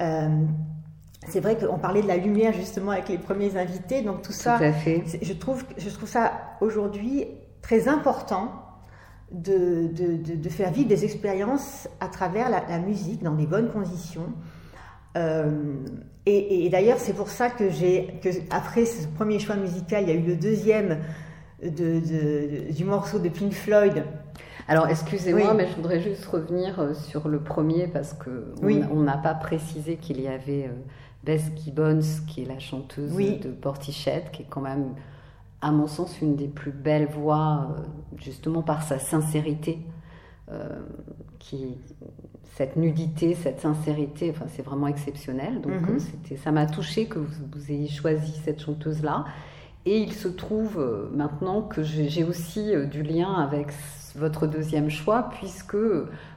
euh, 0.00 0.28
c'est 1.26 1.40
vrai 1.40 1.58
qu'on 1.58 1.78
parlait 1.78 2.02
de 2.02 2.06
la 2.06 2.16
lumière 2.16 2.52
justement 2.52 2.92
avec 2.92 3.08
les 3.08 3.18
premiers 3.18 3.56
invités, 3.56 4.02
donc 4.02 4.22
tout 4.22 4.32
ça, 4.32 4.58
Je, 5.20 5.32
trouve, 5.32 5.64
je 5.76 5.90
trouve 5.90 6.08
ça 6.08 6.32
aujourd'hui 6.60 7.26
très 7.60 7.88
important 7.88 8.52
de, 9.32 9.88
de, 9.88 10.48
faire 10.48 10.70
vivre 10.70 10.88
des 10.88 11.04
expériences 11.04 11.88
à 12.00 12.08
travers 12.08 12.48
la, 12.48 12.78
musique 12.78 13.22
dans 13.22 13.34
des 13.34 13.46
bonnes 13.46 13.70
conditions. 13.70 14.32
Euh, 15.16 15.74
et, 16.24 16.68
d'ailleurs, 16.70 16.98
c'est 16.98 17.12
pour 17.12 17.28
ça 17.28 17.50
que 17.50 17.68
j'ai, 17.68 18.20
que 18.22 18.28
après 18.50 18.86
ce 18.86 19.06
premier 19.08 19.38
choix 19.38 19.56
musical, 19.56 20.04
il 20.04 20.08
y 20.08 20.12
a 20.12 20.14
eu 20.14 20.22
le 20.22 20.36
deuxième 20.36 20.98
du 21.62 22.84
morceau 22.84 23.18
de 23.18 23.28
Pink 23.28 23.52
Floyd 23.52 24.04
alors, 24.68 24.86
excusez-moi, 24.86 25.54
mais 25.54 25.66
je 25.66 25.74
voudrais 25.76 26.00
juste 26.00 26.26
revenir 26.26 26.78
euh, 26.78 26.92
sur 26.92 27.28
le 27.28 27.40
premier 27.40 27.88
parce 27.88 28.12
que 28.12 28.52
on 28.62 29.00
n'a 29.00 29.16
pas 29.16 29.34
précisé 29.34 29.96
qu'il 29.96 30.20
y 30.20 30.28
avait 30.28 30.66
euh, 30.66 30.72
Bess 31.24 31.50
Gibbons, 31.56 32.02
qui 32.26 32.42
est 32.42 32.44
la 32.44 32.58
chanteuse 32.58 33.16
de 33.16 33.48
Portichette, 33.50 34.30
qui 34.30 34.42
est 34.42 34.46
quand 34.48 34.60
même, 34.60 34.94
à 35.62 35.72
mon 35.72 35.86
sens, 35.86 36.20
une 36.20 36.36
des 36.36 36.48
plus 36.48 36.70
belles 36.70 37.08
voix, 37.08 37.70
euh, 37.78 37.82
justement 38.18 38.62
par 38.62 38.82
sa 38.82 38.98
sincérité. 38.98 39.78
qui, 41.38 41.78
cette 42.56 42.76
nudité, 42.76 43.34
cette 43.34 43.60
sincérité, 43.60 44.30
enfin, 44.30 44.46
c'est 44.48 44.62
vraiment 44.62 44.88
exceptionnel. 44.88 45.60
Donc, 45.60 45.80
mhm. 45.80 45.98
c'était, 46.00 46.36
ça 46.36 46.50
m'a 46.50 46.66
touché 46.66 47.06
que 47.06 47.18
vous, 47.18 47.44
vous, 47.52 47.70
ayez 47.70 47.88
choisi 47.88 48.32
cette 48.44 48.60
chanteuse-là. 48.60 49.24
Et 49.90 50.00
il 50.00 50.12
se 50.12 50.28
trouve 50.28 51.08
maintenant 51.14 51.62
que 51.62 51.82
j'ai 51.82 52.22
aussi 52.22 52.74
du 52.90 53.02
lien 53.02 53.32
avec 53.32 53.68
votre 54.16 54.46
deuxième 54.46 54.90
choix, 54.90 55.30
puisque 55.30 55.78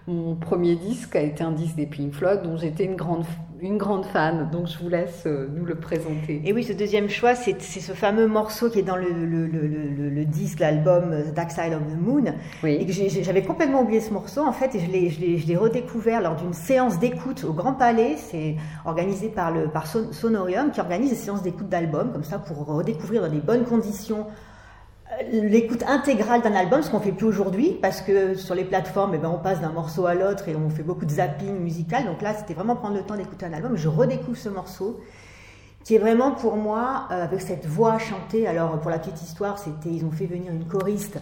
mon 0.07 0.35
premier 0.35 0.77
disque 0.77 1.17
a 1.17 1.19
été 1.19 1.43
un 1.43 1.51
disque 1.51 1.75
des 1.75 1.85
Pink 1.85 2.13
Floyd, 2.13 2.43
dont 2.43 2.55
j'étais 2.55 2.85
une 2.85 2.95
grande, 2.95 3.25
une 3.61 3.77
grande 3.77 4.05
fan. 4.05 4.49
Donc 4.51 4.67
je 4.67 4.77
vous 4.79 4.89
laisse 4.89 5.23
euh, 5.27 5.47
nous 5.55 5.65
le 5.65 5.75
présenter. 5.75 6.41
Et 6.43 6.51
oui, 6.53 6.63
ce 6.63 6.73
deuxième 6.73 7.09
choix, 7.09 7.35
c'est 7.35 7.61
ce 7.61 7.91
fameux 7.91 8.27
morceau 8.27 8.69
qui 8.69 8.79
est 8.79 8.83
dans 8.83 8.95
le, 8.95 9.09
le, 9.11 9.45
le, 9.45 10.09
le 10.09 10.25
disque, 10.25 10.59
l'album 10.59 11.15
Dark 11.35 11.51
Side 11.51 11.73
of 11.73 11.81
the 11.91 11.97
Moon. 11.99 12.33
Oui. 12.63 12.77
Et 12.79 12.85
que 12.85 12.91
j'avais 12.91 13.43
complètement 13.43 13.81
oublié 13.81 14.01
ce 14.01 14.11
morceau, 14.11 14.41
en 14.41 14.51
fait, 14.51 14.75
et 14.75 14.79
je 14.79 15.47
l'ai 15.47 15.55
redécouvert 15.55 16.21
lors 16.21 16.35
d'une 16.35 16.53
séance 16.53 16.99
d'écoute 16.99 17.43
au 17.43 17.53
Grand 17.53 17.73
Palais. 17.73 18.15
C'est 18.17 18.55
organisé 18.85 19.29
par, 19.29 19.51
le, 19.51 19.67
par 19.67 19.85
Sonorium, 19.85 20.71
qui 20.71 20.79
organise 20.79 21.11
des 21.11 21.15
séances 21.15 21.43
d'écoute 21.43 21.69
d'albums, 21.69 22.11
comme 22.11 22.23
ça, 22.23 22.39
pour 22.39 22.65
redécouvrir 22.65 23.21
dans 23.21 23.29
des 23.29 23.41
bonnes 23.41 23.63
conditions 23.63 24.25
l'écoute 25.31 25.83
intégrale 25.87 26.41
d'un 26.41 26.53
album, 26.53 26.81
ce 26.81 26.89
qu'on 26.89 26.99
fait 26.99 27.11
plus 27.11 27.25
aujourd'hui, 27.25 27.77
parce 27.81 28.01
que 28.01 28.35
sur 28.35 28.55
les 28.55 28.63
plateformes, 28.63 29.13
eh 29.15 29.17
ben, 29.17 29.29
on 29.29 29.37
passe 29.39 29.59
d'un 29.59 29.71
morceau 29.71 30.05
à 30.05 30.15
l'autre 30.15 30.47
et 30.47 30.55
on 30.55 30.69
fait 30.69 30.83
beaucoup 30.83 31.05
de 31.05 31.11
zapping 31.11 31.59
musical. 31.59 32.05
Donc 32.05 32.21
là, 32.21 32.33
c'était 32.33 32.53
vraiment 32.53 32.75
prendre 32.75 32.95
le 32.95 33.03
temps 33.03 33.15
d'écouter 33.15 33.45
un 33.45 33.53
album. 33.53 33.75
Je 33.75 33.87
redécouvre 33.87 34.37
ce 34.37 34.49
morceau, 34.49 34.99
qui 35.83 35.95
est 35.95 35.99
vraiment 35.99 36.31
pour 36.31 36.55
moi, 36.55 37.07
euh, 37.11 37.23
avec 37.23 37.41
cette 37.41 37.65
voix 37.65 37.97
chantée. 37.97 38.47
Alors, 38.47 38.79
pour 38.79 38.91
la 38.91 38.99
petite 38.99 39.21
histoire, 39.21 39.57
c'était, 39.57 39.89
ils 39.89 40.05
ont 40.05 40.11
fait 40.11 40.25
venir 40.25 40.51
une 40.51 40.65
choriste 40.65 41.19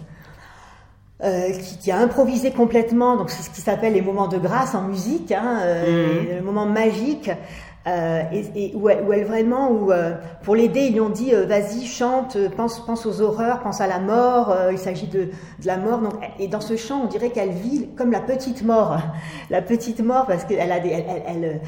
euh, 1.23 1.51
qui, 1.81 1.91
a 1.91 1.97
improvisé 1.97 2.51
complètement. 2.51 3.17
Donc, 3.17 3.29
c'est 3.29 3.43
ce 3.43 3.49
qui 3.49 3.61
s'appelle 3.61 3.93
les 3.93 4.01
moments 4.01 4.27
de 4.27 4.37
grâce 4.37 4.75
en 4.75 4.83
musique, 4.83 5.31
hein, 5.31 5.59
euh, 5.61 6.21
mmh. 6.21 6.35
le 6.37 6.41
moment 6.41 6.65
magique. 6.65 7.31
Euh, 7.87 8.23
et, 8.33 8.73
où, 8.75 8.89
elle, 8.89 9.25
vraiment, 9.25 9.87
euh, 9.89 10.15
pour 10.43 10.55
l'aider, 10.55 10.87
ils 10.87 10.93
lui 10.93 10.99
ont 10.99 11.09
dit 11.09 11.33
euh, 11.33 11.45
vas-y, 11.45 11.85
chante, 11.85 12.37
pense, 12.55 13.05
aux 13.05 13.21
horreurs, 13.21 13.61
pense 13.61 13.79
à 13.79 13.87
la 13.87 13.99
mort. 13.99 14.53
il 14.71 14.77
s'agit 14.77 15.07
de, 15.07 15.29
la 15.63 15.77
mort. 15.77 16.01
Et 16.39 16.47
dans 16.47 16.59
ce 16.59 16.75
chant, 16.75 17.01
on 17.03 17.07
dirait 17.07 17.29
qu'elle 17.29 17.51
vit 17.51 17.87
comme 17.95 18.11
la 18.11 18.19
petite 18.19 18.63
mort, 18.63 18.97
la 19.49 19.61
petite 19.61 20.01
mort, 20.01 20.27
parce 20.27 20.43
qu'elle 20.43 21.61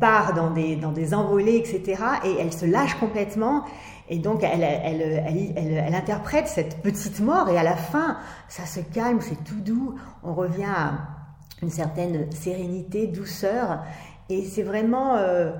part 0.00 0.34
dans 0.34 0.50
des, 0.50 1.14
envolées, 1.14 1.56
etc. 1.56 2.02
Et 2.24 2.36
elle 2.40 2.52
se 2.52 2.64
lâche 2.64 2.94
complètement. 3.00 3.64
Et 4.08 4.18
donc, 4.18 4.44
elle, 4.44 5.94
interprète 5.94 6.46
cette 6.46 6.82
petite 6.82 7.20
mort. 7.20 7.48
Et 7.48 7.58
à 7.58 7.64
la 7.64 7.76
fin, 7.76 8.16
ça 8.48 8.64
se 8.64 8.80
calme, 8.80 9.20
c'est 9.20 9.42
tout 9.42 9.60
doux. 9.60 9.96
On 10.22 10.34
revient 10.34 10.64
à 10.64 10.92
une 11.62 11.70
certaine 11.70 12.30
sérénité, 12.32 13.06
douceur. 13.06 13.80
Et 14.28 14.44
c'est 14.44 14.62
vraiment, 14.62 15.16
euh, 15.16 15.50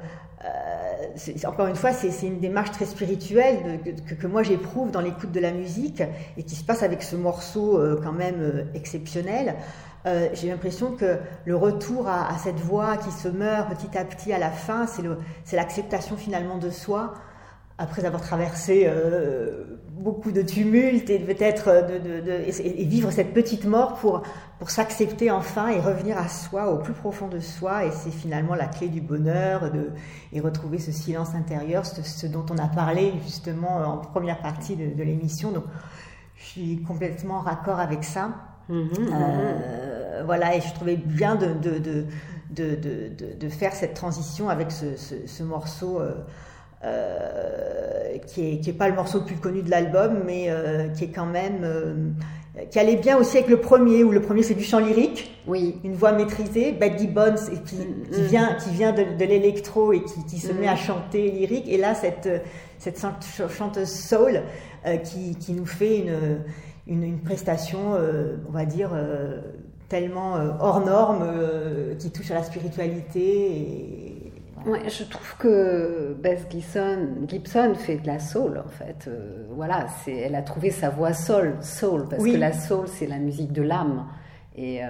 euh, 0.44 1.48
encore 1.48 1.66
une 1.66 1.76
fois, 1.76 1.92
c'est 1.92 2.26
une 2.26 2.40
démarche 2.40 2.70
très 2.70 2.86
spirituelle 2.86 3.80
que, 4.20 4.26
moi 4.26 4.42
j'éprouve 4.42 4.90
dans 4.90 5.00
l'écoute 5.00 5.32
de 5.32 5.40
la 5.40 5.52
musique 5.52 6.02
et 6.36 6.42
qui 6.42 6.54
se 6.54 6.64
passe 6.64 6.82
avec 6.82 7.02
ce 7.02 7.16
morceau 7.16 7.78
euh, 7.78 8.00
quand 8.02 8.12
même 8.12 8.66
exceptionnel. 8.74 9.56
J'ai 10.32 10.48
l'impression 10.48 10.96
que 10.96 11.18
le 11.44 11.54
retour 11.54 12.08
à, 12.08 12.36
cette 12.42 12.58
voix 12.58 12.96
qui 12.96 13.12
se 13.12 13.28
meurt 13.28 13.68
petit 13.72 13.96
à 13.96 14.04
petit 14.04 14.32
à 14.32 14.38
la 14.40 14.50
fin, 14.50 14.86
c'est 15.44 15.54
l'acceptation 15.54 16.16
finalement 16.16 16.58
de 16.58 16.70
soi 16.70 17.14
après 17.78 18.04
avoir 18.04 18.20
traversé 18.20 18.90
beaucoup 19.92 20.32
de 20.32 20.42
tumultes 20.42 21.08
et 21.08 21.20
peut-être 21.20 21.86
de, 21.88 22.50
et 22.60 22.84
vivre 22.84 23.12
cette 23.12 23.32
petite 23.32 23.64
mort 23.64 23.94
pour, 23.94 24.22
pour 24.62 24.70
s'accepter 24.70 25.28
enfin 25.32 25.70
et 25.70 25.80
revenir 25.80 26.16
à 26.16 26.28
soi, 26.28 26.70
au 26.70 26.78
plus 26.78 26.92
profond 26.92 27.26
de 27.26 27.40
soi. 27.40 27.84
Et 27.84 27.90
c'est 27.90 28.12
finalement 28.12 28.54
la 28.54 28.66
clé 28.66 28.86
du 28.86 29.00
bonheur 29.00 29.72
de, 29.72 29.90
et 30.32 30.38
retrouver 30.38 30.78
ce 30.78 30.92
silence 30.92 31.34
intérieur, 31.34 31.84
ce, 31.84 32.28
dont 32.28 32.46
on 32.48 32.56
a 32.58 32.68
parlé 32.68 33.12
justement 33.24 33.78
en 33.78 33.96
première 33.98 34.40
partie 34.40 34.76
de, 34.76 35.02
l'émission. 35.02 35.50
Donc 35.50 35.64
je 36.36 36.44
suis 36.44 36.80
complètement 36.84 37.40
raccord 37.40 37.80
avec 37.80 38.04
ça. 38.04 38.34
Mhm, 38.68 38.88
Euh, 39.12 40.22
voilà, 40.26 40.54
et 40.54 40.60
je 40.60 40.72
trouvais 40.74 40.94
bien 40.96 41.34
de, 41.34 41.46
de, 41.54 41.80
de, 41.80 42.06
de, 42.50 42.76
de- 42.76 43.34
de 43.40 43.48
faire 43.48 43.72
cette 43.72 43.94
transition 43.94 44.48
avec 44.48 44.70
ce, 44.70 44.94
ce- 44.96 45.26
ce 45.26 45.42
morceau 45.42 45.98
euh, 45.98 46.14
euh, 46.84 48.16
qui 48.28 48.46
est, 48.48 48.60
qui 48.60 48.70
est 48.70 48.74
pas 48.74 48.88
le 48.88 48.94
morceau 48.94 49.18
le 49.18 49.24
plus 49.24 49.38
connu 49.38 49.62
de 49.64 49.70
l'album, 49.70 50.22
mais 50.24 50.48
qui 50.96 51.02
est 51.02 51.10
quand 51.10 51.26
même 51.26 52.14
qui 52.70 52.78
allait 52.78 52.96
bien 52.96 53.16
aussi 53.16 53.38
avec 53.38 53.48
le 53.48 53.56
premier, 53.58 54.04
où 54.04 54.10
le 54.10 54.20
premier 54.20 54.42
c'est 54.42 54.54
du 54.54 54.62
chant 54.64 54.78
lyrique, 54.78 55.34
Oui. 55.46 55.76
une 55.84 55.94
voix 55.94 56.12
maîtrisée, 56.12 56.72
Bad 56.72 56.98
Gibbons, 56.98 57.36
et 57.50 57.56
qui, 57.64 57.76
qui 58.12 58.20
Mm. 58.20 58.24
vient, 58.24 58.54
qui 58.62 58.70
vient 58.70 58.92
de, 58.92 59.04
de 59.18 59.24
l'électro 59.24 59.92
et 59.94 60.02
qui, 60.02 60.24
qui 60.26 60.38
se 60.38 60.52
Mm. 60.52 60.58
met 60.58 60.68
à 60.68 60.76
chanter 60.76 61.30
lyrique. 61.30 61.66
Et 61.68 61.78
là, 61.78 61.94
cette, 61.94 62.26
euh, 62.26 62.38
cette 62.78 63.00
chante- 63.00 63.24
chanteuse 63.48 63.90
soul 63.90 64.42
euh, 64.86 64.96
qui, 64.98 65.34
qui 65.36 65.52
nous 65.52 65.64
fait 65.64 65.98
une, 66.00 66.40
une, 66.86 67.02
une 67.04 67.18
prestation, 67.20 67.94
euh, 67.94 68.36
on 68.48 68.52
va 68.52 68.66
dire, 68.66 68.90
euh, 68.94 69.40
tellement 69.88 70.36
euh, 70.36 70.50
hors 70.60 70.84
norme, 70.84 71.22
euh, 71.22 71.94
qui 71.94 72.10
touche 72.10 72.30
à 72.32 72.34
la 72.34 72.42
spiritualité. 72.42 73.20
Et. 73.56 74.11
Ouais, 74.66 74.88
je 74.88 75.04
trouve 75.04 75.36
que 75.38 76.16
Bess 76.22 76.46
Gibson, 76.50 77.08
Gibson 77.28 77.74
fait 77.74 77.96
de 77.96 78.06
la 78.06 78.18
soul 78.18 78.62
en 78.64 78.68
fait. 78.68 79.06
Euh, 79.08 79.44
voilà, 79.50 79.86
c'est, 80.04 80.14
elle 80.16 80.34
a 80.34 80.42
trouvé 80.42 80.70
sa 80.70 80.88
voix 80.90 81.12
soul, 81.12 81.54
soul 81.60 82.06
parce 82.08 82.22
Oui. 82.22 82.32
que 82.32 82.38
la 82.38 82.52
soul 82.52 82.86
c'est 82.86 83.06
la 83.06 83.18
musique 83.18 83.52
de 83.52 83.62
l'âme 83.62 84.06
et 84.56 84.84
euh, 84.84 84.86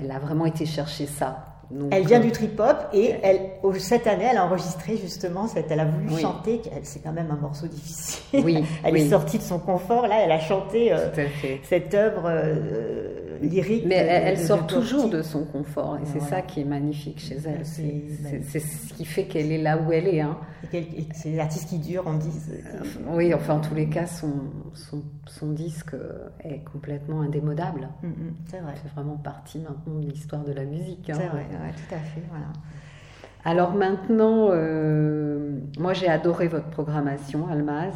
elle 0.00 0.10
a 0.10 0.18
vraiment 0.18 0.46
été 0.46 0.64
chercher 0.66 1.06
ça. 1.06 1.46
Donc, 1.70 1.94
Elle 1.94 2.04
vient 2.04 2.18
euh, 2.18 2.24
du 2.24 2.32
trip-hop 2.32 2.76
et 2.92 3.14
elle, 3.22 3.38
cette 3.78 4.08
année, 4.08 4.26
elle 4.28 4.38
a 4.38 4.44
enregistré 4.44 4.96
justement, 4.96 5.46
cette, 5.46 5.70
elle 5.70 5.78
a 5.78 5.84
voulu 5.84 6.08
Oui. 6.14 6.20
chanter, 6.20 6.60
c'est 6.82 7.00
quand 7.00 7.12
même 7.12 7.30
un 7.30 7.36
morceau 7.40 7.68
difficile. 7.68 8.40
Oui, 8.44 8.64
elle 8.84 8.92
oui. 8.94 9.02
est 9.02 9.10
sortie 9.10 9.38
de 9.38 9.44
son 9.44 9.60
confort, 9.60 10.08
là, 10.08 10.16
elle 10.24 10.32
a 10.32 10.40
chanté 10.40 10.92
euh, 10.92 11.10
cette 11.62 11.94
œuvre 11.94 12.22
euh, 12.26 13.29
lyrique. 13.40 13.84
Mais 13.86 13.94
elle, 13.96 14.38
sort 14.38 14.66
toujours 14.66 15.08
de 15.08 15.22
son 15.22 15.44
confort 15.44 15.96
et 15.96 16.04
c'est 16.04 16.18
Voilà. 16.18 16.36
ça 16.36 16.42
qui 16.42 16.60
est 16.60 16.64
magnifique 16.64 17.18
chez 17.20 17.36
elle. 17.46 17.64
C'est- 17.64 18.58
ce 18.60 18.94
qui 18.94 19.04
fait 19.04 19.24
qu'elle 19.24 19.50
est 19.52 19.62
là 19.62 19.78
où 19.78 19.92
elle 19.92 20.08
est. 20.08 20.20
Hein. 20.20 20.36
Et 20.72 20.86
c'est 21.14 21.32
l'artiste 21.32 21.68
qui 21.68 21.78
dure, 21.78 22.04
on 22.06 22.14
dit. 22.14 22.30
c'est- 22.32 22.62
Oui, 23.10 23.32
enfin 23.34 23.54
en 23.54 23.60
tous 23.60 23.74
les 23.74 23.88
cas, 23.88 24.06
son, 24.06 24.32
son, 24.74 25.02
son 25.26 25.50
disque 25.52 25.94
est 26.44 26.62
complètement 26.70 27.22
indémodable. 27.22 27.88
Mm, 28.02 28.08
mm, 28.08 28.34
c'est 28.46 28.60
vrai. 28.60 28.72
C'est 28.82 28.92
vraiment 28.92 29.16
partie 29.16 29.58
maintenant 29.58 29.98
de 30.00 30.06
l'histoire 30.06 30.44
de 30.44 30.52
la 30.52 30.64
musique. 30.64 31.08
hein. 31.10 31.14
C'est 31.16 31.26
vrai, 31.28 31.46
ouais, 31.50 31.72
tout 31.74 31.94
à 31.94 31.98
fait. 31.98 32.22
Voilà. 32.30 32.46
Alors 33.44 33.72
maintenant, 33.74 34.48
euh, 34.50 35.58
moi 35.78 35.94
j'ai 35.94 36.08
adoré 36.08 36.46
votre 36.46 36.68
programmation, 36.68 37.48
Almaz. 37.48 37.94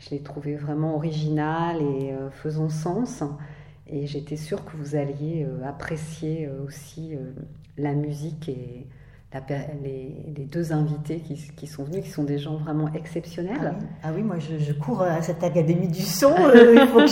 Je 0.00 0.10
l'ai 0.10 0.20
trouvée 0.20 0.56
vraiment 0.56 0.96
originale 0.96 1.76
et 1.80 2.12
euh, 2.12 2.28
faisant 2.30 2.68
sens. 2.68 3.22
Et 3.92 4.06
j'étais 4.06 4.36
sûre 4.36 4.64
que 4.64 4.76
vous 4.76 4.94
alliez 4.96 5.44
euh, 5.48 5.66
apprécier 5.68 6.46
euh, 6.46 6.64
aussi 6.66 7.14
euh, 7.14 7.32
la 7.76 7.92
musique 7.94 8.48
et 8.48 8.86
la 9.32 9.40
les, 9.84 10.16
les 10.36 10.44
deux 10.44 10.72
invités 10.72 11.20
qui, 11.20 11.36
qui 11.56 11.66
sont 11.68 11.84
venus, 11.84 12.02
qui 12.04 12.10
sont 12.10 12.24
des 12.24 12.38
gens 12.38 12.56
vraiment 12.56 12.88
Ah 12.92 12.96
exceptionnels. 12.98 13.74
oui, 13.78 13.86
Ah 14.02 14.08
oui, 14.14 14.22
moi 14.22 14.36
je, 14.40 14.58
je 14.58 14.72
cours 14.72 15.02
à 15.02 15.22
cette 15.22 15.44
académie 15.44 15.86
du 15.86 16.02
son. 16.02 16.34
euh, 16.36 16.74
il 16.74 16.86
faut 16.88 16.98
que 16.98 17.06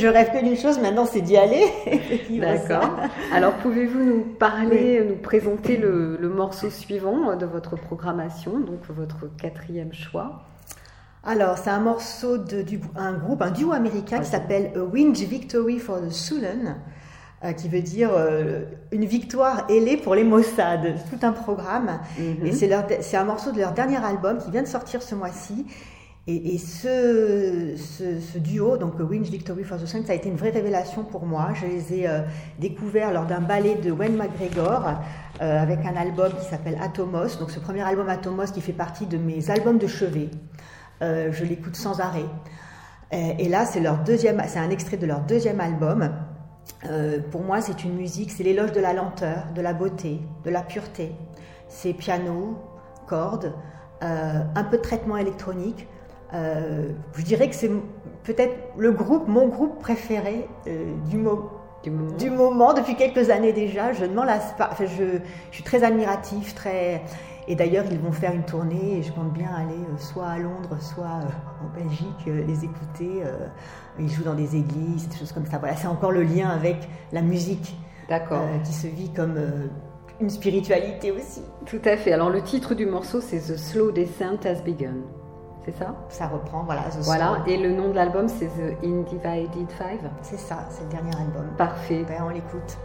je 0.00 0.06
rêve 0.06 0.30
que 0.32 0.42
d'une 0.42 0.56
chose, 0.56 0.78
maintenant 0.80 1.04
c'est 1.04 1.20
d'y 1.20 1.36
aller. 1.36 1.64
D'accord. 2.40 2.96
Alors 3.32 3.52
pouvez-vous 3.56 4.02
nous 4.04 4.22
parler, 4.38 5.04
nous 5.06 5.16
présenter 5.16 5.76
le, 5.76 6.16
le 6.18 6.28
morceau 6.30 6.70
suivant 6.70 7.36
de 7.36 7.44
votre 7.44 7.76
programmation, 7.76 8.58
donc 8.60 8.80
votre 8.88 9.26
quatrième 9.36 9.92
choix? 9.92 10.44
Alors, 11.28 11.58
c'est 11.58 11.70
un 11.70 11.80
morceau 11.80 12.38
de 12.38 12.62
du, 12.62 12.80
un 12.94 13.12
groupe, 13.14 13.42
un 13.42 13.50
duo 13.50 13.72
américain 13.72 14.20
qui 14.20 14.26
s'appelle 14.30 14.70
A 14.76 14.80
Winch 14.84 15.18
Victory 15.18 15.78
for 15.80 16.00
the 16.00 16.10
Sulan, 16.10 16.76
euh, 17.44 17.52
qui 17.52 17.68
veut 17.68 17.82
dire 17.82 18.10
euh, 18.14 18.62
une 18.92 19.04
victoire 19.04 19.66
ailée 19.68 19.96
pour 19.96 20.14
les 20.14 20.22
Mossad. 20.22 20.94
C'est 20.96 21.18
tout 21.18 21.26
un 21.26 21.32
programme. 21.32 21.98
Mhm. 22.18 22.46
Et 22.46 22.52
c'est 22.52 22.68
leur- 22.68 22.86
c'est 23.00 23.16
un 23.16 23.24
morceau 23.24 23.50
de 23.50 23.58
leur 23.58 23.72
dernier 23.72 23.96
album 23.96 24.38
qui 24.38 24.52
vient 24.52 24.62
de 24.62 24.68
sortir 24.68 25.02
ce 25.02 25.16
mois-ci. 25.16 25.66
Et, 26.28 26.54
et 26.54 26.58
ce, 26.58 27.74
ce, 27.76 28.20
ce 28.20 28.38
duo, 28.38 28.76
donc 28.76 28.94
A 29.00 29.02
Winch 29.04 29.28
Victory 29.28 29.62
for 29.64 29.78
the 29.78 29.86
Sun, 29.86 30.04
ça 30.04 30.12
a 30.12 30.16
été 30.16 30.28
une 30.28 30.36
vraie 30.36 30.50
révélation 30.50 31.02
pour 31.04 31.24
moi. 31.26 31.48
Je 31.54 31.66
les 31.66 31.92
ai 32.00 32.08
euh, 32.08 32.20
découverts 32.60 33.12
lors 33.12 33.26
d'un 33.26 33.40
ballet 33.40 33.74
de 33.76 33.90
Wayne 33.90 34.16
McGregor 34.16 34.90
euh, 35.40 35.60
avec 35.62 35.80
un 35.86 35.96
album 35.96 36.30
qui 36.40 36.44
s'appelle 36.48 36.78
Atomos. 36.80 37.36
Donc 37.40 37.50
ce 37.50 37.58
premier 37.60 37.82
album 37.82 38.08
Atomos 38.08 38.46
qui 38.54 38.60
fait 38.60 38.72
partie 38.72 39.06
de 39.06 39.18
mes 39.18 39.50
albums 39.50 39.78
de 39.78 39.86
chevet. 39.88 40.30
Euh, 41.02 41.30
je 41.32 41.44
l'écoute 41.44 41.76
sans 41.76 42.00
arrêt. 42.00 42.24
Euh, 43.12 43.32
Et 43.38 43.48
là, 43.48 43.66
c'est 43.66 43.80
leur 43.80 43.98
deuxième, 43.98 44.42
c'est 44.48 44.58
un 44.58 44.70
extrait 44.70 44.96
de 44.96 45.06
leur 45.06 45.20
deuxième 45.20 45.60
album. 45.60 46.10
Euh, 46.90 47.18
pour 47.30 47.42
moi, 47.42 47.60
c'est 47.60 47.84
une 47.84 47.94
musique, 47.94 48.30
c'est 48.32 48.42
l'éloge 48.42 48.72
de 48.72 48.80
la 48.80 48.92
lenteur, 48.92 49.44
de 49.54 49.60
la 49.60 49.72
beauté, 49.72 50.20
de 50.44 50.50
la 50.50 50.62
pureté. 50.62 51.12
C'est 51.68 51.92
piano, 51.92 52.56
cordes, 53.06 53.52
euh, 54.02 54.40
un 54.54 54.64
peu 54.64 54.76
de 54.78 54.82
traitement 54.82 55.16
électronique. 55.16 55.86
Je 56.32 57.22
dirais 57.22 57.48
que 57.48 57.54
c'est 57.54 57.70
peut-être 58.24 58.54
le 58.76 58.90
groupe, 58.92 59.26
mon 59.28 59.46
groupe 59.48 59.78
préféré 59.78 60.48
du, 61.06 61.16
mo- 61.16 61.50
Du 61.82 61.90
moment. 61.90 62.16
du 62.16 62.30
moment 62.30 62.74
depuis 62.74 62.94
quelques 62.96 63.30
années 63.30 63.52
déjà. 63.54 63.92
Je 63.92 64.04
ne 64.04 64.12
m'en 64.14 64.24
lasse 64.24 64.52
pas. 64.58 64.68
Enfin, 64.72 64.84
je, 64.86 65.04
je 65.50 65.54
suis 65.54 65.62
très 65.64 65.82
admiratif, 65.84 66.54
très. 66.54 67.02
Et 67.48 67.54
d'ailleurs, 67.54 67.84
ils 67.90 67.98
vont 68.00 68.12
faire 68.12 68.34
une 68.34 68.44
tournée 68.44 68.98
et 68.98 69.02
je 69.02 69.12
compte 69.12 69.32
bien 69.32 69.50
aller 69.54 69.74
euh, 69.74 69.96
soit 69.98 70.26
à 70.26 70.38
Londres, 70.38 70.76
soit 70.80 71.04
euh, 71.22 71.64
en 71.64 71.78
Belgique, 71.78 72.24
euh, 72.26 72.44
les 72.44 72.64
écouter. 72.64 73.22
ils 73.98 74.10
jouent 74.10 74.24
dans 74.24 74.34
des 74.34 74.56
églises, 74.56 75.08
des 75.08 75.16
choses 75.16 75.32
comme 75.32 75.46
ça. 75.46 75.58
Voilà, 75.58 75.76
c'est 75.76 75.86
encore 75.86 76.12
le 76.12 76.22
lien 76.22 76.48
avec 76.48 76.88
la 77.12 77.22
musique 77.22 77.76
D'accord. 78.08 78.42
euh, 78.42 78.58
qui 78.64 78.72
se 78.72 78.86
vit 78.88 79.10
comme 79.12 79.36
euh, 79.36 79.66
une 80.20 80.30
spiritualité 80.30 81.12
aussi. 81.12 81.42
Tout 81.66 81.80
à 81.84 81.96
fait. 81.96 82.12
Alors 82.12 82.30
le 82.30 82.42
titre 82.42 82.74
du 82.74 82.86
morceau 82.86 83.20
c'est 83.20 83.38
The 83.38 83.56
Slow 83.56 83.92
Descent 83.92 84.44
Has 84.44 84.62
Begun. 84.62 84.94
C'est 85.64 85.76
ça? 85.76 85.94
Ça 86.08 86.28
reprend, 86.28 86.62
voilà. 86.64 86.82
The 86.82 87.02
Voilà. 87.02 87.42
Et 87.46 87.56
le 87.56 87.72
nom 87.72 87.88
de 87.88 87.94
l'album 87.94 88.28
c'est 88.28 88.46
The 88.46 88.76
Individed 88.84 89.70
Five? 89.70 90.08
C'est 90.22 90.38
ça, 90.38 90.66
c'est 90.70 90.84
le 90.84 90.90
dernier 90.90 91.16
album. 91.16 91.46
Parfait. 91.58 92.04
Ben, 92.08 92.22
on 92.24 92.28
l'écoute. 92.30 92.78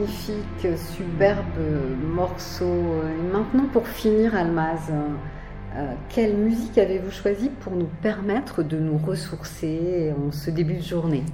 Magnifique, 0.00 0.78
superbe 0.96 1.58
morceau. 2.02 2.64
Et 2.64 3.32
maintenant, 3.32 3.66
pour 3.72 3.86
finir, 3.86 4.34
Almaz, 4.34 4.90
euh, 4.90 5.94
quelle 6.08 6.36
musique 6.36 6.78
avez-vous 6.78 7.10
choisi 7.10 7.50
pour 7.60 7.74
nous 7.74 7.88
permettre 8.02 8.62
de 8.62 8.78
nous 8.78 8.98
ressourcer 8.98 10.12
en 10.16 10.32
ce 10.32 10.50
début 10.50 10.74
de 10.74 10.82
journée? 10.82 11.24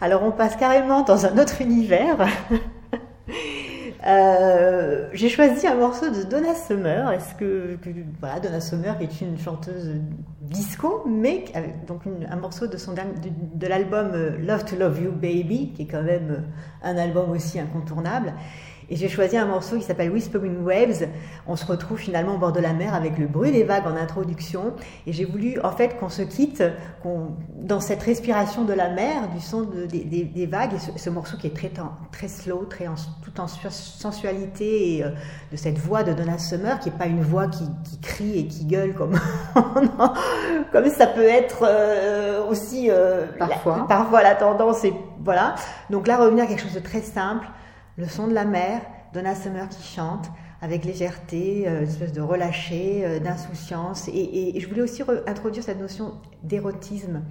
Alors, 0.00 0.22
on 0.24 0.30
passe 0.30 0.56
carrément 0.56 1.02
dans 1.02 1.26
un 1.26 1.38
autre 1.38 1.60
univers. 1.60 2.26
Euh, 4.06 5.08
j'ai 5.14 5.28
choisi 5.28 5.66
un 5.66 5.74
morceau 5.74 6.10
de 6.10 6.22
Donna 6.22 6.54
Summer. 6.54 7.10
Est-ce 7.10 7.34
que, 7.34 7.76
voilà, 8.20 8.38
Donna 8.38 8.60
Summer 8.60 8.96
est 9.00 9.20
une 9.20 9.36
chanteuse 9.38 9.90
disco, 10.42 11.04
mais 11.08 11.44
donc 11.88 12.02
un 12.30 12.36
morceau 12.36 12.68
de 12.68 12.76
son 12.76 12.94
de, 12.94 13.66
l'album 13.66 14.12
euh, 14.14 14.38
Love 14.38 14.64
to 14.64 14.76
Love 14.76 15.02
You 15.02 15.10
Baby, 15.10 15.72
qui 15.74 15.82
est 15.82 15.86
quand 15.86 16.04
même 16.04 16.44
un 16.82 16.96
album 16.96 17.30
aussi 17.30 17.58
incontournable. 17.58 18.34
Et 18.88 18.96
j'ai 18.96 19.08
choisi 19.08 19.36
un 19.36 19.46
morceau 19.46 19.76
qui 19.76 19.82
s'appelle 19.82 20.10
Whispering 20.10 20.62
Waves. 20.62 21.08
On 21.46 21.56
se 21.56 21.66
retrouve 21.66 21.98
finalement 21.98 22.36
au 22.36 22.38
bord 22.38 22.52
de 22.52 22.60
la 22.60 22.72
mer 22.72 22.94
avec 22.94 23.18
le 23.18 23.26
bruit 23.26 23.50
des 23.50 23.64
vagues 23.64 23.86
en 23.86 23.96
introduction. 23.96 24.74
Et 25.06 25.12
j'ai 25.12 25.24
voulu 25.24 25.58
en 25.64 25.72
fait 25.72 25.96
qu'on 25.98 26.08
se 26.08 26.22
quitte 26.22 26.62
dans 27.56 27.80
cette 27.80 28.02
respiration 28.02 28.64
de 28.64 28.72
la 28.72 28.90
mer, 28.90 29.28
du 29.34 29.40
son 29.40 29.62
des, 29.62 30.48
vagues. 30.50 30.74
Et 30.74 30.98
ce, 30.98 31.10
morceau 31.10 31.36
qui 31.36 31.48
est 31.48 31.54
très, 31.54 31.72
très 32.12 32.28
slow, 32.28 32.64
très 32.64 32.86
tout 33.24 33.40
en 33.40 33.48
sensualité 33.48 34.96
et 34.96 35.04
euh, 35.04 35.10
de 35.50 35.56
cette 35.56 35.78
voix 35.78 36.04
de 36.04 36.12
Donna 36.12 36.38
Summer 36.38 36.78
qui 36.78 36.90
n'est 36.90 36.96
pas 36.96 37.06
une 37.06 37.22
voix 37.22 37.48
qui, 37.48 37.64
crie 38.00 38.38
et 38.38 38.46
qui 38.46 38.64
gueule 38.66 38.94
comme, 38.94 39.18
comme 40.72 40.90
ça 40.90 41.06
peut 41.08 41.24
être 41.24 41.64
euh, 41.68 42.46
aussi 42.46 42.90
euh, 42.90 43.26
parfois. 43.38 43.78
La, 43.78 43.84
parfois 43.84 44.22
la 44.22 44.34
tendance. 44.36 44.84
Et, 44.84 44.94
voilà. 45.24 45.56
Donc 45.90 46.06
là, 46.06 46.16
revenir 46.18 46.44
à 46.44 46.46
quelque 46.46 46.62
chose 46.62 46.74
de 46.74 46.80
très 46.80 47.00
simple 47.00 47.46
le 47.96 48.06
son 48.06 48.28
de 48.28 48.34
la 48.34 48.44
mer, 48.44 48.80
Donna 49.12 49.34
Summer 49.34 49.68
qui 49.68 49.82
chante 49.82 50.30
avec 50.62 50.84
légèreté, 50.84 51.64
euh, 51.66 51.80
une 51.80 51.88
espèce 51.88 52.12
de 52.12 52.20
relâché, 52.20 53.02
euh, 53.04 53.18
d'insouciance. 53.18 54.08
Et, 54.08 54.58
je 54.58 54.68
voulais 54.68 54.82
aussi 54.82 55.02
introduire 55.26 55.62
cette 55.62 55.80
notion 55.80 56.14
d'érotisme 56.42 57.22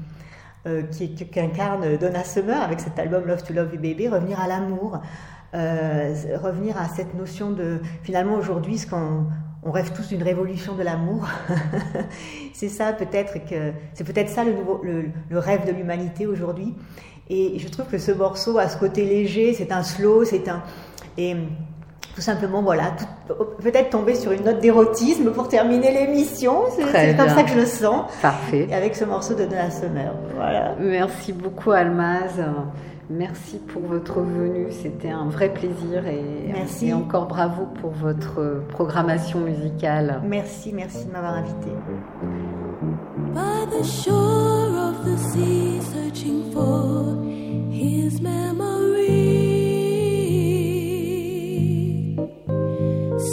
euh, 0.67 0.83
qu'incarne 1.31 1.97
Donna 1.97 2.23
Summer 2.23 2.61
avec 2.61 2.79
cet 2.79 2.97
album 2.97 3.25
Love 3.25 3.43
to 3.43 3.53
Love 3.53 3.73
You 3.73 3.81
Baby, 3.81 4.07
revenir 4.07 4.39
à 4.39 4.47
l'amour, 4.47 4.99
revenir 5.53 6.77
à 6.77 6.89
cette 6.89 7.13
notion 7.13 7.51
de 7.51 7.79
finalement 8.03 8.33
aujourd'hui 8.33 8.77
ce 8.77 8.87
qu'on 8.87 9.27
on 9.63 9.71
rêve 9.71 9.91
tous 9.93 10.09
d'une 10.09 10.21
révolution 10.21 10.75
de 10.75 10.83
l'amour. 10.83 11.27
c'est 12.53 12.69
ça 12.69 12.93
peut-être 12.93 13.45
que 13.45 13.71
c'est 13.93 14.03
peut-être 14.03 14.29
ça 14.29 14.43
le, 14.43 15.39
rêve 15.39 15.65
de 15.65 15.71
l'humanité 15.71 16.27
aujourd'hui. 16.27 16.75
Et 17.29 17.57
je 17.57 17.67
trouve 17.69 17.85
que 17.85 17.97
ce 17.97 18.11
morceau 18.11 18.57
a 18.57 18.69
ce 18.69 18.77
côté 18.77 19.05
léger, 19.05 19.53
c'est 19.53 19.71
un 19.71 19.83
slow, 19.83 20.25
c'est 20.25 20.47
un. 20.47 20.61
Et 21.17 21.35
tout 22.15 22.21
simplement, 22.21 22.61
voilà, 22.61 22.93
peut-être 23.61 23.89
tomber 23.89 24.15
sur 24.15 24.31
une 24.31 24.43
note 24.43 24.59
d'érotisme 24.59 25.31
pour 25.31 25.47
terminer 25.47 25.91
l'émission. 25.91 26.63
C'est 26.75 27.17
comme 27.17 27.29
ça 27.29 27.43
que 27.43 27.49
je 27.49 27.59
le 27.59 27.65
sens. 27.65 28.11
Parfait. 28.21 28.67
Et 28.69 28.73
avec 28.73 28.95
ce 28.95 29.05
morceau 29.05 29.33
de 29.33 29.43
Donna 29.43 29.69
Summer. 29.69 30.13
Voilà. 30.35 30.75
Merci 30.79 31.33
beaucoup, 31.33 31.71
Almaz. 31.71 32.41
Merci 33.09 33.59
pour 33.59 33.83
votre 33.83 34.19
venue, 34.21 34.71
c'était 34.71 35.11
un 35.11 35.25
vrai 35.25 35.49
plaisir 35.49 36.07
et, 36.07 36.51
merci. 36.51 36.87
et 36.87 36.93
encore 36.93 37.27
bravo 37.27 37.67
pour 37.79 37.91
votre 37.91 38.63
programmation 38.69 39.41
musicale. 39.41 40.21
Merci, 40.25 40.73
merci 40.73 41.05
de 41.05 41.11
m'avoir 41.11 41.35
invité. 41.35 41.69
By 43.35 43.65
the 43.69 43.83
shore 43.83 44.71
of 44.87 44.95
the 45.03 45.17
sea, 45.29 45.81
searching 45.93 46.39
for 46.53 47.21
his 47.69 48.21
memory, 48.21 49.25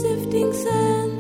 sifting 0.03 0.53
sand 0.53 1.12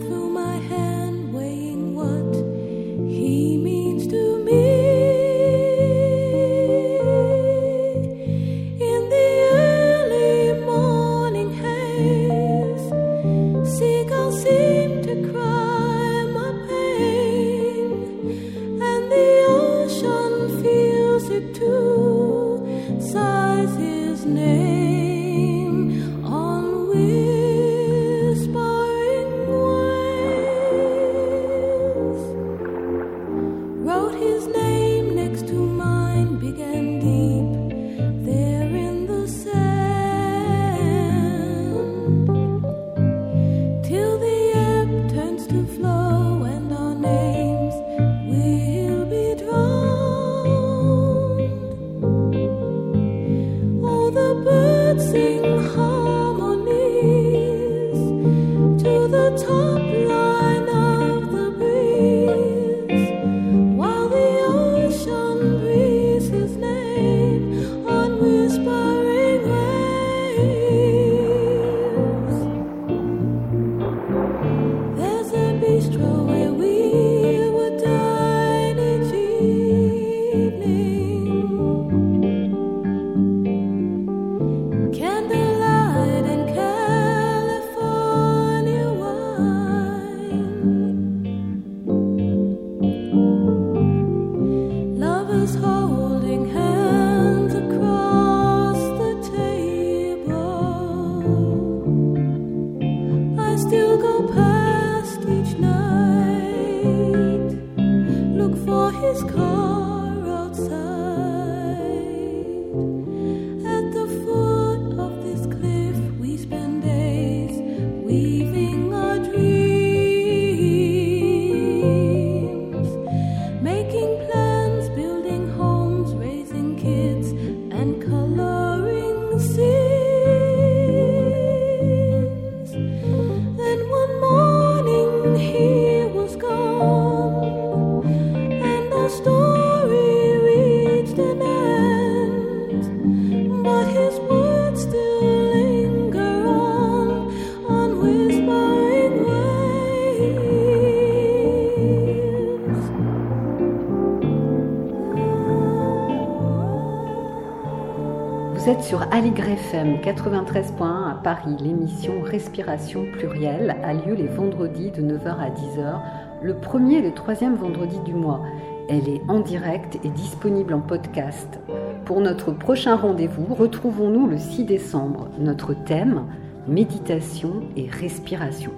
FM 159.72 160.00
93.1 160.02 160.82
à 160.82 161.20
Paris. 161.24 161.56
L'émission 161.58 162.20
Respiration 162.20 163.06
plurielle 163.10 163.74
a 163.82 163.94
lieu 163.94 164.12
les 164.12 164.26
vendredis 164.26 164.90
de 164.90 165.00
9h 165.00 165.28
à 165.28 165.48
10h, 165.48 166.00
le 166.42 166.54
premier 166.56 166.98
et 166.98 167.00
le 167.02 167.14
troisième 167.14 167.54
vendredi 167.54 167.98
du 168.04 168.12
mois. 168.12 168.42
Elle 168.90 169.08
est 169.08 169.22
en 169.28 169.40
direct 169.40 169.98
et 170.04 170.10
disponible 170.10 170.74
en 170.74 170.80
podcast. 170.80 171.58
Pour 172.04 172.20
notre 172.20 172.52
prochain 172.52 172.96
rendez-vous, 172.96 173.54
retrouvons-nous 173.54 174.26
le 174.26 174.36
6 174.36 174.64
décembre. 174.64 175.30
Notre 175.38 175.72
thème, 175.72 176.26
méditation 176.68 177.62
et 177.74 177.88
respiration. 177.88 178.72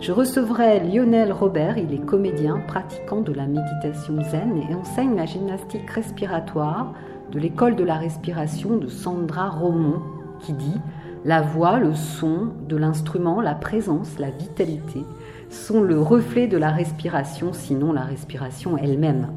Je 0.00 0.12
recevrai 0.12 0.80
Lionel 0.80 1.32
Robert, 1.32 1.78
il 1.78 1.94
est 1.94 2.04
comédien 2.04 2.60
pratiquant 2.68 3.22
de 3.22 3.32
la 3.32 3.46
méditation 3.46 4.22
zen 4.22 4.60
et 4.68 4.74
enseigne 4.74 5.16
la 5.16 5.24
gymnastique 5.24 5.88
respiratoire 5.88 6.92
de 7.32 7.38
l'école 7.38 7.74
de 7.74 7.84
la 7.84 7.94
respiration 7.94 8.76
de 8.76 8.88
Sandra 8.88 9.48
Romont 9.48 10.02
qui 10.40 10.52
dit 10.52 10.80
La 11.24 11.40
voix, 11.40 11.78
le 11.78 11.94
son 11.94 12.48
de 12.68 12.76
l'instrument, 12.76 13.40
la 13.40 13.54
présence, 13.54 14.18
la 14.18 14.30
vitalité 14.30 15.04
sont 15.48 15.80
le 15.80 16.00
reflet 16.00 16.46
de 16.46 16.58
la 16.58 16.70
respiration, 16.70 17.52
sinon 17.52 17.92
la 17.92 18.02
respiration 18.02 18.76
elle-même. 18.76 19.28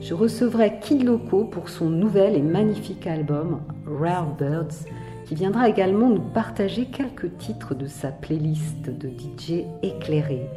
Je 0.00 0.14
recevrai 0.14 0.80
Kid 0.80 1.04
Loco 1.04 1.44
pour 1.44 1.68
son 1.68 1.88
nouvel 1.88 2.34
et 2.34 2.42
magnifique 2.42 3.06
album 3.06 3.60
Rare 3.86 4.34
Birds 4.36 4.86
qui 5.26 5.34
viendra 5.36 5.68
également 5.68 6.08
nous 6.08 6.20
partager 6.20 6.86
quelques 6.86 7.36
titres 7.38 7.74
de 7.74 7.86
sa 7.86 8.08
playlist 8.08 8.90
de 8.90 9.08
DJ 9.08 9.64
éclairé. 9.82 10.48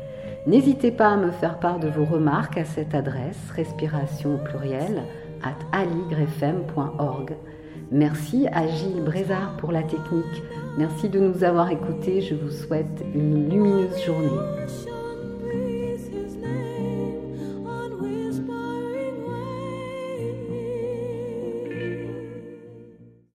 N'hésitez 0.47 0.91
pas 0.91 1.09
à 1.09 1.17
me 1.17 1.31
faire 1.31 1.59
part 1.59 1.79
de 1.79 1.88
vos 1.88 2.05
remarques 2.05 2.57
à 2.57 2.65
cette 2.65 2.93
adresse 2.93 3.39
respiration 3.55 4.36
au 4.36 4.38
pluriel 4.38 5.03
at 5.43 5.77
aligrefm.org. 5.77 7.36
Merci 7.91 8.47
à 8.51 8.67
Gilles 8.67 9.03
Brézard 9.03 9.55
pour 9.57 9.71
la 9.71 9.83
technique. 9.83 10.43
Merci 10.77 11.07
de 11.09 11.19
nous 11.19 11.43
avoir 11.43 11.71
écoutés. 11.71 12.21
Je 12.21 12.36
vous 12.36 12.51
souhaite 12.51 13.03
une 13.13 13.49
lumineuse 13.49 14.03
journée. 14.03 14.94